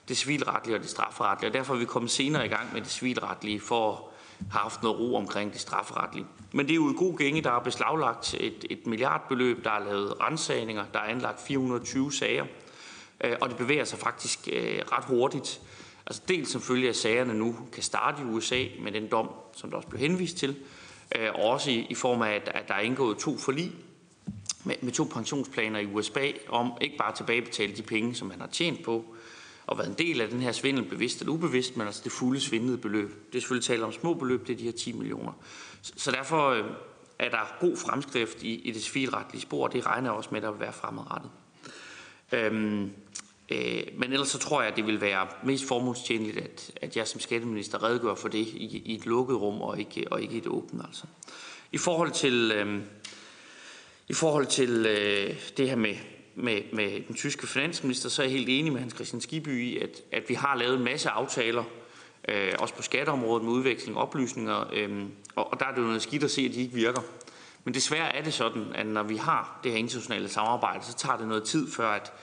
[0.08, 1.50] det civilretlige og det strafferetlige.
[1.50, 4.11] Og derfor er vi kommet senere i gang med det civilretlige for
[4.52, 6.26] har haft noget ro omkring det strafferetlige.
[6.52, 9.86] Men det er jo i god gænge, der er beslaglagt et, et milliardbeløb, der er
[9.86, 12.46] lavet rensagninger, der er anlagt 420 sager,
[13.24, 15.62] øh, og det bevæger sig faktisk øh, ret hurtigt.
[16.06, 19.30] Altså dels som følge af, at sagerne nu kan starte i USA med den dom,
[19.54, 20.56] som der også blev henvist til,
[21.16, 23.72] øh, og også i, i form af, at, at der er indgået to forlig
[24.64, 28.40] med, med to pensionsplaner i USA om ikke bare at tilbagebetale de penge, som man
[28.40, 29.16] har tjent på,
[29.68, 32.42] og været en del af den her svindel, bevidst eller ubevidst, men altså det fulde
[32.42, 33.10] svindlede beløb.
[33.32, 35.32] Det er selvfølgelig tale om små beløb, det er de her 10 millioner.
[35.82, 36.66] Så derfor øh,
[37.20, 40.38] er der god fremskrift i, i det civilretlige spor, og det regner jeg også med,
[40.38, 41.32] at der vil være fremadrettet.
[42.32, 42.92] Øhm,
[43.52, 47.08] øh, men ellers så tror jeg, at det vil være mest formålstjenligt, at, at jeg
[47.08, 50.38] som skatteminister redegør for det i, i et lukket rum og ikke, og ikke i
[50.38, 50.82] et åbent.
[50.86, 51.04] Altså.
[51.72, 52.84] I forhold til, øhm,
[54.08, 55.96] i forhold til øh, det her med
[56.36, 59.78] med, med den tyske finansminister, så er jeg helt enig med Hans Christian Skibby i,
[59.78, 61.64] at, at vi har lavet en masse aftaler,
[62.28, 65.04] øh, også på skatteområdet med udveksling oplysninger, øh,
[65.36, 67.02] og, og der er det jo noget skidt at se, at de ikke virker.
[67.64, 71.18] Men desværre er det sådan, at når vi har det her internationale samarbejde, så tager
[71.18, 72.14] det noget tid, før at,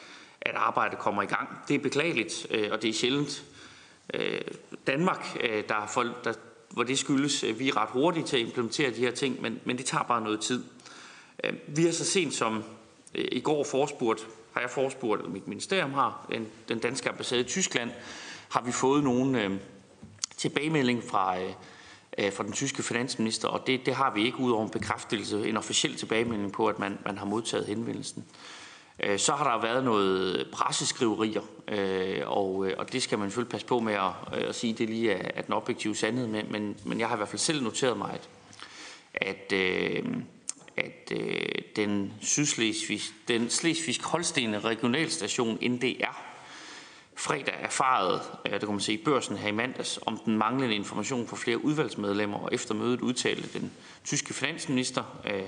[0.41, 1.49] at arbejdet kommer i gang.
[1.69, 3.45] Det er beklageligt, øh, og det er sjældent.
[4.15, 4.41] Øh,
[4.87, 6.33] Danmark, øh, der er folk, der,
[6.71, 9.61] hvor det skyldes, at vi er ret hurtige til at implementere de her ting, men,
[9.65, 10.65] men det tager bare noget tid.
[11.45, 12.65] Øh, vi har så sent som
[13.15, 17.41] Øh, i går forespurgt, har jeg forespurgt, eller mit ministerium har, den, den danske ambassade
[17.41, 17.91] i Tyskland,
[18.49, 19.51] har vi fået nogle øh,
[20.37, 21.53] tilbagemelding fra, øh,
[22.19, 25.57] øh, fra den tyske finansminister, og det, det har vi ikke udover en bekræftelse, en
[25.57, 28.25] officiel tilbagemelding på, at man, man har modtaget henvendelsen.
[29.01, 33.51] Øh, så har der været noget presseskriverier, øh, og, øh, og det skal man selvfølgelig
[33.51, 36.77] passe på med at, at sige, det lige er, er den objektive sandhed, men, men,
[36.85, 38.29] men jeg har i hvert fald selv noteret mig, at,
[39.15, 39.53] at,
[40.79, 46.29] at øh, den sydslesvig, den slesvigsk holstene regionalstation NDR
[47.19, 51.27] fredag erfaret, det kan man se i børsen her i mandags, om den manglende information
[51.27, 53.73] på flere udvalgsmedlemmer, og efter mødet udtalte den
[54.05, 55.43] tyske finansminister, øh,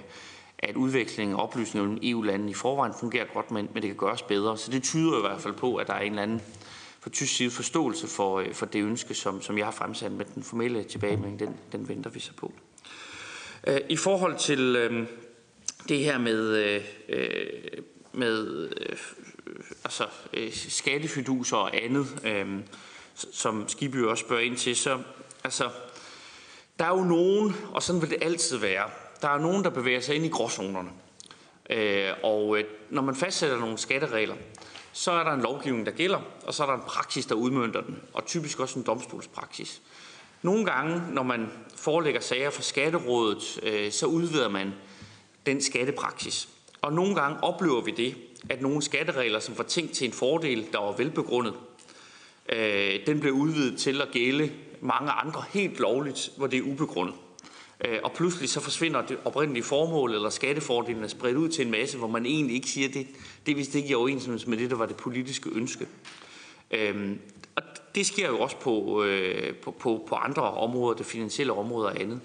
[0.58, 4.22] at udvekslingen af oplysninger mellem EU-landene i forvejen fungerer godt, men, men det kan gøres
[4.22, 4.58] bedre.
[4.58, 6.40] Så det tyder i hvert fald på, at der er en eller anden
[7.00, 10.24] for tysk side forståelse for, øh, for det ønske, som, som jeg har fremsat med
[10.34, 12.52] den formelle tilbagemelding, den, den venter vi så på.
[13.66, 15.06] Øh, I forhold til øh,
[15.88, 16.82] det her med, øh,
[18.12, 18.96] med øh,
[19.84, 22.58] altså, øh, skattefiduser og andet, øh,
[23.14, 24.98] som Skibby også spørger ind til, så
[25.44, 25.70] altså,
[26.78, 28.90] der er jo nogen, og sådan vil det altid være,
[29.22, 30.90] der er nogen, der bevæger sig ind i gråzonerne.
[31.70, 34.36] Øh, og øh, når man fastsætter nogle skatteregler,
[34.92, 37.80] så er der en lovgivning, der gælder, og så er der en praksis, der udmønter
[37.80, 39.82] den, og typisk også en domstolspraksis.
[40.42, 44.72] Nogle gange, når man forelægger sager for skatterådet, øh, så udvider man
[45.46, 46.48] den skattepraksis.
[46.82, 48.16] Og nogle gange oplever vi det,
[48.48, 51.54] at nogle skatteregler, som var tænkt til en fordel, der var velbegrundet,
[52.48, 57.14] øh, den blev udvidet til at gælde mange andre helt lovligt, hvor det er ubegrundet.
[57.84, 61.70] Øh, og pludselig så forsvinder det oprindelige formål, eller skattefordelen er spredt ud til en
[61.70, 63.06] masse, hvor man egentlig ikke siger, det,
[63.46, 65.86] det er vist ikke i overensstemmelse med det, der var det politiske ønske.
[66.70, 67.18] Øhm,
[67.94, 72.00] det sker jo også på, øh, på, på, på andre områder, det finansielle område og
[72.00, 72.20] andet.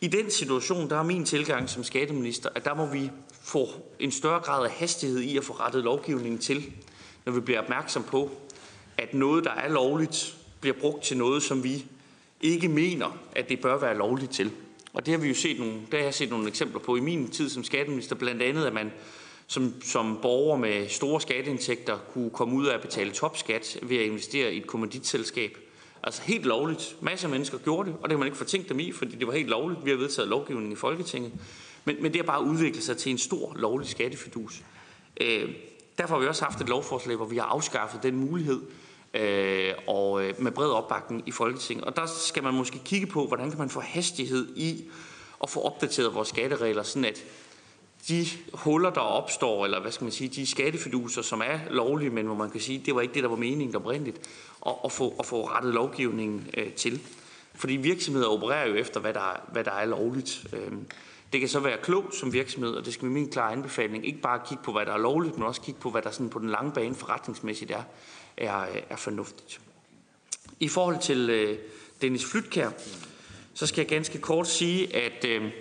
[0.00, 3.10] I den situation, der er min tilgang som skatteminister, at der må vi
[3.42, 6.72] få en større grad af hastighed i at få rettet lovgivningen til,
[7.24, 8.30] når vi bliver opmærksom på,
[8.98, 11.84] at noget, der er lovligt, bliver brugt til noget, som vi
[12.40, 14.50] ikke mener, at det bør være lovligt til.
[14.92, 17.00] Og det har vi jo set nogle, der har jeg set nogle eksempler på i
[17.00, 18.92] min tid som skatteminister, blandt andet at man
[19.46, 24.06] som, som borger med store skatteindtægter kunne komme ud af at betale topskat ved at
[24.06, 25.58] investere i et kommanditselskab.
[26.02, 26.96] Altså helt lovligt.
[27.00, 29.26] Masser af mennesker gjorde det, og det kan man ikke fortænke dem i, fordi det
[29.26, 29.84] var helt lovligt.
[29.84, 31.32] Vi har vedtaget lovgivning i Folketinget.
[31.84, 34.62] Men, men det har bare udviklet sig til en stor lovlig skattefidus.
[35.20, 35.48] Øh,
[35.98, 38.60] derfor har vi også haft et lovforslag, hvor vi har afskaffet den mulighed,
[39.14, 41.84] øh, og øh, med bred opbakning i Folketinget.
[41.84, 44.84] Og der skal man måske kigge på, hvordan kan man få hastighed i
[45.42, 47.24] at få opdateret vores skatteregler, sådan at
[48.08, 52.26] de huller, der opstår, eller hvad skal man sige, de skattefiduser, som er lovlige, men
[52.26, 54.20] hvor man kan sige, det var ikke det, der var meningen oprindeligt,
[54.60, 57.00] og, og, få, og få rettet lovgivningen øh, til.
[57.54, 60.46] Fordi virksomheder opererer jo efter, hvad der, hvad der er lovligt.
[60.52, 60.72] Øh,
[61.32, 64.20] det kan så være klogt som virksomhed, og det skal være min klare anbefaling, ikke
[64.20, 66.38] bare kigge på, hvad der er lovligt, men også kigge på, hvad der sådan på
[66.38, 67.82] den lange bane forretningsmæssigt er
[68.36, 69.60] er, er fornuftigt.
[70.60, 71.58] I forhold til øh,
[72.02, 72.70] Dennis Flytkær,
[73.54, 75.52] så skal jeg ganske kort sige, at, øh,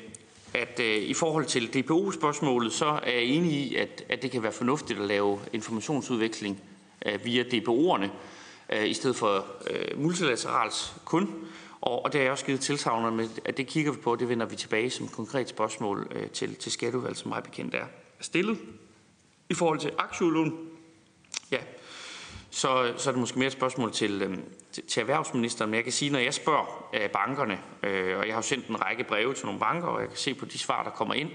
[0.54, 4.44] at øh, i forhold til DPO-spørgsmålet, så er jeg enig i, at, at det kan
[4.44, 6.62] være fornuftigt at lave informationsudveksling
[7.06, 8.08] øh, via DPO'erne,
[8.70, 11.30] øh, i stedet for øh, multilateralt kun.
[11.82, 14.30] Og, og det har jeg også givet tilsavner med, at det kigger vi på, det
[14.30, 17.86] vender vi tilbage som konkret spørgsmål øh, til, til skatteudvalget, som meget bekendt er
[18.20, 18.58] stillet.
[19.50, 20.70] I forhold til aktieudlån,
[21.52, 21.58] ja,
[22.52, 25.72] så, så er det måske mere et spørgsmål til, øhm, til, til erhvervsministeren.
[25.72, 28.68] Men jeg kan sige, når jeg spørger øh, bankerne, øh, og jeg har jo sendt
[28.68, 31.14] en række breve til nogle banker, og jeg kan se på de svar, der kommer
[31.14, 31.30] ind,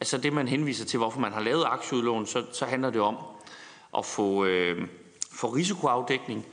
[0.00, 3.16] altså det, man henviser til, hvorfor man har lavet aktieudlån, så, så handler det om
[3.98, 4.88] at få, øh,
[5.32, 6.46] få risikoafdækning,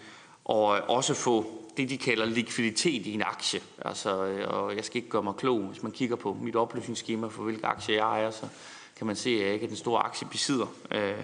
[0.46, 1.46] og øh, også få
[1.78, 3.60] det, de kalder likviditet i en aktie.
[3.86, 7.28] Altså, øh, og jeg skal ikke gøre mig klog, hvis man kigger på mit oplysningsskema
[7.28, 8.48] for, hvilke aktier jeg ejer, så
[8.96, 10.68] kan man se, at jeg ikke er den store aktiebesidder.
[10.92, 11.24] Øh,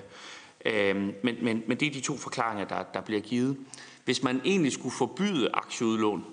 [0.65, 3.57] Øhm, men, men, men det er de to forklaringer, der, der bliver givet.
[4.05, 6.25] Hvis man egentlig skulle forbyde aktieudlån,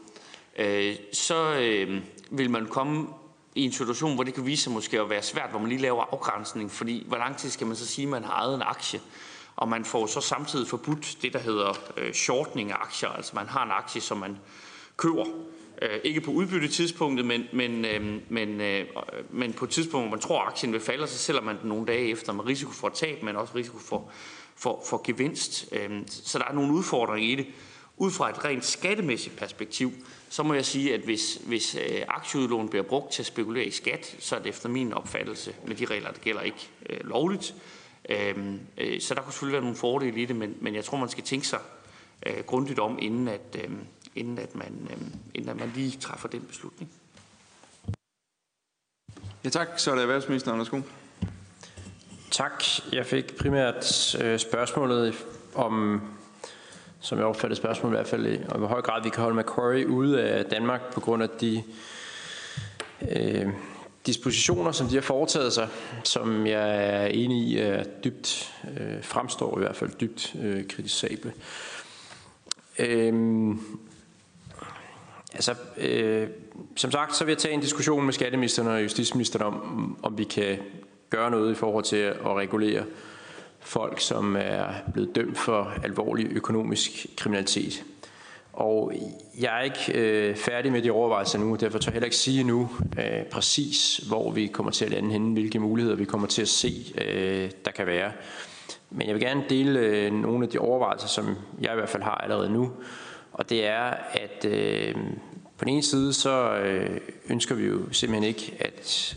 [0.58, 2.00] øh, så øhm,
[2.30, 3.08] vil man komme
[3.54, 5.80] i en situation, hvor det kan vise sig måske at være svært, hvor man lige
[5.80, 8.62] laver afgrænsning, fordi hvor lang tid skal man så sige, at man har ejet en
[8.62, 9.00] aktie?
[9.56, 13.46] Og man får så samtidig forbudt det, der hedder øh, shortning af aktier, altså man
[13.46, 14.38] har en aktie, som man
[14.96, 15.24] køber
[15.82, 18.86] Øh, ikke på udbyttetidspunktet, men, men, øh, men, øh,
[19.30, 21.68] men på et tidspunkt, hvor man tror, at aktien vil falde, så sælger man den
[21.68, 24.10] nogle dage efter med risiko for tab, men også risiko for,
[24.56, 25.74] for, for gevinst.
[26.06, 27.46] Så der er nogle udfordringer i det.
[27.96, 29.92] Ud fra et rent skattemæssigt perspektiv,
[30.28, 31.76] så må jeg sige, at hvis, hvis
[32.08, 35.76] aktieudlån bliver brugt til at spekulere i skat, så er det efter min opfattelse med
[35.76, 36.68] de regler, der gælder ikke
[37.00, 37.54] lovligt.
[38.98, 41.24] Så der kunne selvfølgelig være nogle fordele i det, men, men jeg tror, man skal
[41.24, 41.58] tænke sig
[42.46, 43.56] grundigt om, inden at,
[44.18, 46.90] inden at, man, øh, inden at man lige træffer den beslutning.
[49.44, 49.68] Ja, tak.
[49.76, 50.58] Så er det erhvervsministeren.
[50.58, 50.80] Værsgo.
[52.30, 52.64] Tak.
[52.92, 55.14] Jeg fik primært øh, spørgsmålet
[55.54, 56.00] om,
[57.00, 59.88] som jeg opfattede spørgsmålet i hvert fald, om hvor høj grad vi kan holde Macquarie
[59.88, 61.62] ude af Danmark på grund af de
[63.10, 63.46] øh,
[64.06, 65.68] dispositioner, som de har foretaget sig,
[66.04, 71.32] som jeg er enig i er dybt, øh, fremstår i hvert fald dybt øh, kritisable.
[72.78, 73.14] Øh,
[75.34, 76.28] Altså, øh,
[76.76, 80.24] som sagt, så vil jeg tage en diskussion med skatteministeren og justitsministeren om, om vi
[80.24, 80.58] kan
[81.10, 82.84] gøre noget i forhold til at regulere
[83.60, 87.84] folk, som er blevet dømt for alvorlig økonomisk kriminalitet.
[88.52, 88.92] Og
[89.40, 92.44] jeg er ikke øh, færdig med de overvejelser nu, derfor tør jeg heller ikke sige
[92.44, 92.68] nu
[92.98, 96.48] øh, præcis, hvor vi kommer til at lande henne, hvilke muligheder vi kommer til at
[96.48, 98.12] se, øh, der kan være.
[98.90, 102.02] Men jeg vil gerne dele øh, nogle af de overvejelser, som jeg i hvert fald
[102.02, 102.70] har allerede nu,
[103.38, 104.94] og det er, at øh,
[105.58, 109.16] på den ene side, så øh, ønsker vi jo simpelthen ikke, at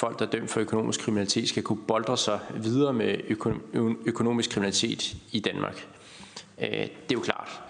[0.00, 4.50] folk, der er dømt for økonomisk kriminalitet, skal kunne boldre sig videre med øko- økonomisk
[4.50, 5.86] kriminalitet i Danmark.
[6.60, 7.62] Øh, det er jo klart.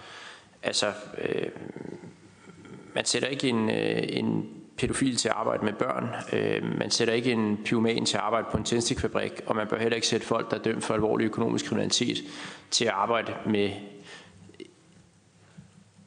[0.63, 0.87] Altså,
[1.19, 1.51] øh,
[2.95, 6.09] man sætter ikke en, øh, en pædofil til at arbejde med børn.
[6.33, 9.79] Øh, man sætter ikke en pyroman til at arbejde på en tændstikfabrik, og man bør
[9.79, 12.19] heller ikke sætte folk, der er dømt for alvorlig økonomisk kriminalitet,
[12.71, 13.71] til at arbejde med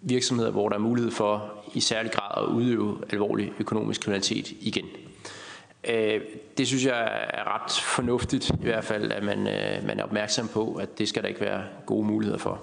[0.05, 4.85] virksomheder, hvor der er mulighed for i særlig grad at udøve alvorlig økonomisk kriminalitet igen.
[5.89, 6.21] Øh,
[6.57, 10.47] det synes jeg er ret fornuftigt i hvert fald, at man, øh, man er opmærksom
[10.47, 12.61] på, at det skal der ikke være gode muligheder for.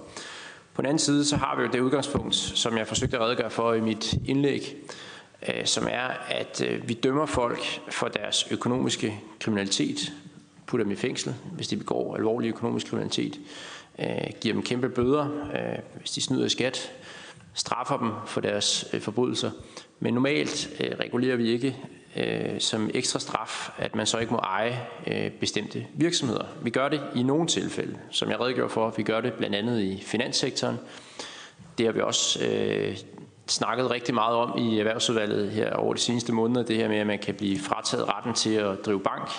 [0.73, 3.49] På den anden side, så har vi jo det udgangspunkt, som jeg forsøgte at redegøre
[3.49, 4.75] for i mit indlæg,
[5.49, 10.13] øh, som er, at vi dømmer folk for deres økonomiske kriminalitet,
[10.65, 13.39] putter dem i fængsel, hvis de begår alvorlig økonomisk kriminalitet,
[14.41, 15.27] giver dem kæmpe bøder,
[15.99, 16.91] hvis de snyder i skat,
[17.53, 19.51] straffer dem for deres øh, forbrydelser.
[19.99, 21.77] Men normalt øh, regulerer vi ikke
[22.15, 26.45] øh, som ekstra straf, at man så ikke må eje øh, bestemte virksomheder.
[26.61, 28.93] Vi gør det i nogle tilfælde, som jeg redegjorde for.
[28.97, 30.79] Vi gør det blandt andet i finanssektoren.
[31.77, 32.97] Det har vi også øh,
[33.47, 36.63] snakket rigtig meget om i erhvervsudvalget her over de seneste måneder.
[36.63, 39.29] Det her med, at man kan blive frataget retten til at drive bank,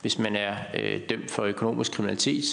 [0.00, 2.44] hvis man er øh, dømt for økonomisk kriminalitet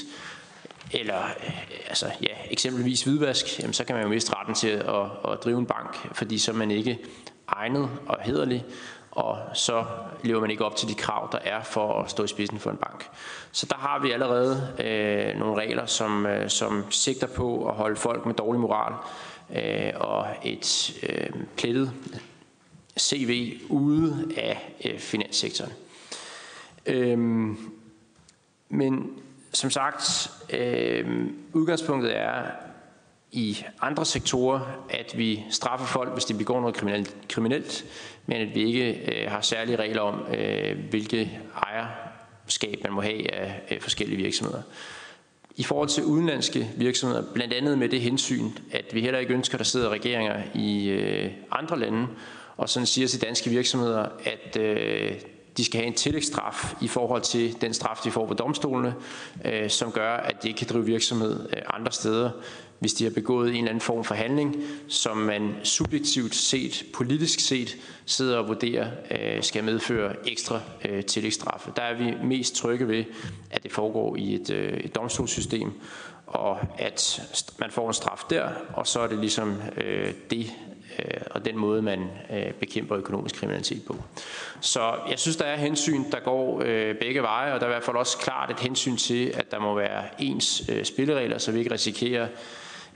[0.92, 1.54] eller øh,
[1.88, 5.60] altså, ja, eksempelvis hvidvask, jamen, så kan man jo miste retten til at, at drive
[5.60, 7.00] en bank, fordi så er man ikke
[7.48, 8.66] egnet og hederlig,
[9.12, 9.86] og så
[10.24, 12.72] lever man ikke op til de krav, der er for at stå i spidsen for
[12.72, 13.10] en bank.
[13.52, 17.96] Så der har vi allerede øh, nogle regler, som, øh, som sigter på at holde
[17.96, 18.94] folk med dårlig moral
[19.56, 21.92] øh, og et øh, plettet
[23.00, 25.72] CV ude af øh, finanssektoren.
[26.86, 27.72] Øhm,
[28.70, 29.22] men
[29.52, 32.44] som sagt, øh, udgangspunktet er
[33.32, 37.86] i andre sektorer, at vi straffer folk, hvis de begår noget kriminelt, kriminelt
[38.26, 43.34] men at vi ikke øh, har særlige regler om, øh, hvilke ejerskab man må have
[43.34, 44.62] af øh, forskellige virksomheder.
[45.56, 49.56] I forhold til udenlandske virksomheder, blandt andet med det hensyn, at vi heller ikke ønsker,
[49.56, 52.08] at der sidder regeringer i øh, andre lande,
[52.58, 55.12] og sådan siger til danske virksomheder, at øh,
[55.60, 58.96] de skal have en tillægsstraf i forhold til den straf, de får på domstolene,
[59.46, 62.30] øh, som gør, at de ikke kan drive virksomhed øh, andre steder,
[62.80, 64.56] hvis de har begået en eller anden form for handling,
[64.88, 71.72] som man subjektivt set, politisk set, sidder og vurderer, øh, skal medføre ekstra øh, tillægsstraffe.
[71.76, 73.04] Der er vi mest trygge ved,
[73.52, 75.72] at det foregår i et, øh, et domstolssystem,
[76.28, 77.22] og at
[77.60, 80.52] man får en straf der, og så er det ligesom øh, det,
[81.00, 83.96] Øh, og den måde, man øh, bekæmper økonomisk kriminalitet på.
[84.62, 87.74] Så jeg synes, der er hensyn, der går øh, begge veje, og der er i
[87.74, 91.52] hvert fald også klart et hensyn til, at der må være ens øh, spilleregler, så
[91.52, 92.28] vi ikke risikerer,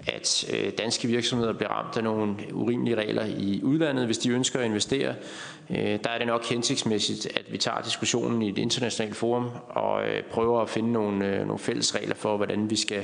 [0.07, 4.59] at øh, danske virksomheder bliver ramt af nogle urimelige regler i udlandet, hvis de ønsker
[4.59, 5.15] at investere.
[5.69, 10.07] Øh, der er det nok hensigtsmæssigt, at vi tager diskussionen i et internationalt forum og
[10.07, 13.03] øh, prøver at finde nogle, øh, nogle fælles regler for, hvordan vi skal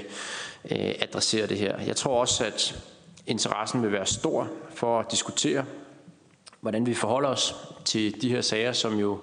[0.72, 1.82] øh, adressere det her.
[1.88, 2.84] Jeg tror også, at
[3.30, 5.66] interessen vil være stor for at diskutere,
[6.62, 7.56] hvordan vi forholder os
[7.86, 9.20] til de her sager, som jo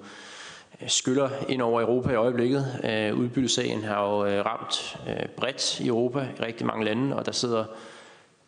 [0.82, 2.80] øh, skyller ind over Europa i øjeblikket.
[2.84, 4.98] Øh, udbyttesagen har jo øh, ramt
[5.36, 7.64] bredt i Europa, i rigtig mange lande, og der sidder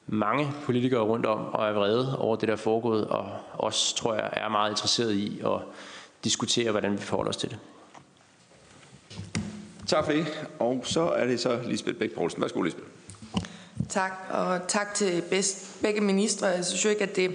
[0.07, 4.15] mange politikere rundt om og er vrede over det, der er foregået, og også, tror
[4.15, 5.61] jeg, er meget interesseret i at
[6.25, 7.59] diskutere, hvordan vi forholder os til det.
[9.87, 10.49] Tak for det.
[10.59, 12.43] Og så er det så Lisbeth Bæk Poulsen.
[12.43, 12.98] Værsgo, Lisbeth.
[13.89, 16.47] Tak, og tak til bedst, begge ministre.
[16.47, 17.29] Jeg synes jo ikke, at, det,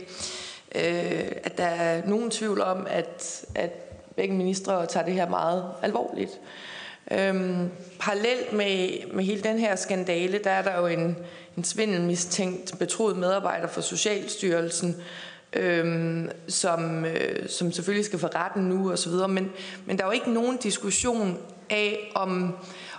[0.76, 3.72] øh, at der er nogen tvivl om, at, at
[4.16, 6.32] begge ministre tager det her meget alvorligt.
[7.12, 11.18] Øhm, parallelt med, med hele den her skandale, der er der jo en,
[11.58, 14.96] en svindelmistænkt betroet medarbejder for Socialstyrelsen,
[15.54, 19.28] øhm, som, øh, som selvfølgelig skal få retten nu og så videre.
[19.28, 19.52] Men,
[19.86, 21.38] men der er jo ikke nogen diskussion
[21.70, 22.56] af, om,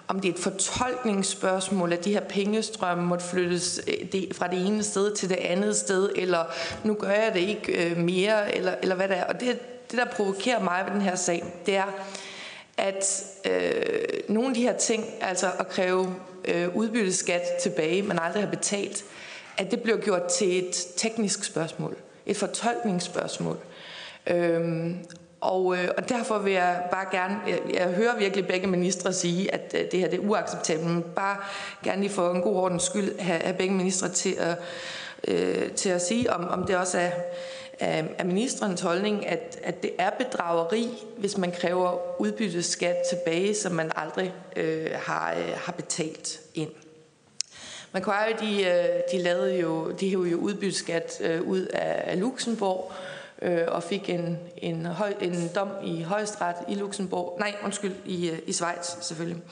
[0.09, 4.83] om det er et fortolkningsspørgsmål, at de her pengestrømme måtte flyttes øh, fra det ene
[4.83, 6.45] sted til det andet sted, eller
[6.85, 9.25] nu gør jeg det ikke øh, mere, eller, eller hvad det er.
[9.25, 9.59] Og det,
[9.91, 11.93] det, der provokerer mig ved den her sag, det er,
[12.77, 13.83] at øh,
[14.29, 19.05] nogle af de her ting, altså at kræve øh, udbytteskat tilbage, man aldrig har betalt,
[19.57, 21.97] at det bliver gjort til et teknisk spørgsmål,
[22.27, 23.59] et fortolkningsspørgsmål.
[24.27, 24.99] Øhm,
[25.45, 29.55] og, øh, og derfor vil jeg bare gerne, jeg, jeg hører virkelig begge ministre sige,
[29.55, 31.37] at øh, det her det er uacceptabelt, men bare
[31.83, 34.59] gerne lige for en god ordens skyld have, have begge ministre til at,
[35.29, 37.11] øh, til at sige, om, om det også er,
[37.81, 40.89] er, er ministerens holdning, at, at det er bedrageri,
[41.19, 46.71] hvis man kræver udbytteskat tilbage, som man aldrig øh, har, øh, har betalt ind.
[47.93, 52.93] Macquarie, de, øh, de lavede jo, de hævde jo udbytteskat øh, ud af, af Luxembourg,
[53.45, 58.31] øh, og fik en, en, høj, en dom i højesteret i Luxembourg, nej, undskyld, i,
[58.31, 59.43] øh, i Schweiz selvfølgelig,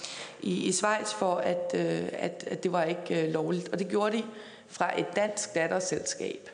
[0.41, 3.69] i, i Schweiz for, at, øh, at, at det var ikke øh, lovligt.
[3.69, 4.23] Og det gjorde de
[4.69, 6.51] fra et dansk datterselskab.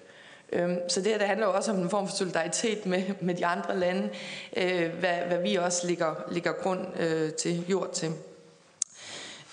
[0.53, 3.34] Øhm, så det her det handler jo også om en form for solidaritet med, med
[3.34, 4.09] de andre lande,
[4.57, 8.12] øh, hvad, hvad vi også ligger, ligger grund øh, til, jord til.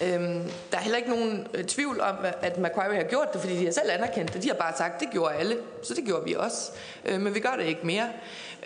[0.02, 3.58] Øhm, der er heller ikke nogen øh, tvivl om, at Macquarie har gjort det, fordi
[3.58, 4.44] de har selv anerkendt det.
[4.44, 6.72] De har bare sagt, det gjorde alle, så det gjorde vi også.
[7.06, 8.10] Øh, men vi gør det ikke mere.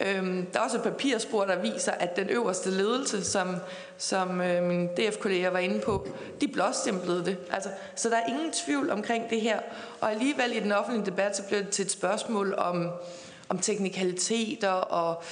[0.01, 3.55] Øhm, der er også et papirspor, der viser, at den øverste ledelse, som,
[3.97, 6.07] som øh, min DF-kolleger var inde på,
[6.41, 7.37] de blåstemplede det.
[7.51, 9.59] Altså, så der er ingen tvivl omkring det her.
[10.01, 12.89] Og alligevel i den offentlige debat, så bliver det til et spørgsmål om,
[13.49, 15.23] om teknikaliteter og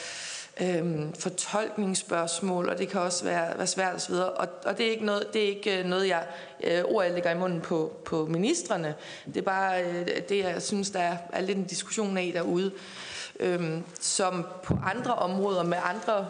[0.62, 4.14] øhm, fortolkningsspørgsmål, og det kan også være, være svært osv.
[4.14, 6.24] Og, og det er ikke noget, det er ikke øh, noget jeg
[6.64, 8.95] øh, ord, jeg lægger i munden på, på ministerne.
[9.26, 12.72] Det er bare øh, det, jeg synes, der er, er lidt en diskussion af derude,
[13.39, 16.28] øhm, som på andre områder med andre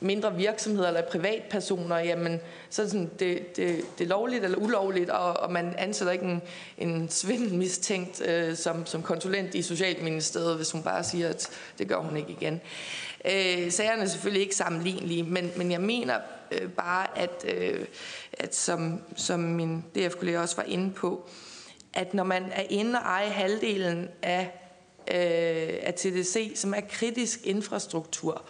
[0.00, 2.40] mindre virksomheder eller privatpersoner, jamen,
[2.70, 6.12] så er det, sådan, det, det, det er lovligt eller ulovligt, og, og man ansætter
[6.12, 6.42] ikke en,
[6.78, 11.96] en svindelmistænkt øh, som, som konsulent i Socialministeriet, hvis hun bare siger, at det gør
[11.96, 12.60] hun ikke igen.
[13.24, 16.20] Øh, sagerne er selvfølgelig ikke sammenlignelige, men, men jeg mener
[16.52, 17.84] øh, bare, at, øh,
[18.32, 21.28] at som, som min DF-kollega også var inde på,
[21.94, 24.50] at når man er inde og ejer halvdelen af,
[25.10, 28.42] øh, af TDC, som er kritisk infrastruktur,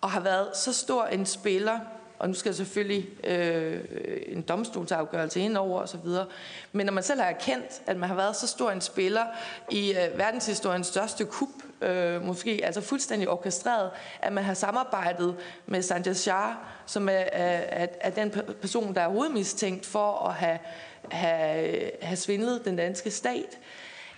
[0.00, 1.78] og har været så stor en spiller,
[2.18, 3.80] og nu skal jeg selvfølgelig øh,
[4.26, 6.08] en domstolsafgørelse ind over osv.,
[6.72, 9.24] men når man selv har erkendt, at man har været så stor en spiller
[9.70, 11.48] i øh, verdenshistoriens største kup,
[11.84, 13.90] øh, måske altså fuldstændig orkestreret,
[14.22, 16.54] at man har samarbejdet med Sanjay Shah,
[16.86, 20.58] som er, er, er den person, der er hovedmistænkt for at have,
[21.10, 23.58] have, have svindlet den danske stat,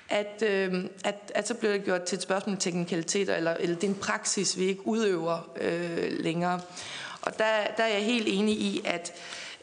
[0.08, 3.76] at, øh, at, at så bliver det gjort til et spørgsmål om teknikaliteter, eller, eller
[3.76, 6.60] det er en praksis, vi ikke udøver øh, længere.
[7.22, 7.44] Og der,
[7.76, 9.12] der er jeg helt enig i, at,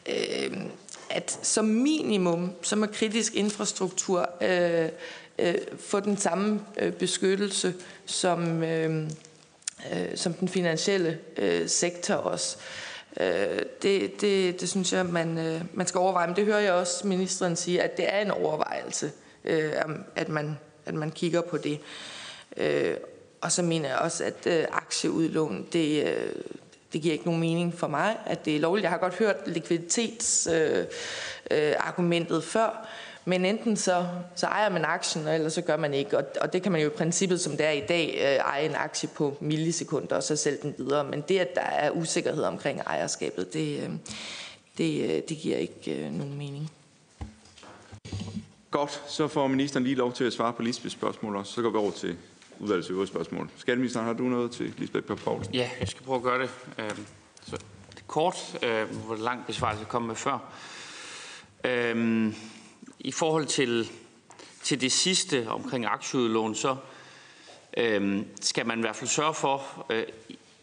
[0.06, 0.56] øh,
[1.10, 4.88] at som minimum, som er kritisk infrastruktur, øh,
[5.38, 7.74] øh, få den samme øh, beskyttelse
[8.06, 9.10] som, øh,
[9.92, 12.56] øh, som den finansielle øh, sektor også.
[13.20, 16.26] Øh, det, det, det synes jeg, man, øh, man skal overveje.
[16.26, 19.12] Men det hører jeg også ministeren sige, at det er en overvejelse,
[19.44, 19.72] øh,
[20.16, 21.80] at, man, at man kigger på det.
[22.56, 22.96] Øh,
[23.40, 26.32] og så mener jeg også, at øh, aktieudlån, det, øh,
[26.92, 28.82] det giver ikke nogen mening for mig, at det er lovligt.
[28.82, 32.88] Jeg har godt hørt likviditetsargumentet øh, øh, før,
[33.24, 36.18] men enten så, så ejer man aktien, eller så gør man ikke.
[36.18, 38.64] Og, og det kan man jo i princippet, som det er i dag, øh, eje
[38.64, 41.04] en aktie på millisekunder, og så sælge den videre.
[41.04, 43.90] Men det, at der er usikkerhed omkring ejerskabet, det, øh,
[44.78, 46.70] det, øh, det giver ikke øh, nogen mening.
[48.70, 51.52] Godt, så får ministeren lige lov til at svare på Lisbeths spørgsmål også.
[51.52, 52.16] Så går vi over til
[52.60, 53.50] udvalgets øvrige spørgsmål.
[53.56, 55.54] Skatteministeren, har du noget til Lisbeth Pep Poulsen?
[55.54, 56.50] Ja, jeg skal prøve at gøre det.
[56.78, 57.06] Øhm,
[57.42, 57.56] så
[57.94, 60.38] det kort, øh, hvor lang besvarelse jeg kom med før.
[61.64, 62.34] Øhm,
[63.04, 63.90] i forhold til,
[64.62, 66.76] til det sidste omkring aktieudlån, så
[67.76, 70.04] øhm, skal man i hvert fald sørge for, øh,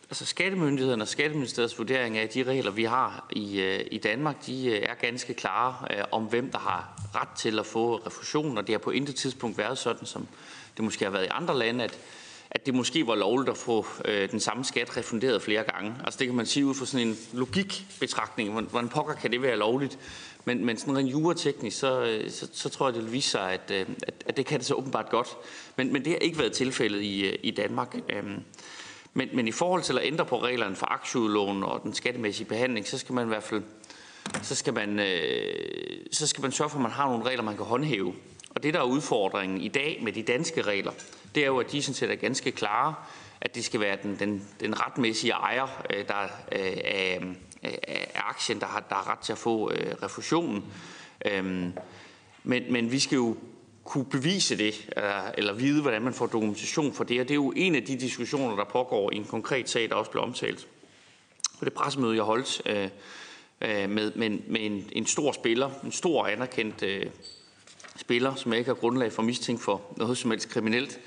[0.09, 4.65] altså skattemyndighederne og skatteministeriets vurdering af de regler, vi har i, øh, i Danmark, de
[4.65, 8.67] øh, er ganske klare øh, om, hvem der har ret til at få refusion, og
[8.67, 10.27] det har på intet tidspunkt været sådan, som
[10.77, 11.99] det måske har været i andre lande, at,
[12.51, 15.95] at det måske var lovligt at få øh, den samme skat refunderet flere gange.
[16.03, 18.61] Altså det kan man sige ud fra sådan en logikbetragtning.
[18.61, 19.99] Hvordan pokker kan det være lovligt?
[20.45, 23.51] Men, men sådan rent jurateknisk, så, øh, så, så tror jeg, det vil vise sig,
[23.51, 25.27] at, øh, at, at det kan det så åbenbart godt.
[25.77, 27.95] Men, men det har ikke været tilfældet i, øh, i Danmark.
[28.09, 28.39] Øhm,
[29.13, 32.87] men, men i forhold til at ændre på reglerne for aktieudlån og den skattemæssige behandling,
[32.87, 33.63] så skal man i hvert fald
[34.41, 37.57] så skal man, øh, så skal man sørge for, at man har nogle regler, man
[37.57, 38.13] kan håndhæve.
[38.49, 40.91] Og det, der er udfordringen i dag med de danske regler,
[41.35, 42.93] det er jo, at de sådan set er ganske klare,
[43.41, 47.19] at det skal være den, den, den retmæssige ejer øh, der, øh, af,
[47.63, 50.63] af aktien, der har, der har ret til at få øh, refusionen.
[51.25, 51.73] Øhm,
[52.43, 53.37] men, men vi skal jo
[53.83, 54.89] kunne bevise det,
[55.37, 57.21] eller vide, hvordan man får dokumentation for det.
[57.21, 59.95] Og det er jo en af de diskussioner, der pågår i en konkret sag, der
[59.95, 60.67] også blev omtalt
[61.61, 62.89] på det pressemøde, jeg holdt øh,
[63.61, 67.05] øh, med, med, med en, en stor spiller, en stor anerkendt øh,
[67.95, 70.99] spiller, som jeg ikke har grundlag for mistænkt for noget som helst kriminelt.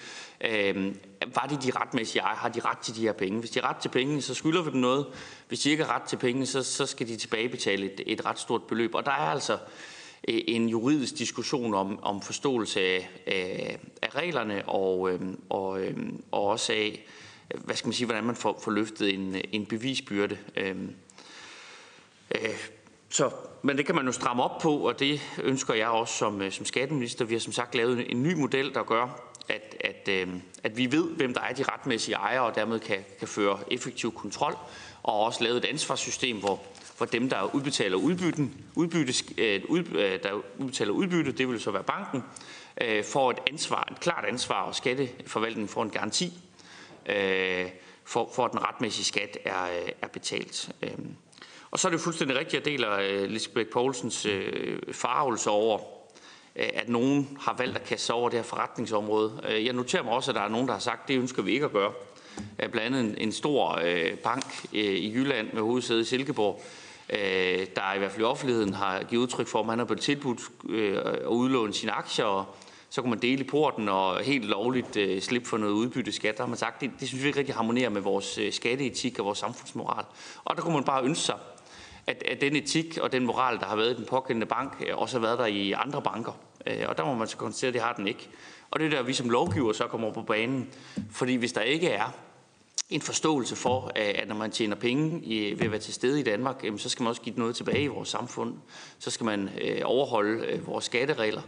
[0.44, 0.94] Øh,
[1.34, 2.36] var det de retmæssige ejere?
[2.36, 3.38] Har de ret til de her penge?
[3.38, 5.06] Hvis de har ret til pengene, så skylder vi dem noget.
[5.48, 8.38] Hvis de ikke har ret til pengene, så, så skal de tilbagebetale et, et ret
[8.38, 8.94] stort beløb.
[8.94, 9.58] Og der er altså
[10.28, 15.96] Øh, en juridisk diskussion om, om forståelse af, af, af reglerne og, øh, og, øh,
[16.30, 17.06] og også af,
[17.54, 20.38] hvad skal man sige, hvordan man får, får løftet en, en bevisbyrde.
[20.56, 20.76] Øh,
[22.34, 22.68] øh,
[23.08, 23.30] så,
[23.62, 26.52] men det kan man jo stramme op på, og det ønsker jeg også som, øh,
[26.52, 27.24] som skatteminister.
[27.24, 30.28] Vi har som sagt lavet en ny model, der gør, at, at, øh,
[30.62, 34.12] at vi ved, hvem der er de retmæssige ejere, og dermed kan, kan føre effektiv
[34.12, 34.56] kontrol,
[35.02, 40.22] og også lavet et ansvarssystem, hvor, for dem, der udbetaler udbytten, udbytte, øh, ud, øh,
[40.22, 42.22] der udbetaler udbytte, det vil så være banken,
[42.80, 46.32] øh, får et ansvar, et klart ansvar, og skatteforvaltningen får en garanti
[48.04, 49.66] for, for at den retmæssige skat er,
[50.02, 50.72] er betalt.
[51.70, 54.26] Og så er det fuldstændig rigtigt, at jeg deler Lisbeth Poulsens
[54.92, 55.93] farvelse over,
[56.56, 59.40] Øh, at nogen har valgt at kaste sig over det her forretningsområde.
[59.48, 61.42] Øh, jeg noterer mig også, at der er nogen, der har sagt, at det ønsker
[61.42, 61.92] vi ikke at gøre.
[62.58, 63.80] Øh, blandt andet en, stor
[64.24, 66.62] bank i Jylland med hovedsæde i Silkeborg,
[67.76, 70.40] der i hvert fald i offentligheden har givet udtryk for, at man har blevet tilbudt
[71.22, 72.44] at udlåne sine aktier, og
[72.90, 76.36] så kunne man dele i porten og helt lovligt slippe for noget udbytte skat.
[76.36, 79.24] Der har man sagt, det, det synes vi ikke rigtig harmonerer med vores skatteetik og
[79.24, 80.04] vores samfundsmoral.
[80.44, 81.36] Og der kunne man bare ønske sig,
[82.06, 84.98] at, at den etik og den moral, der har været i den pågældende bank, øh,
[84.98, 86.32] også har været der i andre banker.
[86.66, 88.28] Øh, og der må man så konstatere, at det har den ikke.
[88.70, 90.68] Og det er der, vi som lovgiver så kommer på banen.
[91.10, 92.14] Fordi hvis der ikke er
[92.90, 95.20] en forståelse for, at når man tjener penge
[95.56, 97.86] ved at være til stede i Danmark, så skal man også give noget tilbage i
[97.86, 98.54] vores samfund.
[98.98, 101.42] Så skal man øh, overholde vores skatteregler,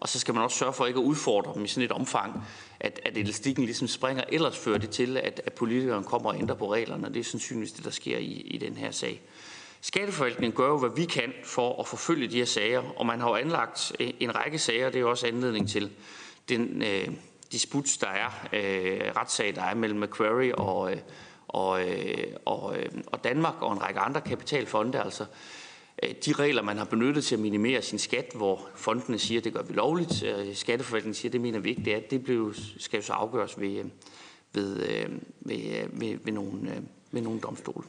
[0.00, 2.44] og så skal man også sørge for ikke at udfordre dem i sådan et omfang,
[2.80, 4.24] at, at elastikken ligesom springer.
[4.28, 7.24] Ellers fører det til, at, at politikeren kommer og ændrer på reglerne, og det er
[7.24, 9.20] sandsynligvis det, der sker i, i den her sag.
[9.84, 13.28] Skatteforvaltningen gør jo, hvad vi kan for at forfølge de her sager, og man har
[13.28, 15.90] jo anlagt øh, en række sager, det er jo også anledning til
[16.48, 17.08] den øh,
[17.52, 20.98] disput, der er, øh, retssag, der er mellem Macquarie og, øh,
[21.48, 25.02] og, øh, og, øh, og Danmark og en række andre kapitalfonde.
[25.02, 25.24] Altså,
[26.02, 29.44] øh, de regler, man har benyttet til at minimere sin skat, hvor fondene siger, at
[29.44, 32.24] det gør vi lovligt, øh, skatteforvaltningen siger, at det mener vi ikke, det er, det
[32.24, 33.84] blev, skal jo så afgøres ved,
[34.52, 34.76] ved,
[35.40, 37.84] ved, ved, ved, nogle, ved nogle domstole.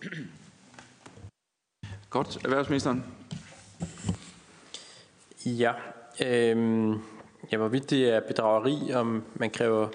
[2.14, 2.39] Godt.
[2.43, 3.05] Erhvervsministeren?
[5.45, 5.72] Ja.
[6.26, 6.89] Øh...
[7.51, 9.88] Ja, hvorvidt det er bedrageri, om man kræver,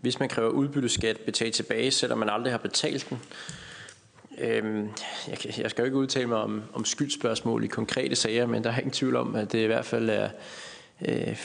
[0.00, 3.18] hvis man kræver udbytteskat betalt tilbage, selvom man aldrig har betalt den.
[4.38, 4.86] Øh,
[5.28, 8.70] jeg, jeg skal jo ikke udtale mig om, om skyldspørgsmål i konkrete sager, men der
[8.70, 10.28] er ingen tvivl om, at det i hvert fald er
[11.08, 11.36] øh,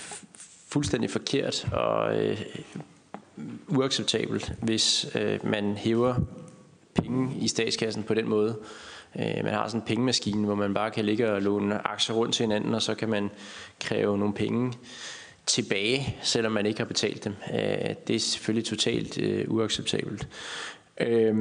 [0.68, 2.42] fuldstændig forkert og øh,
[3.68, 6.16] uacceptabelt, hvis øh, man hæver
[6.96, 8.58] penge i statskassen på den måde.
[8.60, 12.16] Øh, Øh, man har sådan en pengemaskine, hvor man bare kan ligge og låne aktier
[12.16, 13.30] rundt til hinanden, og så kan man
[13.80, 14.74] kræve nogle penge
[15.46, 17.34] tilbage, selvom man ikke har betalt dem.
[17.54, 20.28] Øh, det er selvfølgelig totalt øh, uacceptabelt.
[21.02, 21.36] Øh,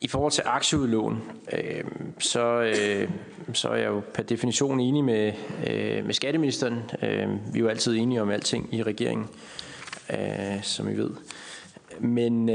[0.00, 1.22] I forhold til aktieudlån,
[1.52, 1.84] øh,
[2.18, 2.74] så,
[3.52, 5.32] så er jeg jo per definition enig med,
[6.02, 6.74] med skatteministeren.
[7.52, 9.26] Vi er jo altid enige om alting i regeringen,
[10.62, 11.10] som I ved.
[12.00, 12.48] Men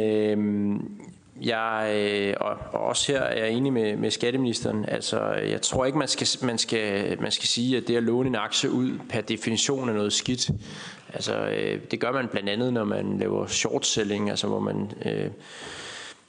[1.42, 4.86] jeg, øh, og, og også her er jeg enig med, med skatteministeren.
[4.88, 8.28] Altså, jeg tror ikke, man skal, man, skal, man skal sige, at det at låne
[8.28, 10.50] en aktie ud per definition er noget skidt.
[11.14, 14.92] Altså, øh, det gør man blandt andet, når man laver short selling, altså hvor man
[15.06, 15.30] øh,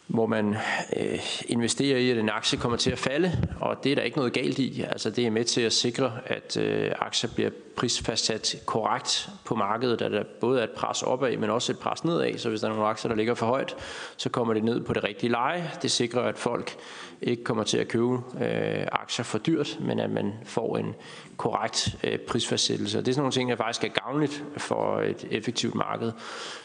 [0.06, 0.56] hvor man
[0.96, 4.16] øh, investerer i, at en aktie kommer til at falde, og det er der ikke
[4.16, 4.82] noget galt i.
[4.82, 10.02] Altså det er med til at sikre, at øh, aktier bliver prisfastsat korrekt på markedet,
[10.02, 12.38] at der både er et pres opad, men også et pres nedad.
[12.38, 13.76] Så hvis der er nogle aktier, der ligger for højt,
[14.16, 15.70] så kommer det ned på det rigtige leje.
[15.82, 16.76] Det sikrer, at folk
[17.22, 20.94] ikke kommer til at købe øh, aktier for dyrt, men at man får en
[21.36, 22.98] korrekt øh, prisfastsættelse.
[22.98, 26.12] Og det er sådan nogle ting, der faktisk er gavnligt for et effektivt marked.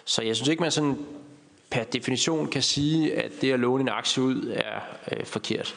[0.05, 0.97] Så jeg synes ikke, man sådan
[1.70, 4.80] per definition kan sige, at det at låne en aktie ud er
[5.11, 5.76] øh, forkert.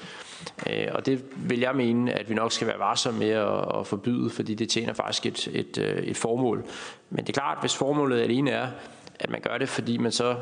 [0.70, 3.86] Øh, og det vil jeg mene, at vi nok skal være varsomme med at, at
[3.86, 6.64] forbyde, fordi det tjener faktisk et, et, øh, et formål.
[7.10, 8.68] Men det er klart, hvis formålet alene er,
[9.18, 10.36] at man gør det, fordi man så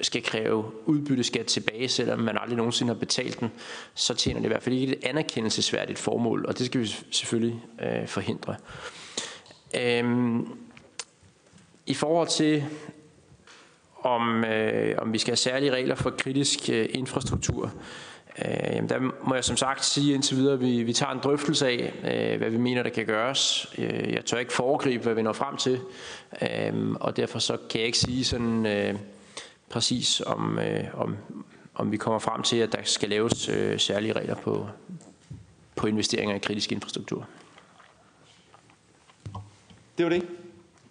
[0.00, 3.50] skal kræve udbytteskat tilbage, selvom man aldrig nogensinde har betalt den,
[3.94, 7.60] så tjener det i hvert fald ikke et anerkendelsesværdigt formål, og det skal vi selvfølgelig
[7.82, 8.56] øh, forhindre.
[9.80, 10.48] Øhm,
[11.86, 12.64] I forhold til
[14.08, 17.72] om, øh, om vi skal have særlige regler for kritisk øh, infrastruktur.
[18.44, 18.98] Øh, jamen der
[19.28, 22.38] må jeg som sagt sige indtil videre, at vi, vi tager en drøftelse af, øh,
[22.38, 23.66] hvad vi mener, der kan gøres.
[23.78, 25.80] Øh, jeg tør ikke foregribe, hvad vi når frem til,
[26.42, 28.94] øh, og derfor så kan jeg ikke sige sådan øh,
[29.70, 31.16] præcis, om, øh, om,
[31.74, 34.68] om vi kommer frem til, at der skal laves øh, særlige regler på,
[35.76, 37.28] på investeringer i kritisk infrastruktur.
[39.98, 40.22] Det var det.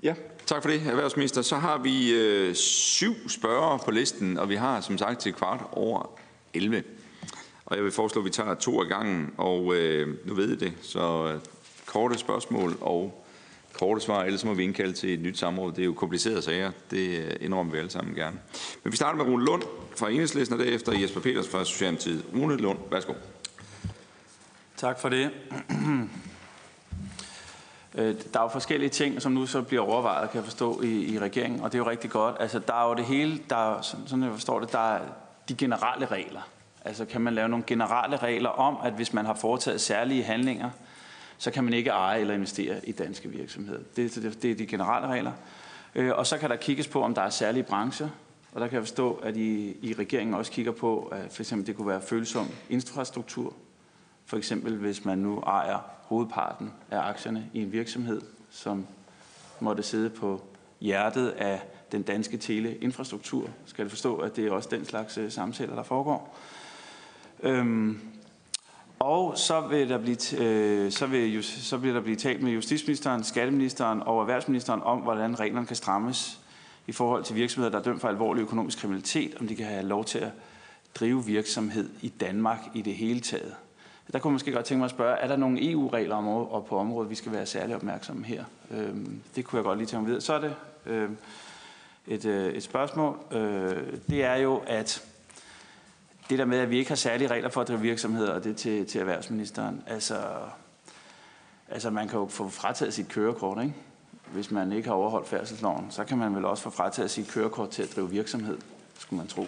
[0.03, 0.13] Ja,
[0.48, 1.41] tak for det, erhvervsminister.
[1.41, 5.64] Så har vi øh, syv spørgere på listen, og vi har som sagt til kvart
[5.72, 6.20] over
[6.54, 6.84] 11.
[7.66, 10.56] Og jeg vil foreslå, at vi tager to af gangen, og øh, nu ved I
[10.56, 11.39] det, så øh,
[11.86, 13.26] korte spørgsmål og
[13.74, 15.72] korte svar, ellers må vi indkalde til et nyt samråd.
[15.72, 18.39] Det er jo komplicerede sager, det øh, indrømmer vi alle sammen gerne.
[18.84, 19.64] Men vi starter med Rune Lund
[19.95, 22.26] fra Enhedslisten, og derefter Jesper Peters fra Socialdemokratiet.
[22.34, 23.14] Rune Lund, værsgo.
[24.78, 25.32] Tak for det.
[27.98, 31.14] Øh, der er jo forskellige ting, som nu så bliver overvejet, kan jeg forstå, i,
[31.14, 32.36] i regeringen, og det er jo rigtig godt.
[32.39, 35.02] Altså, der er jo det hele, der er, sådan jeg forstår det, der er
[35.50, 36.41] de generelle regler.
[36.86, 40.70] Altså, kan man lave nogle generelle regler om, at hvis man har foretaget særlige handlinger,
[41.38, 43.80] så kan man ikke eje eller investere i danske virksomheder.
[43.95, 45.32] Det, det, det er de generelle regler.
[45.95, 48.10] Øh, og så kan der kigges på, om der er særlige brancher,
[48.52, 51.68] og der kan jeg forstå, at I, i regeringen også kigger på, at for eksempel
[51.68, 53.54] det kunne være følsom infrastruktur,
[54.28, 58.88] for eksempel hvis man nu ejer hovedparten af aktierne i en virksomhed, som
[59.59, 60.41] måtte sidde på
[60.80, 61.61] hjertet af
[61.91, 63.49] den danske teleinfrastruktur.
[63.65, 66.38] Skal du forstå, at det er også den slags øh, samtaler, der foregår.
[67.43, 67.99] Øhm,
[68.99, 73.23] og så vil, der blive, øh, så, vil, så vil der blive talt med justitsministeren,
[73.23, 76.39] skatteministeren og erhvervsministeren om, hvordan reglerne kan strammes
[76.88, 79.84] i forhold til virksomheder, der er dømt for alvorlig økonomisk kriminalitet, om de kan have
[79.84, 80.32] lov til at
[80.95, 83.55] drive virksomhed i Danmark i det hele taget.
[84.14, 86.66] Der kunne man måske godt tænke mig at spørge, er der nogle EU-regler om, og
[86.66, 88.43] på området, vi skal være særlig opmærksomme her?
[88.72, 90.22] Øhm, det kunne jeg godt lige tænke mig videre.
[90.22, 90.55] Så er det
[90.86, 91.10] øh,
[92.08, 93.20] et, øh, et spørgsmål.
[93.32, 95.03] Øh, det er jo, at
[96.30, 98.58] det der med, at vi ikke har særlige regler for at drive virksomheder, og det
[98.58, 100.18] til, til erhvervsministeren, altså,
[101.70, 103.76] altså man kan jo få frataget sit kørekort, ikke?
[104.32, 107.70] Hvis man ikke har overholdt færdselsloven, så kan man vel også få frataget sit kørekort
[107.70, 108.58] til at drive virksomhed,
[108.99, 109.47] skulle man tro.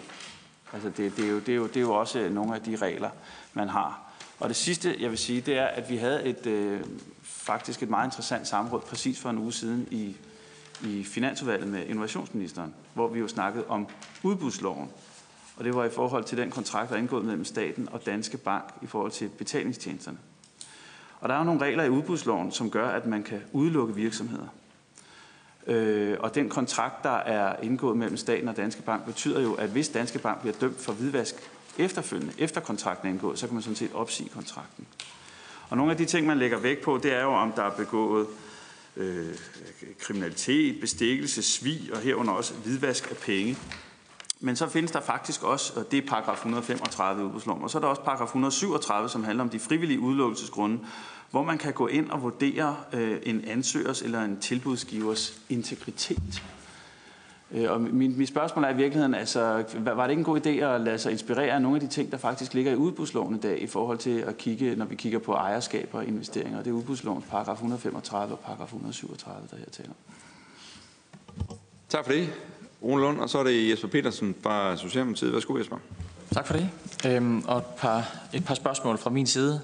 [0.72, 2.62] Altså det, det, er jo, det, er jo, det er jo også øh, nogle af
[2.62, 3.10] de regler,
[3.54, 4.09] man har.
[4.40, 6.80] Og det sidste, jeg vil sige, det er, at vi havde et øh,
[7.22, 10.16] faktisk et meget interessant samråd præcis for en uge siden i,
[10.84, 13.88] i Finansudvalget med innovationsministeren, hvor vi jo snakkede om
[14.22, 14.90] udbudsloven.
[15.56, 18.36] Og det var i forhold til den kontrakt, der er indgået mellem staten og Danske
[18.36, 20.18] Bank i forhold til betalingstjenesterne.
[21.20, 24.46] Og der er jo nogle regler i udbudsloven, som gør, at man kan udelukke virksomheder.
[25.66, 29.68] Øh, og den kontrakt, der er indgået mellem staten og Danske Bank, betyder jo, at
[29.68, 33.62] hvis Danske Bank bliver dømt for hvidvask efterfølgende, efter kontrakten er indgået, så kan man
[33.62, 34.86] sådan set opsige kontrakten.
[35.68, 37.70] Og nogle af de ting, man lægger vægt på, det er jo, om der er
[37.70, 38.26] begået
[38.96, 39.34] øh,
[39.98, 43.56] kriminalitet, bestikkelse, svig og herunder også hvidvask af penge.
[44.40, 47.78] Men så findes der faktisk også, og det er paragraf 135 i udbudsloven, og så
[47.78, 50.78] er der også paragraf 137, som handler om de frivillige udelukkelsesgrunde,
[51.30, 56.42] hvor man kan gå ind og vurdere øh, en ansøgers eller en tilbudsgivers integritet.
[57.54, 60.48] Øh, og min, mit spørgsmål er i virkeligheden, altså, var det ikke en god idé
[60.48, 63.38] at lade sig inspirere af nogle af de ting, der faktisk ligger i udbudsloven i
[63.38, 66.62] dag, i forhold til at kigge, når vi kigger på ejerskab og investeringer?
[66.62, 69.92] Det er udbudslovens paragraf 135 og paragraf 137, der her taler.
[71.88, 72.32] Tak for det,
[72.82, 73.20] Rune Lund.
[73.20, 75.32] Og så er det Jesper Petersen fra Socialdemokratiet.
[75.32, 75.76] Værsgo, Jesper.
[76.32, 76.70] Tak for det.
[77.06, 79.60] Øhm, og et par, et par spørgsmål fra min side.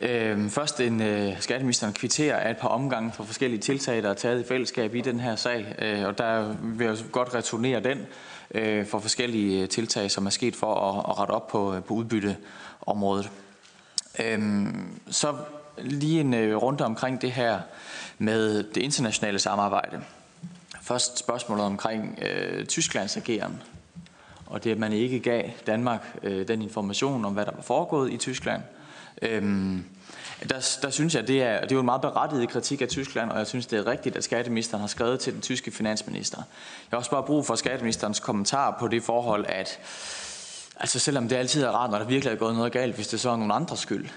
[0.00, 4.14] Øh, først en øh, skatteministeren kvitterer af et par omgange for forskellige tiltag, der er
[4.14, 7.98] taget i fællesskab i den her sag, øh, og der vil jeg godt returnere den
[8.54, 11.82] øh, for forskellige øh, tiltag, som er sket for at, at rette op på, øh,
[11.82, 13.30] på udbytteområdet.
[14.20, 14.66] Øh,
[15.10, 15.34] så
[15.78, 17.60] lige en øh, runde omkring det her
[18.18, 20.00] med det internationale samarbejde.
[20.82, 23.62] Først spørgsmålet omkring øh, Tysklands ageren
[24.50, 28.12] og det, at man ikke gav Danmark øh, den information om, hvad der var foregået
[28.12, 28.62] i Tyskland.
[29.22, 29.84] Øhm,
[30.48, 33.30] der, der synes jeg, det er, det er jo en meget berettiget kritik af Tyskland,
[33.30, 36.38] og jeg synes, det er rigtigt, at skatteministeren har skrevet til den tyske finansminister.
[36.38, 39.78] Jeg har også bare brug for skatteministerens kommentar på det forhold, at
[40.80, 43.20] altså selvom det altid er rart, når der virkelig er gået noget galt, hvis det
[43.20, 44.08] så er nogen andres skyld,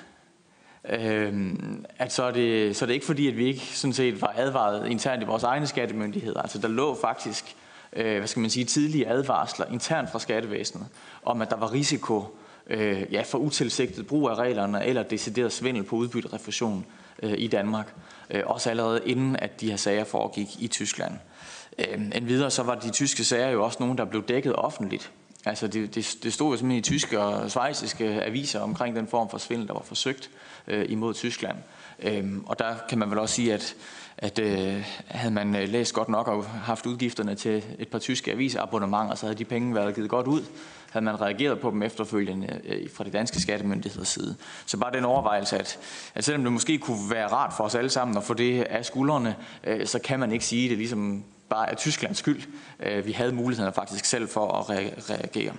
[0.90, 4.22] øhm, at så er, det, så er det ikke fordi, at vi ikke sådan set
[4.22, 6.42] var advaret internt i vores egne skattemyndigheder.
[6.42, 7.56] Altså der lå faktisk,
[7.96, 10.88] øh, hvad skal man sige, tidlige advarsler internt fra skattevæsenet,
[11.24, 12.26] om at der var risiko
[12.68, 16.86] øh, ja, for utilsigtet brug af reglerne eller decideret svindel på udbytterefusion
[17.24, 17.94] øh, i Danmark.
[18.30, 21.14] Øh, også allerede inden, at de her sager foregik i Tyskland.
[21.80, 25.12] Øh, endvidere så var de tyske sager jo også nogle, der blev dækket offentligt.
[25.46, 29.30] Altså det, det, det stod jo simpelthen i tyske og svejsiske aviser omkring den form
[29.30, 30.30] for svindel, der var forsøgt
[30.68, 31.58] øh, imod Tyskland.
[32.04, 33.76] Øhm, og der kan man vel også sige, at,
[34.18, 38.32] at øh, havde man øh, læst godt nok og haft udgifterne til et par tyske
[38.32, 40.42] avisabonnementer, så havde de penge været givet godt ud
[40.94, 44.36] havde man reageret på dem efterfølgende øh, fra de danske skattemyndigheders side.
[44.66, 45.80] Så bare den overvejelse, at,
[46.16, 48.86] at selvom det måske kunne være rart for os alle sammen at få det af
[48.86, 52.42] skuldrene, øh, så kan man ikke sige det ligesom bare er Tysklands skyld.
[52.80, 54.70] Øh, vi havde muligheden faktisk selv for at
[55.10, 55.54] reagere.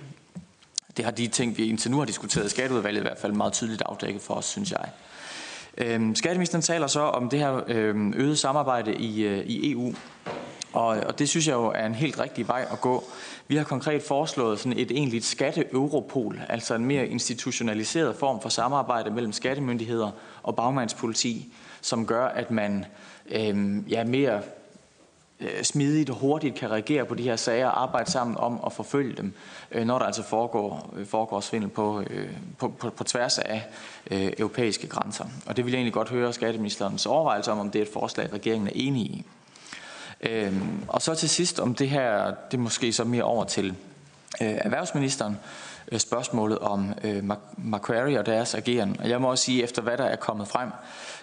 [0.97, 3.53] Det har de ting, vi indtil nu har diskuteret i skatteudvalget i hvert fald meget
[3.53, 4.89] tydeligt afdækket for os, synes jeg.
[5.77, 9.93] Øhm, skatteministeren taler så om det her øhm, øgede samarbejde i, øh, i EU,
[10.73, 13.03] og, og det synes jeg jo er en helt rigtig vej at gå.
[13.47, 19.11] Vi har konkret foreslået sådan et egentligt skatte-europol, altså en mere institutionaliseret form for samarbejde
[19.11, 20.11] mellem skattemyndigheder
[20.43, 22.85] og bagmandspoliti, som gør, at man
[23.31, 24.41] øh, ja, mere
[25.39, 28.73] Øh, smidigt og hurtigt kan reagere på de her sager og arbejde sammen om at
[28.73, 29.33] forfølge dem,
[29.71, 32.03] øh, når der altså foregår, øh, foregår svindel på,
[32.57, 33.63] på, på, på tværs af
[34.11, 35.25] øh, europæiske grænser.
[35.45, 38.33] Og det vil jeg egentlig godt høre skatteministerens overvejelse om, om det er et forslag,
[38.33, 39.25] regeringen er enig i.
[40.21, 43.69] Øhm, og så til sidst om det her, det er måske så mere over til
[44.41, 45.37] øh, erhvervsministeren,
[45.91, 47.23] øh, spørgsmålet om øh,
[47.57, 48.95] Macquarie og deres ageren.
[48.99, 50.69] Og jeg må også sige, efter hvad der er kommet frem,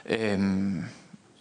[0.06, 0.40] øh,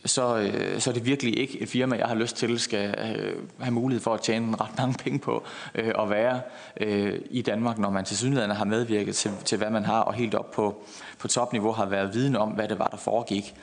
[0.06, 3.36] så, øh, så er det virkelig ikke et firma, jeg har lyst til, skal øh,
[3.60, 5.43] have mulighed for at tjene ret mange penge på
[5.76, 6.41] øh, at være
[6.78, 10.14] øh, i Danmark, når man til synligheden har medvirket til, til, hvad man har, og
[10.14, 10.84] helt op på,
[11.20, 13.56] på topniveau har været viden om, hvad det var, der foregik.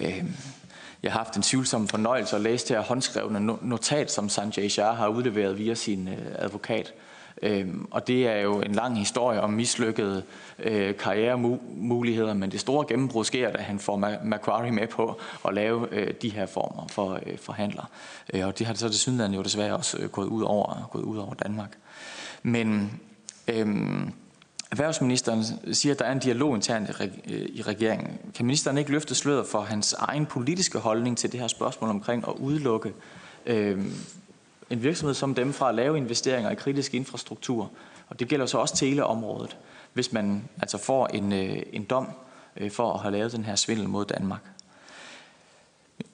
[0.00, 0.24] Øh,
[1.02, 4.96] jeg har haft en tvivlsom fornøjelse at læse det her håndskrevne notat, som Sanjay Shah
[4.96, 6.92] har udleveret via sin øh, advokat.
[7.42, 10.22] Øhm, og det er jo en lang historie om mislykkede
[10.58, 15.88] øh, karrieremuligheder, men det store gennembrud sker, da han får Macquarie med på at lave
[15.90, 17.90] øh, de her former for øh, forhandler.
[18.34, 21.02] Øh, og det har så det synligheden jo desværre også øh, gået, ud over, gået
[21.02, 21.78] ud over Danmark.
[22.42, 23.00] Men
[23.48, 24.12] øhm,
[24.70, 26.92] Erhvervsministeren siger, at der er en dialog internt i
[27.34, 28.18] øh, regeringen.
[28.34, 32.24] Kan ministeren ikke løfte sløret for hans egen politiske holdning til det her spørgsmål omkring
[32.28, 32.92] at udelukke
[33.46, 33.84] øh,
[34.72, 37.70] en virksomhed som dem fra at lave investeringer i kritisk infrastruktur?
[38.08, 39.56] Og det gælder så også teleområdet,
[39.92, 42.08] hvis man altså får en, øh, en dom
[42.56, 44.40] øh, for at have lavet den her svindel mod Danmark.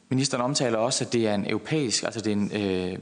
[0.08, 2.98] Ministeren omtaler også, at det er en europæisk, altså det er en, øh,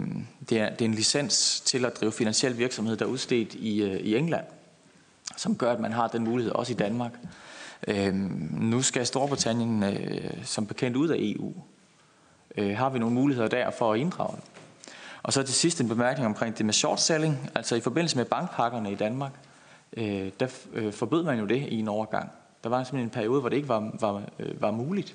[0.51, 3.83] det er, det er en licens til at drive finansiel virksomhed, der er udstedt i,
[3.83, 4.45] øh, i England
[5.37, 7.13] som gør, at man har den mulighed også i Danmark.
[7.89, 8.15] Øh,
[8.61, 11.55] nu skal Storbritannien øh, som bekendt ud af EU.
[12.57, 14.39] Øh, har vi nogle muligheder der for at inddrage?
[15.27, 17.51] Og så til sidst en bemærkning omkring det med short selling.
[17.55, 19.33] Altså i forbindelse med bankpakkerne i Danmark,
[19.97, 22.31] øh, der øh, forbød man jo det i en overgang.
[22.64, 25.14] Der var simpelthen en periode, hvor det ikke var, var, øh, var muligt.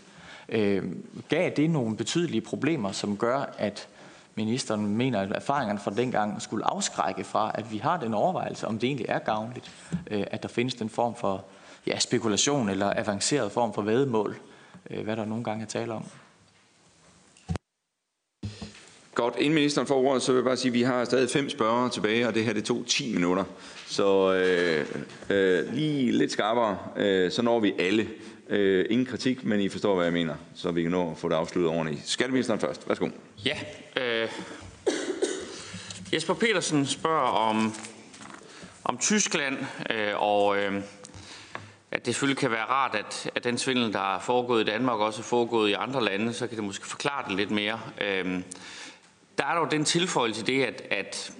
[0.49, 0.83] Øh,
[1.29, 3.87] gav det nogle betydelige problemer, som gør, at
[4.35, 8.79] ministeren mener, at erfaringerne fra dengang skulle afskrække fra, at vi har den overvejelse, om
[8.79, 9.71] det egentlig er gavnligt,
[10.07, 11.43] øh, at der findes den form for
[11.87, 14.37] ja, spekulation eller avanceret form for vedmål,
[14.89, 16.05] øh, hvad der nogle gange er tale om.
[19.15, 21.49] Godt, inden ministeren får ordet, så vil jeg bare sige, at vi har stadig fem
[21.49, 23.43] spørgere tilbage, og det her det tog 10 minutter.
[23.87, 24.85] Så øh,
[25.29, 28.07] øh, lige lidt skarpere, øh, så når vi alle.
[28.49, 31.29] Øh, ingen kritik, men I forstår, hvad jeg mener, så vi kan nå at få
[31.29, 32.07] det afsluttet ordentligt.
[32.07, 32.89] Skatteministeren først.
[32.89, 33.09] Værsgo.
[33.45, 33.57] Ja.
[33.97, 34.29] Øh,
[36.13, 37.73] Jesper Petersen spørger om,
[38.83, 39.57] om Tyskland,
[39.89, 40.81] øh, og øh,
[41.91, 44.99] at det selvfølgelig kan være rart, at, at den svindel, der er foregået i Danmark,
[44.99, 47.79] også er foregået i andre lande, så kan det måske forklare det lidt mere.
[48.01, 48.41] Øh,
[49.37, 51.33] der er dog den tilføjelse i det, at, at,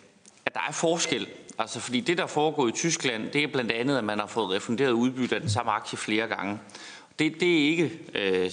[0.46, 1.28] at der er forskel.
[1.58, 4.56] Altså fordi det, der foregår i Tyskland, det er blandt andet, at man har fået
[4.56, 6.60] refunderet udbytte af den samme aktie flere gange.
[7.20, 8.52] Det, det er ikke, øh,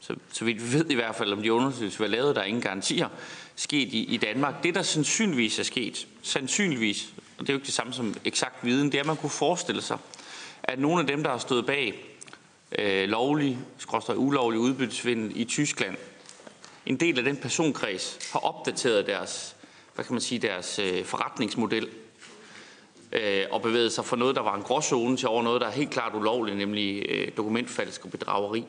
[0.00, 2.46] så, så vidt vi ved i hvert fald, om de undersøgelser var lavet, der er
[2.46, 3.08] ingen garantier,
[3.56, 4.62] sket i, i Danmark.
[4.62, 8.64] Det, der sandsynligvis er sket, sandsynligvis, og det er jo ikke det samme som eksakt
[8.64, 9.98] viden, det er, at man kunne forestille sig,
[10.62, 12.04] at nogle af dem, der har stået bag
[12.78, 15.96] øh, lovlig, skråstrej ulovlig udbyttesvindel i Tyskland,
[16.86, 19.56] en del af den personkreds har opdateret deres,
[19.94, 21.88] hvad kan man sige, deres øh, forretningsmodel
[23.12, 25.72] øh, og bevæget sig fra noget, der var en gråzone, til over noget, der er
[25.72, 28.64] helt klart ulovligt, nemlig øh, dokumentfalsk og bedrageri.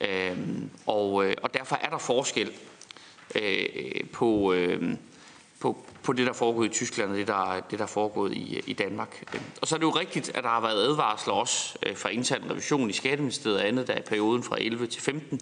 [0.00, 0.38] Øh,
[0.86, 2.50] og, øh, og derfor er der forskel
[3.34, 4.94] øh, på, øh,
[5.60, 8.32] på, på det, der er foregået i Tyskland og det, der, det, der er foregået
[8.32, 9.34] i, øh, i Danmark.
[9.60, 12.50] Og så er det jo rigtigt, at der har været advarsler også øh, fra intern
[12.50, 15.40] revision i Skatteministeriet og andet, der i perioden fra 11 til 15.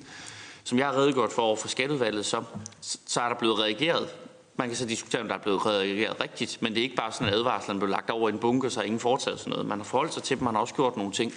[0.64, 2.42] Som jeg har redegjort for over for Skatteudvalget, så,
[2.80, 4.08] så er der blevet reageret.
[4.56, 7.12] Man kan så diskutere, om der er blevet reageret rigtigt, men det er ikke bare
[7.12, 9.66] sådan, at advarslerne blev lagt over i en bunke, så ingen foretaget sådan noget.
[9.66, 11.32] Man har forholdt sig til dem, man har også gjort nogle ting.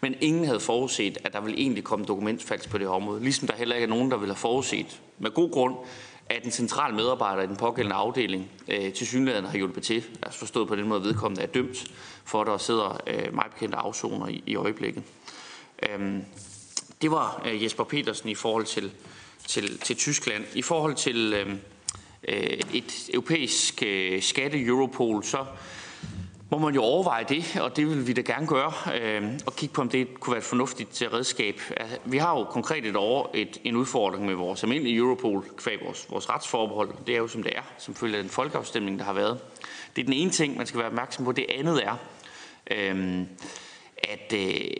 [0.00, 3.22] Men ingen havde forudset, at der ville egentlig komme dokumentfalds på det her område.
[3.22, 5.74] Ligesom der heller ikke er nogen, der ville have forudset, med god grund,
[6.30, 10.04] at en central medarbejder i den pågældende afdeling øh, til synligheden har hjulpet til.
[10.22, 11.92] Altså forstået på den måde, at vedkommende er dømt
[12.24, 15.02] for, at der sidder øh, meget bekendte afsoner i, i øjeblikket.
[15.90, 16.24] Øhm,
[17.02, 18.92] det var øh, Jesper Petersen i forhold til,
[19.46, 20.44] til, til Tyskland.
[20.54, 21.60] I forhold til øhm,
[22.28, 25.44] øh, et europæisk øh, skatte-Europol, så
[26.50, 29.72] må man jo overveje det, og det vil vi da gerne gøre, øh, og kigge
[29.72, 31.60] på, om det kunne være et fornuftigt øh, redskab.
[32.04, 36.06] Vi har jo konkret et år et, en udfordring med vores almindelige Europol, kvæg vores,
[36.10, 36.94] vores retsforbehold.
[37.06, 39.38] Det er jo, som det er, som følge af den folkeafstemning, der har været.
[39.96, 41.32] Det er den ene ting, man skal være opmærksom på.
[41.32, 41.96] Det andet er,
[42.70, 43.22] øh,
[43.98, 44.70] at øh,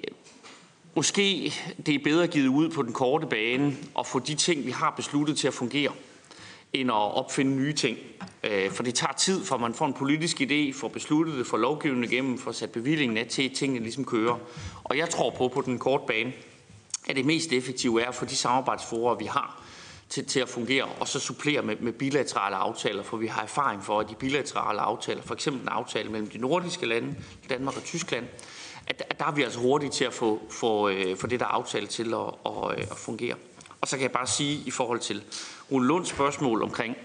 [0.95, 1.55] måske
[1.87, 4.91] det er bedre givet ud på den korte bane og få de ting, vi har
[4.97, 5.93] besluttet til at fungere
[6.73, 7.99] end at opfinde nye ting.
[8.45, 11.57] Øh, for det tager tid, for man får en politisk idé, får besluttet det, får
[11.57, 14.39] lovgivningen igennem, får sat bevillingen af til, at tingene ligesom kører.
[14.85, 16.33] Og jeg tror på, på den korte bane,
[17.09, 19.63] at det mest effektive er at få de samarbejdsforer, vi har,
[20.09, 23.85] til, til at fungere, og så supplere med, med bilaterale aftaler, for vi har erfaring
[23.85, 27.15] for, at de bilaterale aftaler, for eksempel en aftale mellem de nordiske lande,
[27.49, 28.27] Danmark og Tyskland,
[28.89, 31.47] at, at der er vi altså hurtigt til at få, få, øh, få det der
[31.47, 33.35] aftale til at, at, øh, at fungere.
[33.81, 35.23] Og så kan jeg bare sige i forhold til
[35.73, 36.97] Rune Lunds spørgsmål omkring,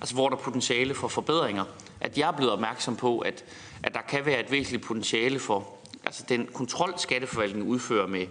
[0.00, 1.64] altså hvor der er potentiale for forbedringer,
[2.00, 3.44] at jeg er blevet opmærksom på, at,
[3.82, 5.68] at der kan være et væsentligt potentiale for
[6.04, 8.26] altså den kontrol, skatteforvaltningen udfører med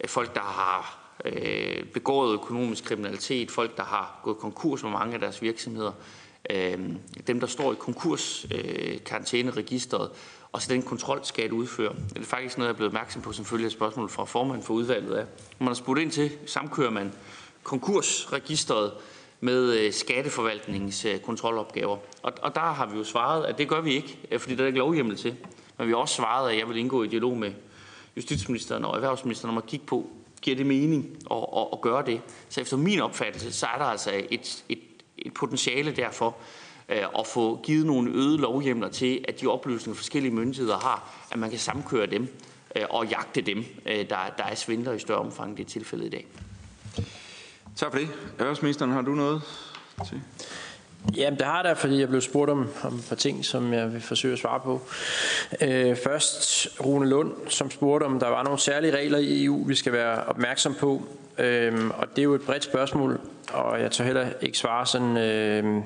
[0.00, 5.14] øh, folk, der har øh, begået økonomisk kriminalitet, folk, der har gået konkurs med mange
[5.14, 5.92] af deres virksomheder,
[6.50, 6.78] øh,
[7.26, 10.16] dem, der står i konkurskarantæneregisteret, øh,
[10.52, 11.90] og så den kontrol skal udfører.
[11.90, 12.08] udføre.
[12.08, 14.66] Det er faktisk noget, jeg er blevet opmærksom på, som følge af spørgsmål fra formanden
[14.66, 15.24] for udvalget af.
[15.58, 17.12] Man har spurgt ind til, samkører man
[17.62, 18.92] konkursregisteret
[19.40, 21.96] med øh, skatteforvaltningens øh, kontrolopgaver.
[22.22, 24.62] Og, og der har vi jo svaret, at det gør vi ikke, øh, fordi der
[24.62, 25.36] er ikke lovhjemmel til.
[25.78, 27.52] Men vi har også svaret, at jeg vil indgå i dialog med
[28.16, 30.10] justitsministeren og erhvervsministeren om at kigge på,
[30.42, 32.20] giver det mening at, at, at gøre det.
[32.48, 34.78] Så efter min opfattelse, så er der altså et, et,
[35.18, 36.36] et potentiale derfor
[36.88, 41.50] at få givet nogle øgede lovhjemler til, at de oplysninger, forskellige myndigheder har, at man
[41.50, 42.38] kan samkøre dem
[42.90, 46.10] og jagte dem, der, der er svindler i større omfang, end det er tilfældet i
[46.10, 46.26] dag.
[47.76, 48.08] Tak for det.
[48.38, 49.42] Erhvervsministeren, har du noget
[50.08, 50.20] til?
[51.16, 53.92] Jamen, det har der, fordi jeg blev spurgt om, om et par ting, som jeg
[53.92, 54.80] vil forsøge at svare på.
[55.60, 59.74] Øh, først Rune Lund, som spurgte, om der var nogle særlige regler i EU, vi
[59.74, 61.02] skal være opmærksom på.
[61.38, 63.20] Øh, og det er jo et bredt spørgsmål,
[63.52, 65.82] og jeg tør heller ikke svare sådan øh,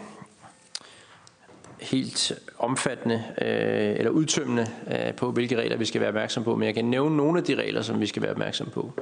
[1.81, 6.57] helt omfattende øh, eller udtømmende øh, på, hvilke regler vi skal være opmærksom på.
[6.57, 8.93] Men jeg kan nævne nogle af de regler, som vi skal være opmærksom på.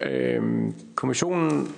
[0.00, 0.42] Øh,
[0.94, 1.74] kommissionen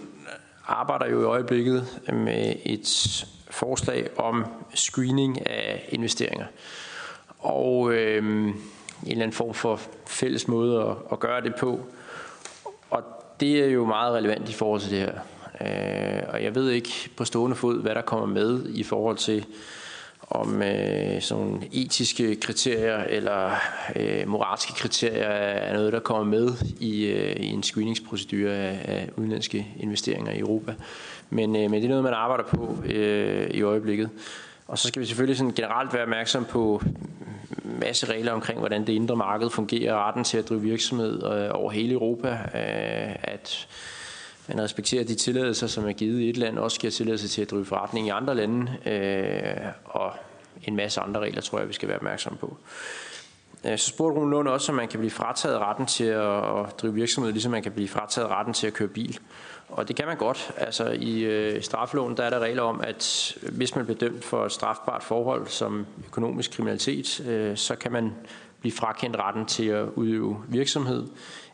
[0.66, 4.44] arbejder jo i øjeblikket med et forslag om
[4.74, 6.46] screening af investeringer.
[7.38, 8.54] Og øh, en
[9.06, 11.80] eller anden form for fælles måde at, at gøre det på.
[12.90, 13.02] Og
[13.40, 15.18] det er jo meget relevant i forhold til det her.
[15.60, 19.46] Øh, og jeg ved ikke på stående fod, hvad der kommer med i forhold til
[20.34, 23.50] om øh, sådan etiske kriterier eller
[23.96, 29.08] øh, moralske kriterier er noget, der kommer med i, øh, i en screeningsprocedure af, af
[29.16, 30.74] udenlandske investeringer i Europa.
[31.30, 34.10] Men, øh, men det er noget, man arbejder på øh, i øjeblikket.
[34.68, 36.82] Og så skal vi selvfølgelig sådan generelt være opmærksom på
[37.64, 41.70] masse regler omkring, hvordan det indre marked fungerer, retten til at drive virksomhed øh, over
[41.70, 43.68] hele Europa, øh, at
[44.48, 47.50] man respekterer de tilladelser, som er givet i et land, også giver tilladelse til at
[47.50, 50.12] drive forretning i andre lande, øh, og
[50.68, 52.56] en masse andre regler, tror jeg, vi skal være opmærksomme på.
[53.66, 56.94] Øh, så spurgte Rune Lund også, om man kan blive frataget retten til at drive
[56.94, 59.18] virksomhed, ligesom man kan blive frataget retten til at køre bil.
[59.68, 60.52] Og det kan man godt.
[60.56, 64.46] Altså i øh, straffeloven, der er der regler om, at hvis man bliver dømt for
[64.46, 68.12] et strafbart forhold som økonomisk kriminalitet, øh, så kan man
[68.60, 71.06] blive frakendt retten til at udøve virksomhed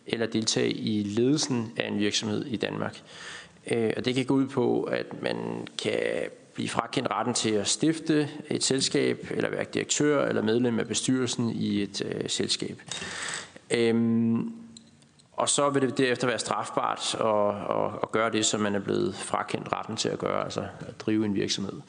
[0.07, 3.01] eller deltage i ledelsen af en virksomhed i Danmark.
[3.71, 5.37] Øh, og det kan gå ud på, at man
[5.83, 6.01] kan
[6.55, 11.51] blive frakendt retten til at stifte et selskab, eller være direktør eller medlem af bestyrelsen
[11.51, 12.83] i et øh, selskab.
[13.71, 14.53] Øhm,
[15.33, 18.81] og så vil det derefter være strafbart at, at, at gøre det, som man er
[18.81, 21.81] blevet frakendt retten til at gøre, altså at drive en virksomhed.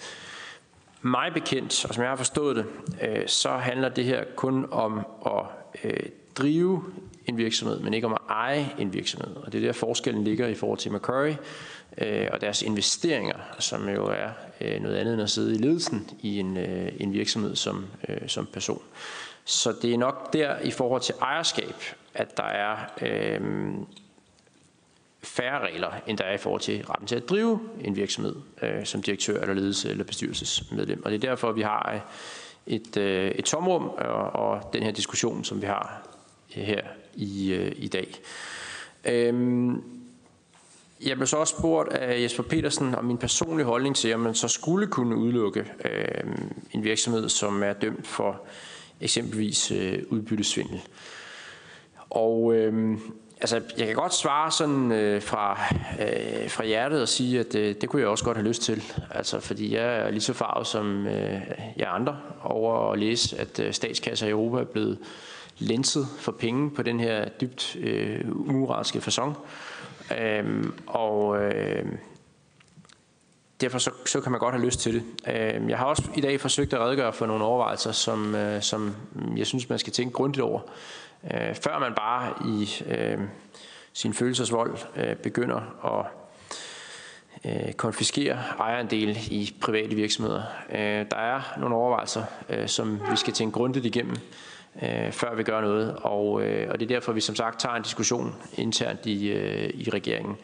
[1.01, 2.65] mig bekendt, og som jeg har forstået det,
[3.01, 5.43] øh, så handler det her kun om at
[5.83, 5.99] øh,
[6.35, 6.83] drive
[7.25, 9.35] en virksomhed, men ikke om at eje en virksomhed.
[9.35, 11.33] Og det er der forskellen ligger i forhold til McCurry,
[11.97, 14.29] øh, og deres investeringer, som jo er
[14.61, 18.27] øh, noget andet end at sidde i ledelsen i en, øh, en virksomhed som, øh,
[18.27, 18.81] som person.
[19.45, 21.75] Så det er nok der i forhold til ejerskab,
[22.13, 23.41] at der er øh,
[25.23, 28.85] færre regler, end der er i forhold til retten til at drive en virksomhed øh,
[28.85, 31.05] som direktør eller ledelse eller bestyrelsesmedlem.
[31.05, 32.01] Og det er derfor, vi har øh,
[32.75, 36.07] et, øh, et tomrum og, og den her diskussion, som vi har
[36.49, 36.81] her
[37.13, 38.15] i, øh, i dag.
[39.05, 39.73] Øh,
[41.05, 44.35] jeg blev så også spurgt af Jesper Petersen om min personlige holdning til, om man
[44.35, 46.23] så skulle kunne udelukke øh,
[46.71, 48.41] en virksomhed, som er dømt for
[49.01, 50.81] eksempelvis øh, udbyttesvindel.
[52.09, 52.97] Og øh,
[53.41, 55.59] altså, jeg kan godt svare sådan øh, fra,
[55.99, 58.83] øh, fra hjertet og sige, at øh, det kunne jeg også godt have lyst til.
[59.11, 61.41] Altså, fordi jeg er lige så farvet som øh,
[61.77, 64.97] jeg andre over at læse, at øh, statskasser i Europa er blevet
[65.59, 69.33] lenset for penge på den her dybt øh, umoralske façon.
[70.19, 71.85] Øhm, og øh,
[73.61, 75.03] derfor så, så kan man godt have lyst til det.
[75.35, 78.95] Øhm, jeg har også i dag forsøgt at redegøre for nogle overvejelser, som, øh, som
[79.37, 80.59] jeg synes, man skal tænke grundigt over,
[81.33, 83.19] øh, før man bare i øh,
[83.93, 85.61] sin følelsesvold øh, begynder
[85.99, 86.05] at
[87.45, 90.43] øh, konfiskere ejerandel i private virksomheder.
[90.71, 94.15] Øh, der er nogle overvejelser, øh, som vi skal tænke grundigt igennem,
[94.83, 95.95] øh, før vi gør noget.
[96.01, 99.69] Og, øh, og det er derfor, vi som sagt tager en diskussion internt i, øh,
[99.73, 100.37] i regeringen.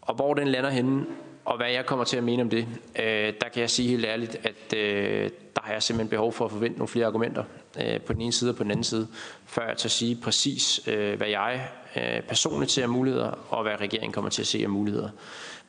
[0.00, 1.04] Og hvor den lander henne,
[1.44, 2.66] og hvad jeg kommer til at mene om det,
[2.98, 6.44] øh, der kan jeg sige helt ærligt, at øh, der har jeg simpelthen behov for
[6.44, 7.44] at forvente nogle flere argumenter
[7.80, 9.08] øh, på den ene side og på den anden side,
[9.46, 13.80] før jeg tager sige præcis, øh, hvad jeg øh, personligt ser af muligheder, og hvad
[13.80, 15.08] regeringen kommer til at se af muligheder.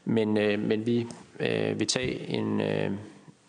[0.05, 1.07] Men, øh, men vi
[1.39, 2.91] øh, vil tage en, øh,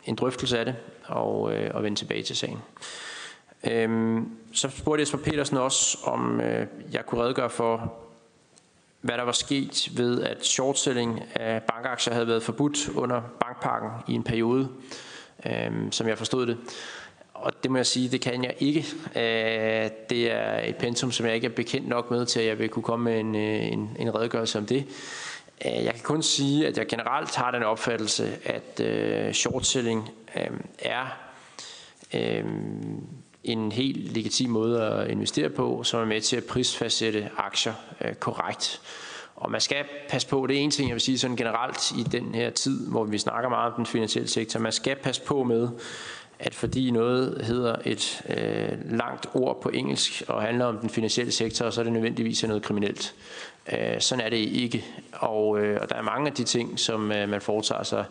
[0.05, 0.75] en drøftelse af det
[1.05, 2.59] og, øh, og vende tilbage til sagen.
[3.71, 7.95] Øhm, så spurgte Jesper Petersen også, om øh, jeg kunne redegøre for,
[9.01, 14.13] hvad der var sket ved, at shortselling af bankaktier havde været forbudt under bankpakken i
[14.13, 14.69] en periode,
[15.47, 16.57] øhm, som jeg forstod det.
[17.35, 18.87] Og det må jeg sige, det kan jeg ikke.
[19.17, 22.59] Øh, det er et pensum, som jeg ikke er bekendt nok med til, at jeg
[22.59, 24.87] vil kunne komme med en, øh, en, en redegørelse om det.
[25.67, 30.51] Øh, jeg kan kun sige, at jeg generelt har den opfattelse, at øh, shortselling øh,
[30.79, 31.07] er
[32.15, 32.45] øh,
[33.45, 38.15] en helt legitim måde at investere på, som er med til at prisfastsætte aktier øh,
[38.15, 38.81] korrekt.
[39.37, 42.03] Og man skal passe på, det er en ting, jeg vil sige sådan generelt i
[42.03, 45.45] den her tid, hvor vi snakker meget om den finansielle sektor, man skal passe på
[45.45, 45.69] med,
[46.39, 51.33] at fordi noget hedder et øh, langt ord på engelsk og handler om den finansielle
[51.33, 53.15] sektor, så er det nødvendigvis noget kriminelt.
[53.73, 54.85] Øh, sådan er det ikke.
[55.13, 58.05] Og, øh, og der er mange af de ting, som øh, man foretager sig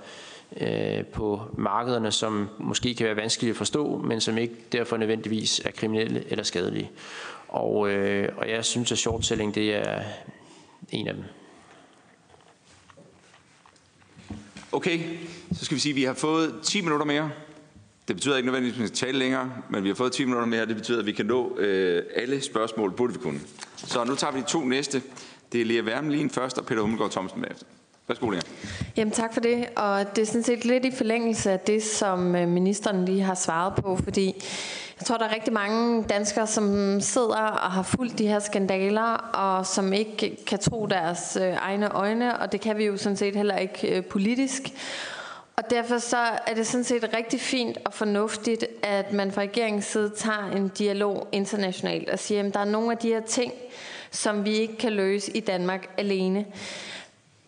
[0.61, 5.61] øh, på markederne, som måske kan være vanskelige at forstå, men som ikke derfor nødvendigvis
[5.65, 6.91] er kriminelle eller skadelige.
[7.47, 10.01] Og, øh, og jeg synes, at short selling det er
[10.91, 11.23] en af dem.
[14.71, 14.99] Okay,
[15.53, 17.31] så skal vi sige, at vi har fået 10 minutter mere.
[18.07, 20.47] Det betyder ikke nødvendigvis, at vi skal tale længere, men vi har fået 10 minutter
[20.47, 23.39] mere, det betyder, at vi kan nå øh, alle spørgsmål, burde vi kunne.
[23.75, 25.01] Så nu tager vi de to næste.
[25.51, 27.65] Det er Lea Wermelin først, og Peter Hummelgaard Thomsen bagefter.
[28.07, 28.41] Værsgo, Lea.
[28.97, 32.35] Jamen tak for det, og det er sådan set lidt i forlængelse af det, som
[32.35, 34.25] øh, ministeren lige har svaret på, fordi
[34.99, 39.13] jeg tror, der er rigtig mange danskere, som sidder og har fulgt de her skandaler,
[39.17, 43.17] og som ikke kan tro deres øh, egne øjne, og det kan vi jo sådan
[43.17, 44.61] set heller ikke øh, politisk.
[45.55, 46.17] Og derfor så
[46.47, 50.67] er det sådan set rigtig fint og fornuftigt, at man fra regeringens side tager en
[50.67, 53.53] dialog internationalt og siger, at der er nogle af de her ting,
[54.11, 56.45] som vi ikke kan løse i Danmark alene.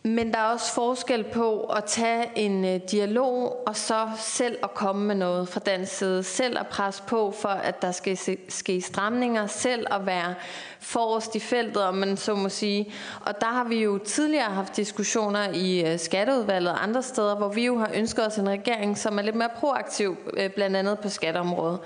[0.05, 4.73] Men der er også forskel på at tage en øh, dialog og så selv at
[4.73, 6.23] komme med noget fra dansk side.
[6.23, 8.17] Selv at presse på for, at der skal
[8.49, 9.47] ske stramninger.
[9.47, 10.35] Selv at være
[10.79, 12.93] forrest i feltet, om man så må sige.
[13.25, 17.49] Og der har vi jo tidligere haft diskussioner i øh, skatteudvalget og andre steder, hvor
[17.49, 20.99] vi jo har ønsket os en regering, som er lidt mere proaktiv, øh, blandt andet
[20.99, 21.79] på skatteområdet.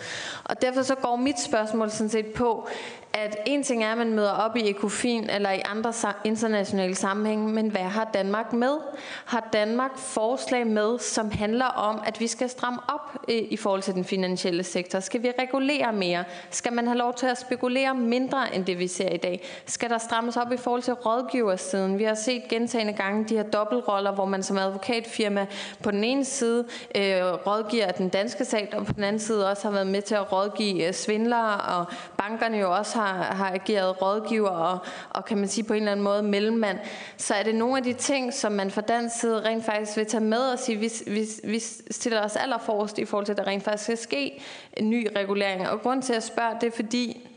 [0.44, 2.68] Og derfor så går mit spørgsmål sådan set på,
[3.14, 7.50] at en ting er, at man møder op i ECOFIN eller i andre internationale sammenhænge,
[7.50, 8.78] men hvad har Danmark med?
[9.26, 13.94] Har Danmark forslag med, som handler om, at vi skal stramme op i forhold til
[13.94, 15.00] den finansielle sektor?
[15.00, 16.24] Skal vi regulere mere?
[16.50, 19.48] Skal man have lov til at spekulere mindre end det, vi ser i dag?
[19.66, 22.00] Skal der strammes op i forhold til rådgiversiden?
[22.00, 25.46] Vi har set gentagende gange de her dobbeltroller, hvor man som advokatfirma
[25.84, 26.66] på den ene side
[26.96, 30.16] øh, rådgiver den danske stat, og på den anden side også har været med til
[30.16, 31.86] at rådgive øh, svindlere, og
[32.18, 35.92] bankerne jo også har, har ageret rådgiver og, og kan man sige på en eller
[35.92, 36.80] anden måde mellemmand,
[37.18, 40.06] så er det nogle af de ting, som man fra dansk side rent faktisk vil
[40.06, 41.60] tage med og sige, vi, vi, vi
[41.92, 44.42] stiller os allerforrest i forhold til, at der rent faktisk skal ske
[44.74, 45.70] en ny regulering.
[45.70, 47.30] Og grund til at spørge, det er fordi,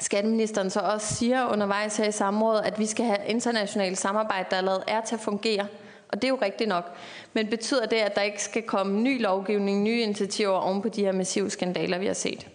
[0.00, 4.56] skatteministeren så også siger undervejs her i samrådet, at vi skal have internationalt samarbejde, der
[4.56, 5.66] allerede er til at fungere.
[6.08, 6.96] Og det er jo rigtigt nok.
[7.32, 11.04] Men betyder det, at der ikke skal komme ny lovgivning, nye initiativer oven på de
[11.04, 12.46] her massive skandaler, vi har set?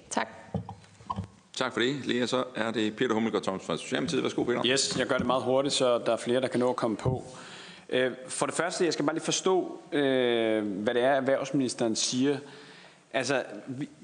[1.60, 1.74] Tak.
[1.74, 2.26] For det, Lea.
[2.26, 4.24] Så er det Peter Hummelgaard Thomsen fra Socialdemokratiet.
[4.24, 4.66] Værsgo, Peter.
[4.66, 6.98] Yes, jeg gør det meget hurtigt, så der er flere, der kan nå at komme
[6.98, 7.24] på.
[7.90, 12.38] Øh, for det første, jeg skal bare lige forstå, øh, hvad det er, erhvervsministeren siger.
[13.14, 13.44] Altså,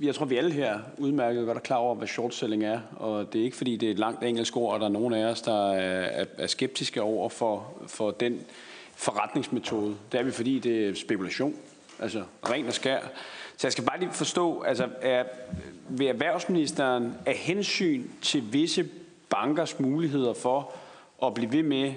[0.01, 2.79] jeg tror, vi alle her udmærket godt er klar over, hvad short selling er.
[2.95, 5.13] Og det er ikke, fordi det er et langt engelsk ord, og der er nogen
[5.13, 8.41] af os, der er, er skeptiske over for, for den
[8.95, 9.95] forretningsmetode.
[10.11, 11.55] Det er vi, fordi det er spekulation.
[11.99, 12.99] Altså, ren og skær.
[13.57, 15.23] Så jeg skal bare lige forstå, altså, er,
[15.89, 18.89] vil erhvervsministeren af hensyn til visse
[19.29, 20.71] bankers muligheder for
[21.23, 21.93] at blive ved med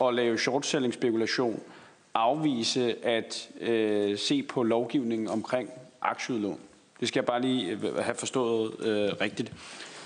[0.00, 1.60] at lave short-selling spekulation,
[2.14, 5.70] afvise at øh, se på lovgivningen omkring
[6.02, 6.58] aktieudlån.
[7.00, 9.52] Det skal jeg bare lige øh, have forstået øh, rigtigt.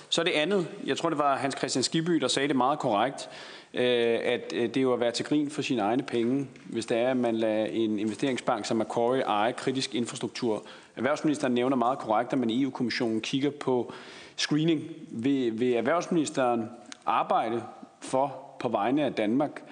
[0.08, 3.28] Så det andet, jeg tror det var Hans Christian Skiby, der sagde det meget korrekt,
[3.76, 6.86] øh, at øh, det er jo at være til grin for sine egne penge, hvis
[6.86, 10.62] det er, at man lader en investeringsbank som Macquarie eje kritisk infrastruktur.
[10.96, 13.92] Erhvervsministeren nævner meget korrekt, at man i EU-kommissionen kigger på
[14.36, 14.82] screening.
[15.10, 16.64] Vil, vil erhvervsministeren
[17.06, 17.62] arbejde
[18.00, 19.62] for på vegne af Danmark,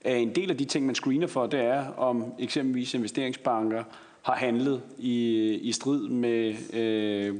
[0.00, 3.84] at en del af de ting, man screener for, det er, om eksempelvis investeringsbanker
[4.22, 7.34] har handlet i, i strid med øh,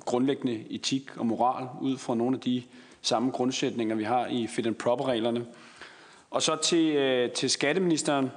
[0.00, 2.62] grundlæggende etik og moral ud fra nogle af de
[3.02, 5.46] samme grundsætninger, vi har i fit and proper-reglerne.
[6.30, 8.30] Og så til, øh, til skatteministeren.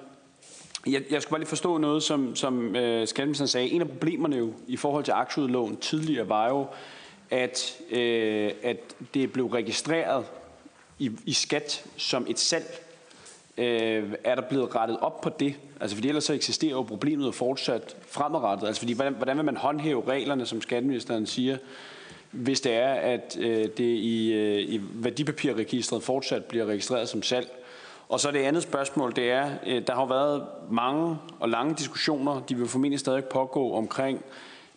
[0.88, 3.70] Jeg, jeg skulle bare lige forstå noget, som, som øh, skatteministeren sagde.
[3.70, 6.68] En af problemerne jo i forhold til aktieudlån tidligere var jo,
[7.32, 8.78] at, øh, at
[9.14, 10.26] det blev registreret
[11.00, 12.82] i, i skat som et salg.
[13.58, 15.56] Øh, er der blevet rettet op på det?
[15.80, 18.68] Altså fordi ellers så eksisterer jo problemet fortsat fremadrettet.
[18.68, 21.58] Altså fordi hvordan, hvordan vil man håndhæve reglerne, som skatteministeren siger,
[22.36, 27.48] hvis det er, at øh, det i, øh, i værdipapirregistret fortsat bliver registreret som salg.
[28.10, 32.42] Og så det andet spørgsmål, det er, øh, der har været mange og lange diskussioner,
[32.50, 34.24] de vil formentlig stadig pågå omkring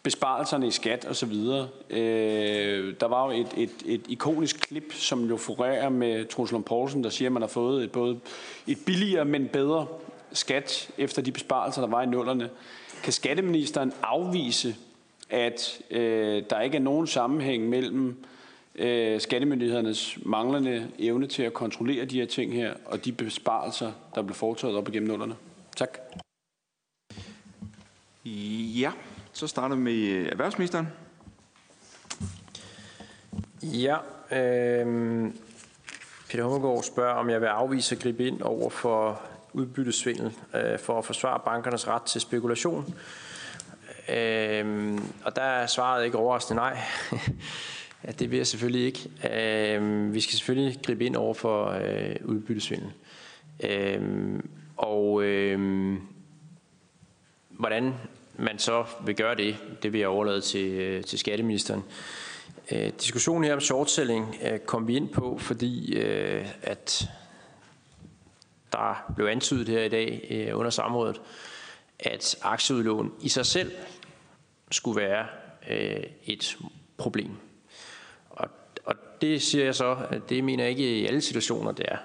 [0.02, 1.68] besparelserne i skat og så videre.
[1.90, 6.64] Øh, der var jo et, et, et ikonisk klip, som jo florerer med Truls Lund
[6.64, 8.20] Poulsen, der siger, at man har fået et, både
[8.66, 9.86] et billigere, men bedre
[10.32, 12.50] skat efter de besparelser, der var i nullerne.
[13.02, 14.76] Kan skatteministeren afvise,
[15.30, 18.24] at øh, der ikke er nogen sammenhæng mellem
[18.74, 24.22] øh, skattemyndighedernes manglende evne til at kontrollere de her ting her, og de besparelser, der
[24.22, 25.36] blev foretaget op igennem nullerne?
[25.76, 25.98] Tak.
[28.80, 28.92] Ja,
[29.32, 30.88] så starter vi med erhvervsministeren.
[33.62, 33.96] Ja,
[34.32, 34.86] øh,
[36.30, 39.22] Peter Hummelgaard spørger, om jeg vil afvise at gribe ind over for
[39.52, 42.84] udbyttesvindel øh, for at forsvare bankernes ret til spekulation.
[42.88, 43.27] Øh,
[44.08, 46.78] Øhm, og der er svaret ikke overraskende nej.
[48.04, 49.10] ja, det vil jeg selvfølgelig ikke.
[49.34, 52.92] Øh, vi skal selvfølgelig gribe ind over for øh, udbyttesvindel.
[53.64, 54.40] Øh,
[54.76, 55.98] og øh,
[57.48, 57.94] hvordan
[58.36, 61.82] man så vil gøre det, det vil jeg overlade til, øh, til skatteministeren.
[62.72, 67.08] Øh, diskussionen her om shortselling øh, kom vi ind på, fordi øh, at
[68.72, 71.20] der blev antydet her i dag øh, under samrådet,
[71.98, 73.72] at aktieudlån i sig selv
[74.70, 75.26] skulle være
[75.70, 76.58] øh, et
[76.96, 77.30] problem.
[78.30, 78.48] Og,
[78.84, 81.96] og det siger jeg så, at det mener jeg ikke i alle situationer, det er.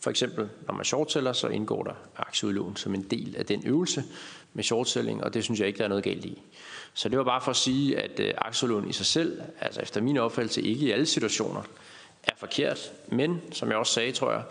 [0.00, 4.04] For eksempel, når man shortseller, så indgår der aktieudlån som en del af den øvelse
[4.52, 6.42] med shortselling, og det synes jeg ikke, der er noget galt i.
[6.94, 10.00] Så det var bare for at sige, at øh, aktieudlån i sig selv, altså efter
[10.00, 11.62] min opfattelse ikke i alle situationer,
[12.22, 12.92] er forkert.
[13.08, 14.42] Men, som jeg også sagde, tror jeg,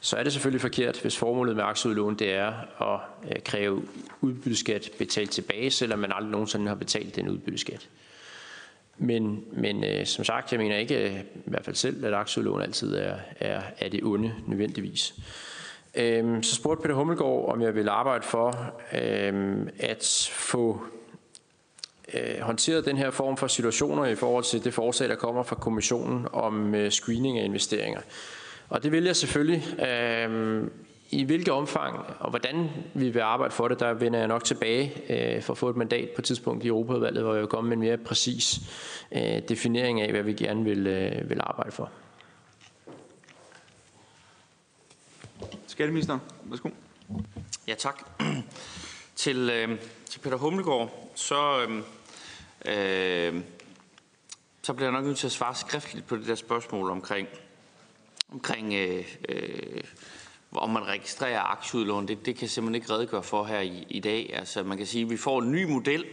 [0.00, 2.52] så er det selvfølgelig forkert, hvis formålet med aktieudlån det er
[2.82, 3.00] at
[3.30, 3.82] øh, kræve
[4.20, 7.88] udbytteskat betalt tilbage, selvom man aldrig nogensinde har betalt den udbytteskat.
[8.98, 12.62] Men, men øh, som sagt, jeg mener ikke, øh, i hvert fald selv, at aktieudlån
[12.62, 15.14] altid er, er, er det onde nødvendigvis.
[15.94, 20.82] Øhm, så spurgte Peter Hummelgaard, om jeg ville arbejde for øhm, at få
[22.14, 25.56] øh, håndteret den her form for situationer i forhold til det forslag, der kommer fra
[25.56, 28.00] kommissionen om øh, screening af investeringer.
[28.70, 29.80] Og det vil jeg selvfølgelig.
[29.80, 30.70] Øh,
[31.12, 34.92] I hvilket omfang og hvordan vi vil arbejde for det, der vender jeg nok tilbage
[35.10, 37.68] øh, for at få et mandat på et tidspunkt i Europaudvalget, hvor jeg vil komme
[37.68, 38.60] med en mere præcis
[39.12, 41.90] øh, definering af, hvad vi gerne vil, øh, vil arbejde for.
[45.66, 46.70] Skatteministeren, værsgo.
[47.68, 48.02] Ja, tak.
[49.16, 49.78] til, øh,
[50.10, 51.76] til Peter Hummelgaard, så, øh,
[52.66, 53.42] øh,
[54.62, 57.28] så bliver jeg nok nødt til at svare skriftligt på det der spørgsmål omkring,
[58.32, 59.82] omkring øh, øh,
[60.52, 64.00] om man registrerer aktieudlån, det, det kan jeg simpelthen ikke redegøre for her i, i
[64.00, 64.30] dag.
[64.34, 66.04] Altså man kan sige, at vi får en ny model,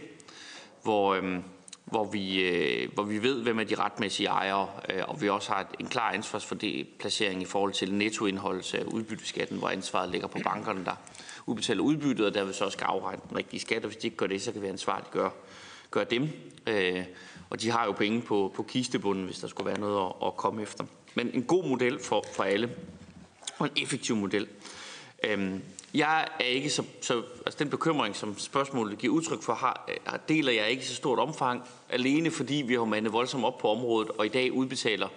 [0.82, 1.38] hvor, øh,
[1.84, 5.52] hvor, vi, øh, hvor vi ved, hvem er de retmæssige ejere, øh, og vi også
[5.52, 10.38] har et, en klar ansvarsfordeling i forhold til nettoindholdelse af udbytteskatten, hvor ansvaret ligger på
[10.44, 10.94] bankerne, der
[11.46, 14.16] udbetaler udbyttet, og derved så også skal afregne den rigtige skat, og hvis de ikke
[14.16, 15.30] gør det, så kan vi ansvarligt gøre,
[15.90, 16.28] gøre dem.
[16.66, 17.04] Øh,
[17.50, 20.36] og de har jo penge på, på kistebunden, hvis der skulle være noget at, at
[20.36, 20.84] komme efter.
[21.18, 22.70] Men en god model for, for alle,
[23.58, 24.46] og en effektiv model.
[25.24, 25.62] Øhm,
[25.94, 30.16] jeg er ikke så, så altså den bekymring, som spørgsmålet giver udtryk for, har, har,
[30.28, 34.10] deler jeg ikke så stort omfang, alene fordi vi har mandet voldsomt op på området,
[34.10, 35.08] og i dag udbetaler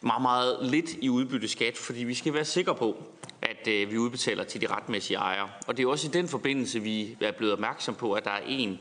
[0.00, 3.02] meget, meget lidt i udbytteskat, fordi vi skal være sikre på,
[3.42, 5.48] at øh, vi udbetaler til de retmæssige ejere.
[5.66, 8.42] Og det er også i den forbindelse, vi er blevet opmærksom på, at der er
[8.46, 8.78] en,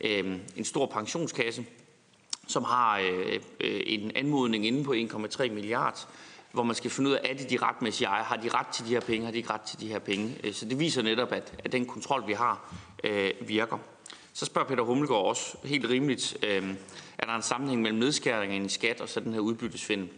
[0.00, 1.64] øh, en stor pensionskasse,
[2.46, 6.08] som har øh, øh, en anmodning inde på 1,3 milliard,
[6.52, 8.24] hvor man skal finde ud af, er det de retmæssige ejere?
[8.24, 9.24] Har de ret til de her penge?
[9.24, 10.36] Har de ikke ret til de her penge?
[10.44, 12.74] Øh, så det viser netop, at, at den kontrol, vi har,
[13.04, 13.78] øh, virker.
[14.32, 16.74] Så spørger Peter Hummelgaard også helt rimeligt, øh,
[17.18, 20.08] er der en sammenhæng mellem nedskæringen i skat og så den her udbyttesvindel?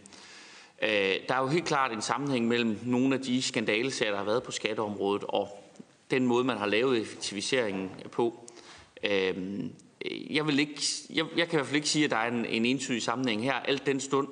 [0.81, 4.25] Øh, der er jo helt klart en sammenhæng mellem nogle af de skandalesager, der har
[4.25, 5.63] været på skatteområdet, og
[6.11, 8.49] den måde, man har lavet effektiviseringen på.
[9.03, 9.59] Øh,
[10.29, 12.45] jeg, vil ikke, jeg, jeg kan i hvert fald ikke sige, at der er en,
[12.45, 14.27] en entydig sammenhæng her, alt den stund,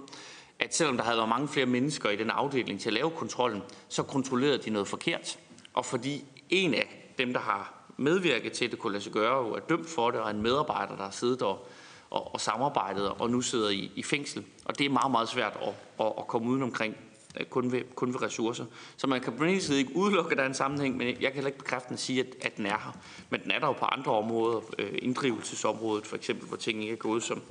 [0.59, 3.61] at selvom der havde været mange flere mennesker i den afdeling til at lave kontrollen,
[3.89, 5.39] så kontrollerede de noget forkert.
[5.73, 9.55] Og fordi en af dem, der har medvirket til, at det kunne lade sig gøre,
[9.55, 11.67] er dømt for det, og en medarbejder, der har siddet og,
[12.09, 14.45] og, og samarbejdet, og nu sidder i, i fængsel.
[14.65, 15.73] Og det er meget, meget svært at,
[16.05, 16.95] at, at komme uden omkring
[17.39, 18.65] Øh, kun ved, kun ved ressourcer.
[18.97, 21.07] Så man kan på den ene side ikke udelukke, at der er en sammenhæng, men
[21.07, 22.97] jeg kan heller ikke bekræfte at sige, at, at den er her.
[23.29, 26.93] Men den er der jo på andre områder, øh, inddrivelsesområdet for eksempel, hvor tingene ikke
[26.93, 27.41] er gået, som,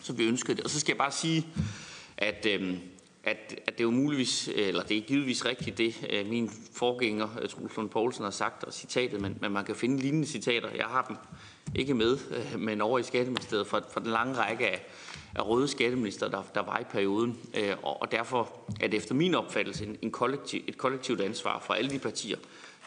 [0.00, 0.64] som vi ønskede det.
[0.64, 1.46] Og så skal jeg bare sige,
[2.16, 2.76] at, øh,
[3.24, 7.28] at, at det er jo muligvis, eller det er givetvis rigtigt, det øh, min forgænger,
[7.42, 10.68] øh, Truls Lund Poulsen, har sagt, og citatet, men, men man kan finde lignende citater.
[10.76, 11.16] Jeg har dem
[11.74, 14.86] ikke med, øh, men over i Skatteministeriet fra, fra den lange række af
[15.42, 17.38] røde skatteminister, der, der var i perioden.
[17.54, 18.48] Øh, og, og derfor
[18.80, 22.36] er det efter min opfattelse en, en kollektiv, et kollektivt ansvar for alle de partier,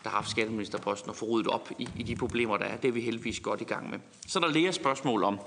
[0.03, 2.77] der har haft skatteministerposten, at få ryddet op i, i de problemer, der er.
[2.77, 3.99] Det er vi heldigvis godt i gang med.
[4.27, 5.39] Så der ligger spørgsmål om,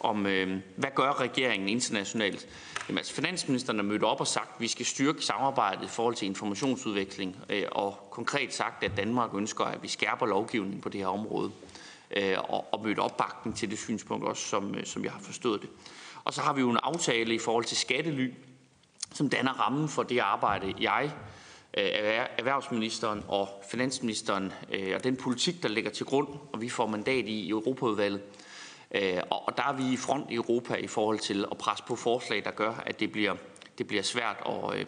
[0.00, 2.48] om øh, hvad gør regeringen internationalt?
[2.88, 6.14] Jamen, altså, finansministeren er mødt op og sagt, at vi skal styrke samarbejdet i forhold
[6.14, 11.00] til informationsudveksling, øh, og konkret sagt, at Danmark ønsker, at vi skærper lovgivningen på det
[11.00, 11.50] her område,
[12.16, 15.62] øh, og, og mødt opbakning til det synspunkt også, som, øh, som jeg har forstået
[15.62, 15.68] det.
[16.28, 18.32] Og så har vi jo en aftale i forhold til skattely,
[19.14, 21.10] som danner rammen for det arbejde, jeg,
[21.78, 21.84] øh,
[22.38, 27.24] erhvervsministeren og finansministeren øh, og den politik, der ligger til grund, og vi får mandat
[27.28, 28.20] i Europaudvalget,
[28.94, 31.96] øh, og der er vi i front i Europa i forhold til at presse på
[31.96, 33.34] forslag, der gør, at det bliver,
[33.78, 34.86] det bliver svært at,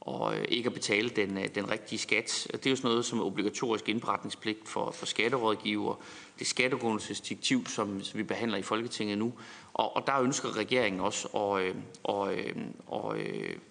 [0.00, 2.46] og ikke at betale den, den rigtige skat.
[2.52, 5.94] Det er jo sådan noget som obligatorisk indberetningspligt for, for skatterådgiver,
[6.38, 9.32] det skattegrundelsesdirektiv, som vi behandler i Folketinget nu.
[9.78, 11.74] Og, og der ønsker regeringen også at,
[12.04, 12.32] og,
[12.86, 13.16] og,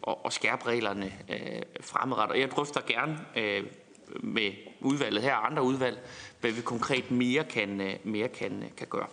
[0.02, 2.34] og, og skærpe reglerne øh, fremadrettet.
[2.34, 3.64] Og jeg drøfter gerne øh,
[4.24, 4.52] med
[4.82, 6.00] udvalget her og andre udvalg,
[6.42, 9.08] hvad vi konkret mere kan, mere kan, kan gøre.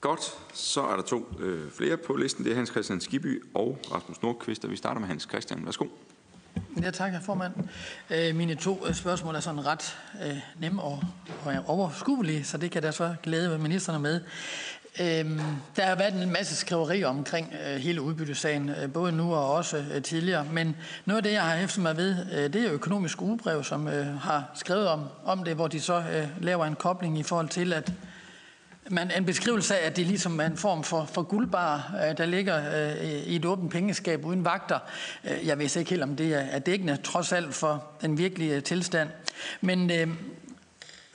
[0.00, 2.44] Godt, så er der to øh, flere på listen.
[2.44, 5.64] Det er Hans Christian Skiby og Rasmus Nordqvist, og vi starter med Hans Christian.
[5.64, 5.86] Værsgo.
[6.82, 7.52] Ja, tak, formand.
[8.10, 11.02] Øh, mine to øh, spørgsmål er sådan ret øh, nemme og,
[11.44, 14.20] og overskuelige, så det kan der så glæde ministerne med.
[15.00, 15.40] Øh,
[15.76, 19.84] der har været en masse skriverier omkring øh, hele udbyttesagen, øh, både nu og også
[19.94, 20.44] øh, tidligere.
[20.52, 23.88] Men noget af det, jeg har hæftet mig ved, øh, det er økonomisk ugebrev, som
[23.88, 27.48] øh, har skrevet om, om det, hvor de så øh, laver en kobling i forhold
[27.48, 27.92] til, at
[28.90, 32.26] man, en beskrivelse af, at det ligesom er en form for, for guldbar, øh, der
[32.26, 34.78] ligger øh, i et åbent pengeskab uden vagter.
[35.24, 38.62] Øh, jeg ved ikke helt, om det er dækkende, trods alt for den virkelige øh,
[38.62, 39.08] tilstand.
[39.60, 40.08] Men øh,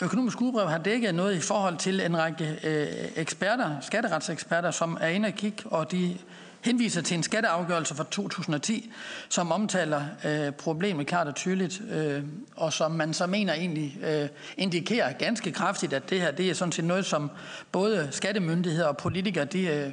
[0.02, 5.07] økonomisk udbrev har dækket noget i forhold til en række øh, eksperter, skatteretseksperter, som er
[5.07, 6.18] inde og kigge, og de
[6.61, 8.91] henviser til en skatteafgørelse fra 2010,
[9.30, 12.24] som omtaler øh, problemet klart og tydeligt, øh,
[12.56, 16.53] og som man så mener egentlig øh, indikerer ganske kraftigt, at det her det er
[16.53, 17.32] sådan set noget, som
[17.72, 19.91] både skattemyndigheder og politikere de, øh, øh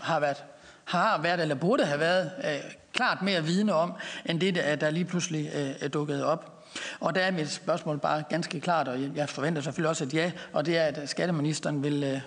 [0.00, 0.44] har været
[0.84, 3.92] har været eller burde have været øh, klart mere vidne om,
[4.26, 6.51] end det, der, der lige pludselig øh, er dukket op.
[7.00, 10.32] Og der er mit spørgsmål bare ganske klart, og jeg forventer selvfølgelig også et ja,
[10.52, 12.20] og det er, at skatteministeren vil øh,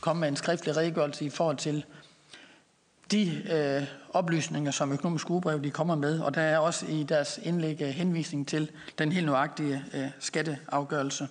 [0.00, 1.84] komme med en skriftlig redegørelse i forhold til
[3.12, 7.40] de øh, oplysninger, som økonomisk ugebrev de kommer med, og der er også i deres
[7.42, 11.28] indlæg øh, henvisning til den helt nøjagtige øh, skatteafgørelse.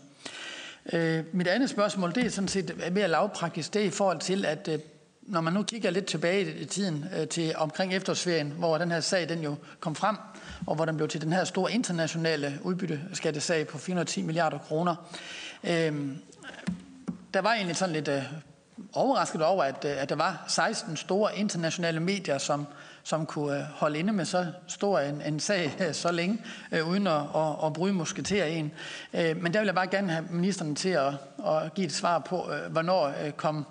[0.93, 4.45] Øh, mit andet spørgsmål, det er sådan set mere lavpraktisk, det er i forhold til,
[4.45, 4.79] at øh,
[5.31, 8.99] når man nu kigger lidt tilbage i tiden øh, til omkring efterårsferien, hvor den her
[8.99, 10.15] sag den jo kom frem,
[10.67, 14.95] og hvor den blev til den her store internationale udbytteskattesag på 410 milliarder kroner.
[15.63, 16.07] Øh,
[17.33, 18.23] der var egentlig sådan lidt øh,
[18.93, 22.67] overrasket over, at, øh, at der var 16 store internationale medier, som,
[23.03, 26.41] som kunne øh, holde inde med så stor en, en sag øh, så længe,
[26.71, 28.71] øh, uden at, at, at bryde musketer en.
[29.13, 31.13] Øh, men der vil jeg bare gerne have ministeren til at,
[31.47, 33.65] at give et svar på, øh, hvornår øh, kom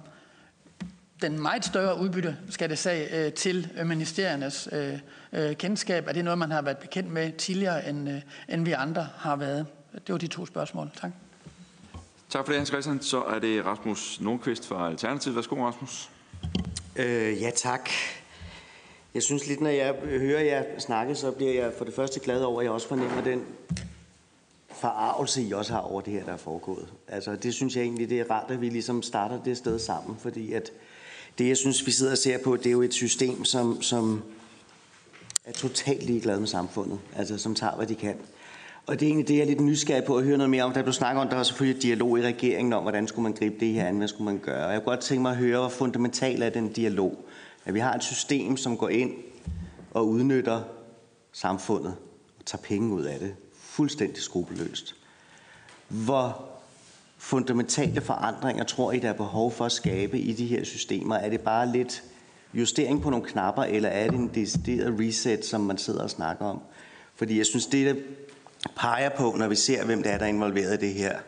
[1.22, 4.98] den meget større udbytteskatesag øh, til ministeriernes øh,
[5.32, 6.08] øh, kendskab.
[6.08, 9.36] Er det noget, man har været bekendt med tidligere, end, øh, end vi andre har
[9.36, 9.66] været?
[9.92, 10.90] Det var de to spørgsmål.
[11.00, 11.10] Tak.
[12.30, 13.02] Tak for det, Hans Christian.
[13.02, 15.36] Så er det Rasmus Nordqvist fra Alternativet.
[15.36, 16.10] Værsgo, Rasmus.
[16.96, 17.90] Øh, ja, tak.
[19.14, 22.40] Jeg synes lidt, når jeg hører jer snakke, så bliver jeg for det første glad
[22.42, 23.44] over, at jeg også fornemmer den
[24.70, 26.88] forarvelse, I også har over det her, der er foregået.
[27.08, 30.16] Altså, det synes jeg egentlig, det er rart, at vi ligesom starter det sted sammen,
[30.18, 30.70] fordi at
[31.38, 34.22] det, jeg synes, vi sidder og ser på, det er jo et system, som, som
[35.44, 38.16] er totalt ligeglad med samfundet, altså som tager, hvad de kan.
[38.86, 40.72] Og det er egentlig det, jeg er lidt nysgerrig på at høre noget mere om.
[40.72, 43.32] Der blev snakket om, der var selvfølgelig et dialog i regeringen om, hvordan skulle man
[43.32, 44.66] gribe det her an, hvad skulle man gøre.
[44.66, 47.24] Og jeg kunne godt tænke mig at høre, hvor fundamental er den dialog.
[47.64, 49.12] At vi har et system, som går ind
[49.90, 50.62] og udnytter
[51.32, 51.96] samfundet
[52.38, 53.34] og tager penge ud af det.
[53.58, 54.94] Fuldstændig skrupelløst.
[55.88, 56.49] Hvor
[57.20, 61.16] fundamentale forandringer tror I, der er behov for at skabe i de her systemer?
[61.16, 62.02] Er det bare lidt
[62.54, 66.44] justering på nogle knapper, eller er det en decideret reset, som man sidder og snakker
[66.44, 66.60] om?
[67.14, 68.02] Fordi jeg synes, det der
[68.76, 71.18] peger på, når vi ser, hvem det er, der er involveret i det her,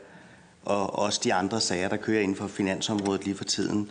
[0.62, 3.90] og også de andre sager, der kører inden for finansområdet lige for tiden,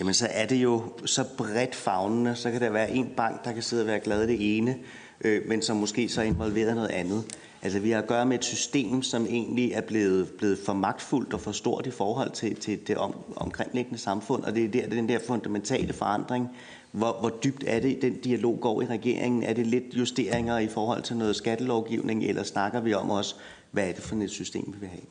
[0.00, 3.52] jamen så er det jo så bredt fagnende, så kan der være en bank, der
[3.52, 4.76] kan sidde og være glad det ene,
[5.20, 7.24] øh, men som måske så er involveret noget andet.
[7.62, 11.34] Altså vi har at gøre med et system, som egentlig er blevet, blevet for magtfuldt
[11.34, 14.88] og for stort i forhold til, til det om, omkringliggende samfund, og det er der,
[14.88, 16.48] den der fundamentale forandring,
[16.92, 19.42] hvor, hvor dybt er det, den dialog går i regeringen?
[19.42, 23.34] Er det lidt justeringer i forhold til noget skattelovgivning, eller snakker vi om også,
[23.70, 25.02] hvad er det for et system, vi vil have?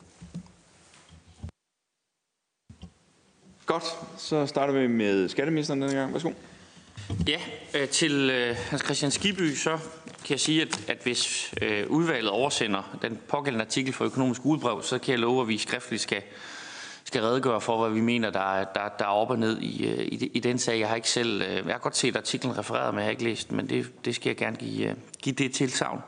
[3.66, 3.84] Godt,
[4.16, 6.12] så starter vi med skatteministeren denne gang.
[6.12, 6.30] Værsgo.
[7.28, 7.40] Ja,
[7.74, 9.70] øh, til øh, Hans Christian Skiby, så
[10.24, 14.82] kan jeg sige, at, at hvis øh, udvalget oversender den pågældende artikel for økonomisk udbrev,
[14.82, 16.22] så kan jeg love, at vi skriftligt skal,
[17.04, 19.98] skal redegøre for, hvad vi mener, der der, der er op og ned i, øh,
[19.98, 20.78] i, i den sag.
[20.80, 23.52] Jeg har ikke selv, jeg har godt set artiklen refereret, men jeg har ikke læst
[23.52, 26.00] men det, det skal jeg gerne give, give det tilsavn.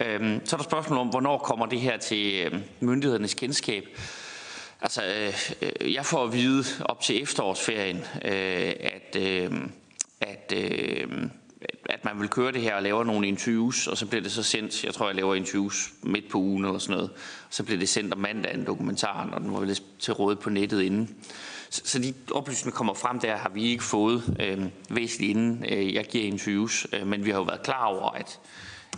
[0.00, 2.50] Øhm, så er der spørgsmål om, hvornår kommer det her til
[2.80, 3.84] myndighedernes kendskab?
[4.80, 5.02] Altså,
[5.62, 9.50] øh, jeg får at vide op til efterårsferien, øh, at, øh,
[10.20, 11.28] at, øh,
[11.84, 14.42] at man vil køre det her og laver nogle interviews, og så bliver det så
[14.42, 17.10] sendt, jeg tror, jeg laver interviews midt på ugen eller sådan noget,
[17.50, 20.82] så bliver det sendt om mandagen, dokumentaren, og den var lidt til råd på nettet
[20.82, 21.16] inden.
[21.70, 25.94] Så, så de oplysninger, kommer frem der, har vi ikke fået øh, væsentligt inden øh,
[25.94, 28.40] jeg giver interviews, øh, men vi har jo været klar over, at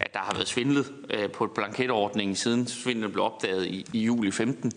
[0.00, 3.98] at der har været svindlet øh, på et blanketordning siden svindlen blev opdaget i, i
[4.04, 4.72] juli 15.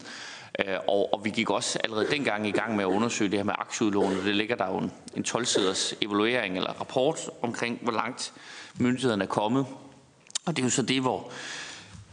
[0.60, 3.44] Øh, og, og vi gik også allerede dengang i gang med at undersøge det her
[3.44, 4.26] med aktieudlån.
[4.26, 8.34] Det ligger der jo en, en 12-siders evaluering eller rapport omkring, hvor langt
[8.80, 9.66] myndighederne er kommet.
[10.46, 11.32] Og det er jo så det, hvor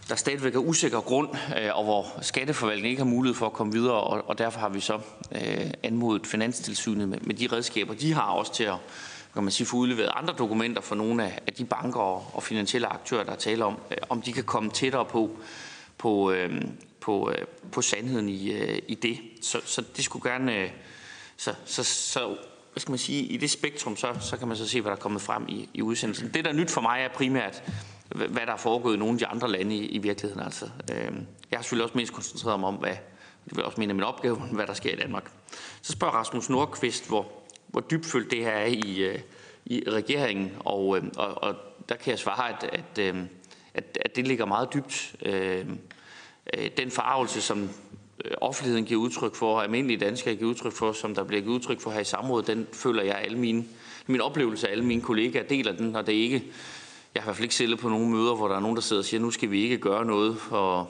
[0.08, 1.28] der stadigvæk er usikker grund,
[1.58, 4.68] øh, og hvor skatteforvaltningen ikke har mulighed for at komme videre, og, og derfor har
[4.68, 5.00] vi så
[5.32, 8.76] øh, anmodet Finanstilsynet med, med de redskaber, de har også til at
[9.34, 12.42] kan man sige, få udleveret andre dokumenter for nogle af, af de banker og, og
[12.42, 15.30] finansielle aktører, der taler om, øh, om de kan komme tættere på,
[15.98, 16.62] på, øh,
[17.08, 19.18] på, øh, på sandheden i, øh, i det.
[19.42, 20.56] Så, så det skulle gerne...
[20.56, 20.70] Øh,
[21.36, 22.36] så, så, så
[22.72, 24.96] hvad skal man sige, i det spektrum, så, så kan man så se, hvad der
[24.96, 26.30] er kommet frem i, i udsendelsen.
[26.34, 27.62] Det, der er nyt for mig, er primært,
[28.08, 30.44] hvad der er foregået i nogle af de andre lande i, i virkeligheden.
[30.44, 31.12] Altså, øh,
[31.50, 32.96] jeg har selvfølgelig også mest koncentreret mig om, hvad,
[33.44, 35.30] det vil også mene min opgave, hvad der sker i Danmark.
[35.82, 37.32] Så spørger Rasmus Nordqvist, hvor,
[37.66, 39.18] hvor dybfølt det her er i, øh,
[39.66, 41.54] i regeringen, og, øh, og, og
[41.88, 43.22] der kan jeg svare, at, at, øh,
[43.74, 45.16] at, at det ligger meget dybt.
[45.22, 45.66] Øh, Øh,
[46.56, 47.70] Øh, den forarvelse, som
[48.24, 51.54] øh, offentligheden giver udtryk for, og almindelige danskere giver udtryk for, som der bliver givet
[51.54, 53.64] udtryk for her i samrådet, den føler jeg alle mine,
[54.06, 56.44] min oplevelse af alle mine kollegaer deler den, og det er ikke,
[57.14, 58.82] jeg har i hvert fald ikke siddet på nogle møder, hvor der er nogen, der
[58.82, 60.86] sidder og siger, nu skal vi ikke gøre noget for at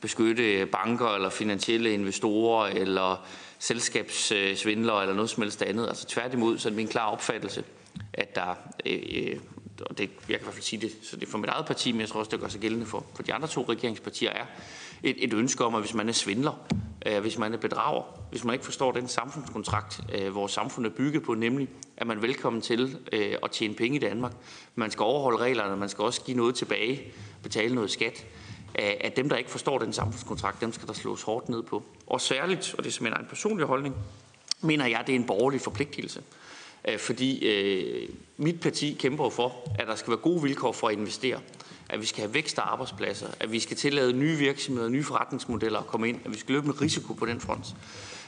[0.00, 3.26] beskytte banker eller finansielle investorer eller
[3.58, 5.88] selskabssvindlere eller noget som helst andet.
[5.88, 7.64] Altså tværtimod, så er det min klare opfattelse,
[8.12, 8.54] at der,
[8.86, 9.36] øh, øh
[9.80, 11.66] og det, jeg kan i hvert fald sige det, så det er for mit eget
[11.66, 14.30] parti, men jeg tror også, det gør sig gældende for, for de andre to regeringspartier,
[14.30, 14.46] er
[15.02, 16.66] et, et ønske om, at hvis man er svindler,
[17.06, 20.90] øh, hvis man er bedrager, hvis man ikke forstår den samfundskontrakt, øh, vores samfund er
[20.90, 24.32] bygget på, nemlig at man er velkommen til øh, at tjene penge i Danmark.
[24.74, 28.26] Man skal overholde reglerne, man skal også give noget tilbage, betale noget skat.
[28.74, 31.82] At dem, der ikke forstår den samfundskontrakt, dem skal der slås hårdt ned på.
[32.06, 33.94] Og særligt, og det er simpelthen en personlig holdning,
[34.60, 36.22] mener jeg, det er en borgerlig forpligtelse.
[36.88, 40.94] Øh, fordi øh, mit parti kæmper for, at der skal være gode vilkår for at
[40.94, 41.40] investere
[41.88, 45.78] at vi skal have vækst af arbejdspladser, at vi skal tillade nye virksomheder, nye forretningsmodeller
[45.78, 47.66] at komme ind, at vi skal løbe med risiko på den front.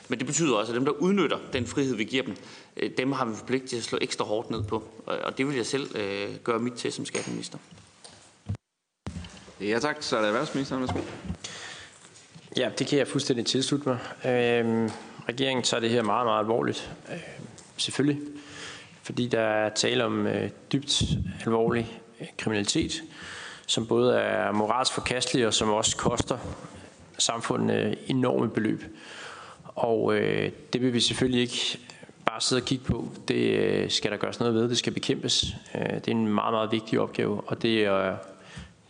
[0.08, 2.36] Men det betyder også, at dem, der udnytter den frihed, vi giver dem,
[2.76, 4.82] øh, dem har vi forpligtet til at slå ekstra hårdt ned på.
[5.06, 7.58] Og det vil jeg selv øh, gøre mit til som skatteminister.
[9.60, 10.82] Ja tak, så er det erhvervsministeren.
[10.82, 10.98] Værsgo.
[12.56, 13.98] Ja, det kan jeg fuldstændig tilslutte mig.
[14.24, 14.90] Øhm,
[15.28, 16.90] regeringen tager det her meget, meget alvorligt.
[17.12, 17.18] Øh,
[17.76, 18.20] selvfølgelig.
[19.06, 21.02] Fordi der er tale om øh, dybt
[21.44, 23.02] alvorlig øh, kriminalitet,
[23.66, 26.38] som både er moralsk forkastelig og som også koster
[27.18, 28.84] samfundet øh, enorme beløb.
[29.64, 31.78] Og øh, det vil vi selvfølgelig ikke
[32.26, 33.08] bare sidde og kigge på.
[33.28, 34.68] Det øh, skal der gøres noget ved.
[34.68, 35.56] Det skal bekæmpes.
[35.74, 38.16] Øh, det er en meget, meget vigtig opgave, og det er øh,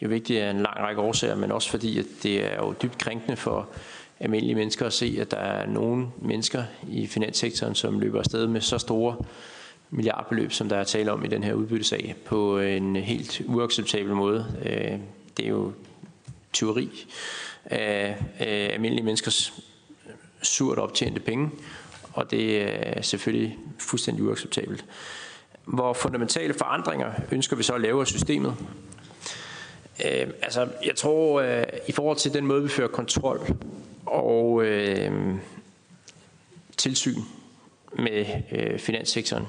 [0.03, 2.99] jo vigtigt af en lang række årsager, men også fordi, at det er jo dybt
[2.99, 3.69] krænkende for
[4.21, 8.61] almindelige mennesker at se, at der er nogle mennesker i finanssektoren, som løber afsted med
[8.61, 9.17] så store
[9.91, 14.47] milliardbeløb, som der er tale om i den her udbyttesag, på en helt uacceptabel måde.
[14.65, 14.99] Øh,
[15.37, 15.73] det er jo
[16.53, 17.07] tyveri
[17.65, 19.53] af almindelige menneskers
[20.43, 21.51] surt optjente penge,
[22.13, 24.85] og det er selvfølgelig fuldstændig uacceptabelt.
[25.65, 28.57] Hvor fundamentale forandringer ønsker vi så at lave af systemet?
[30.05, 33.41] Øh, altså, jeg tror, øh, i forhold til den måde, vi fører kontrol
[34.07, 35.35] og øh,
[36.77, 37.21] tilsyn
[37.99, 39.47] med øh, finanssektoren,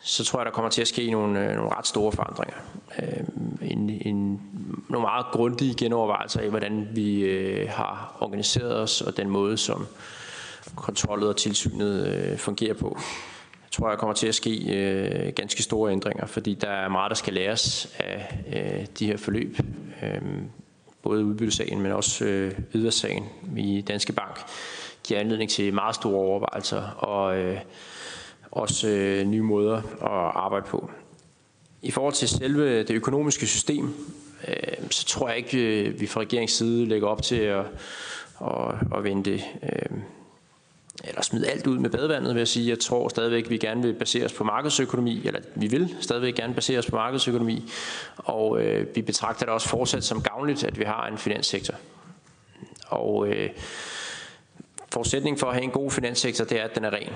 [0.00, 2.56] så tror jeg, der kommer til at ske nogle, øh, nogle ret store forandringer.
[2.98, 3.24] Øh,
[3.70, 4.40] en, en,
[4.88, 9.86] nogle meget grundige genovervejelser af, hvordan vi øh, har organiseret os, og den måde, som
[10.76, 12.98] kontrollet og tilsynet øh, fungerer på.
[13.64, 17.10] Jeg tror, der kommer til at ske øh, ganske store ændringer, fordi der er meget,
[17.10, 19.58] der skal læres af øh, de her forløb.
[20.02, 20.22] Øh,
[21.02, 23.24] både udbyttesagen, men også øh, ydersagen
[23.56, 24.40] i Danske Bank
[25.04, 27.58] giver anledning til meget store overvejelser og øh,
[28.58, 30.90] også øh, nye måder at arbejde på.
[31.82, 33.94] I forhold til selve det økonomiske system,
[34.48, 37.64] øh, så tror jeg ikke, øh, vi fra regeringens side lægger op til at,
[38.40, 39.32] at, at vente
[39.62, 39.98] øh,
[41.04, 42.68] eller smide alt ud med badevandet, vil jeg sige.
[42.68, 46.54] Jeg tror stadigvæk, vi gerne vil basere os på markedsøkonomi, eller vi vil stadigvæk gerne
[46.54, 47.70] basere os på markedsøkonomi,
[48.16, 51.74] og øh, vi betragter det også fortsat som gavnligt, at vi har en finanssektor.
[52.88, 53.50] Og øh,
[54.92, 57.12] forudsætningen for at have en god finanssektor, det er, at den er ren.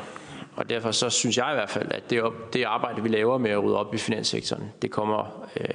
[0.57, 2.23] Og derfor så synes jeg i hvert fald, at det,
[2.53, 5.67] det arbejde, vi laver med at rydde op i finanssektoren, det kommer øh,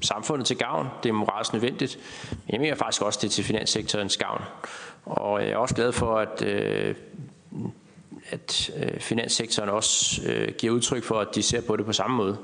[0.00, 0.88] samfundet til gavn.
[1.02, 1.98] Det er moralsk nødvendigt.
[2.30, 4.42] Men jeg mener faktisk også, det er til finanssektorens gavn.
[5.04, 6.94] Og jeg er også glad for, at, øh,
[8.30, 12.16] at øh, finanssektoren også øh, giver udtryk for, at de ser på det på samme
[12.16, 12.38] måde.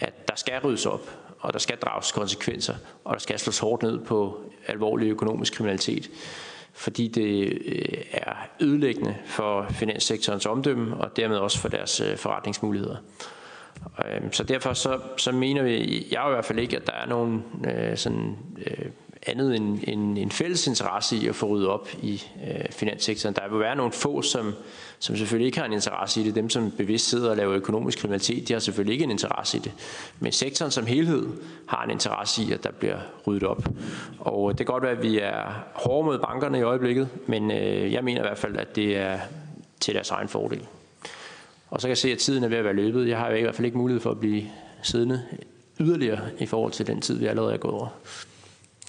[0.00, 1.10] At der skal ryddes op,
[1.40, 6.10] og der skal drages konsekvenser, og der skal slås hårdt ned på alvorlig økonomisk kriminalitet
[6.82, 12.96] fordi det øh, er ødelæggende for finanssektorens omdømme og dermed også for deres øh, forretningsmuligheder.
[14.08, 17.06] Øhm, så derfor så, så mener vi, jeg i hvert fald ikke, at der er
[17.06, 18.36] nogen øh, sådan
[18.66, 18.86] øh,
[19.26, 23.34] andet end en, en fælles interesse i at få ryddet op i øh, finanssektoren.
[23.34, 24.54] Der vil være nogle få, som,
[25.02, 26.34] som selvfølgelig ikke har en interesse i det.
[26.34, 29.60] Dem, som bevidst sidder og laver økonomisk kriminalitet, de har selvfølgelig ikke en interesse i
[29.60, 29.72] det.
[30.20, 31.26] Men sektoren som helhed
[31.66, 33.68] har en interesse i, at der bliver ryddet op.
[34.18, 37.92] Og det kan godt være, at vi er hårde mod bankerne i øjeblikket, men øh,
[37.92, 39.18] jeg mener i hvert fald, at det er
[39.80, 40.66] til deres egen fordel.
[41.70, 43.08] Og så kan jeg se, at tiden er ved at være løbet.
[43.08, 44.42] Jeg har i hvert fald ikke mulighed for at blive
[44.82, 45.22] siddende
[45.80, 47.88] yderligere i forhold til den tid, vi allerede er gået over.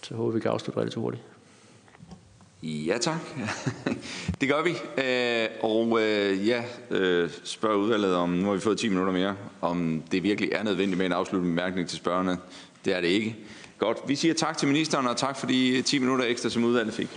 [0.04, 1.24] Så håber vi kan afslutte relativt hurtigt.
[2.64, 3.20] Ja tak.
[4.42, 4.70] det gør vi.
[5.04, 9.36] Øh, og øh, ja, øh, spørger udvalget om, nu har vi fået 10 minutter mere,
[9.62, 12.38] om det virkelig er nødvendigt med en afsluttende bemærkning til spørgerne.
[12.86, 13.36] Det er det ikke.
[13.78, 13.98] Godt.
[14.08, 17.10] Vi siger tak til ministeren, og tak for de 10 minutter ekstra, som udvalget fik.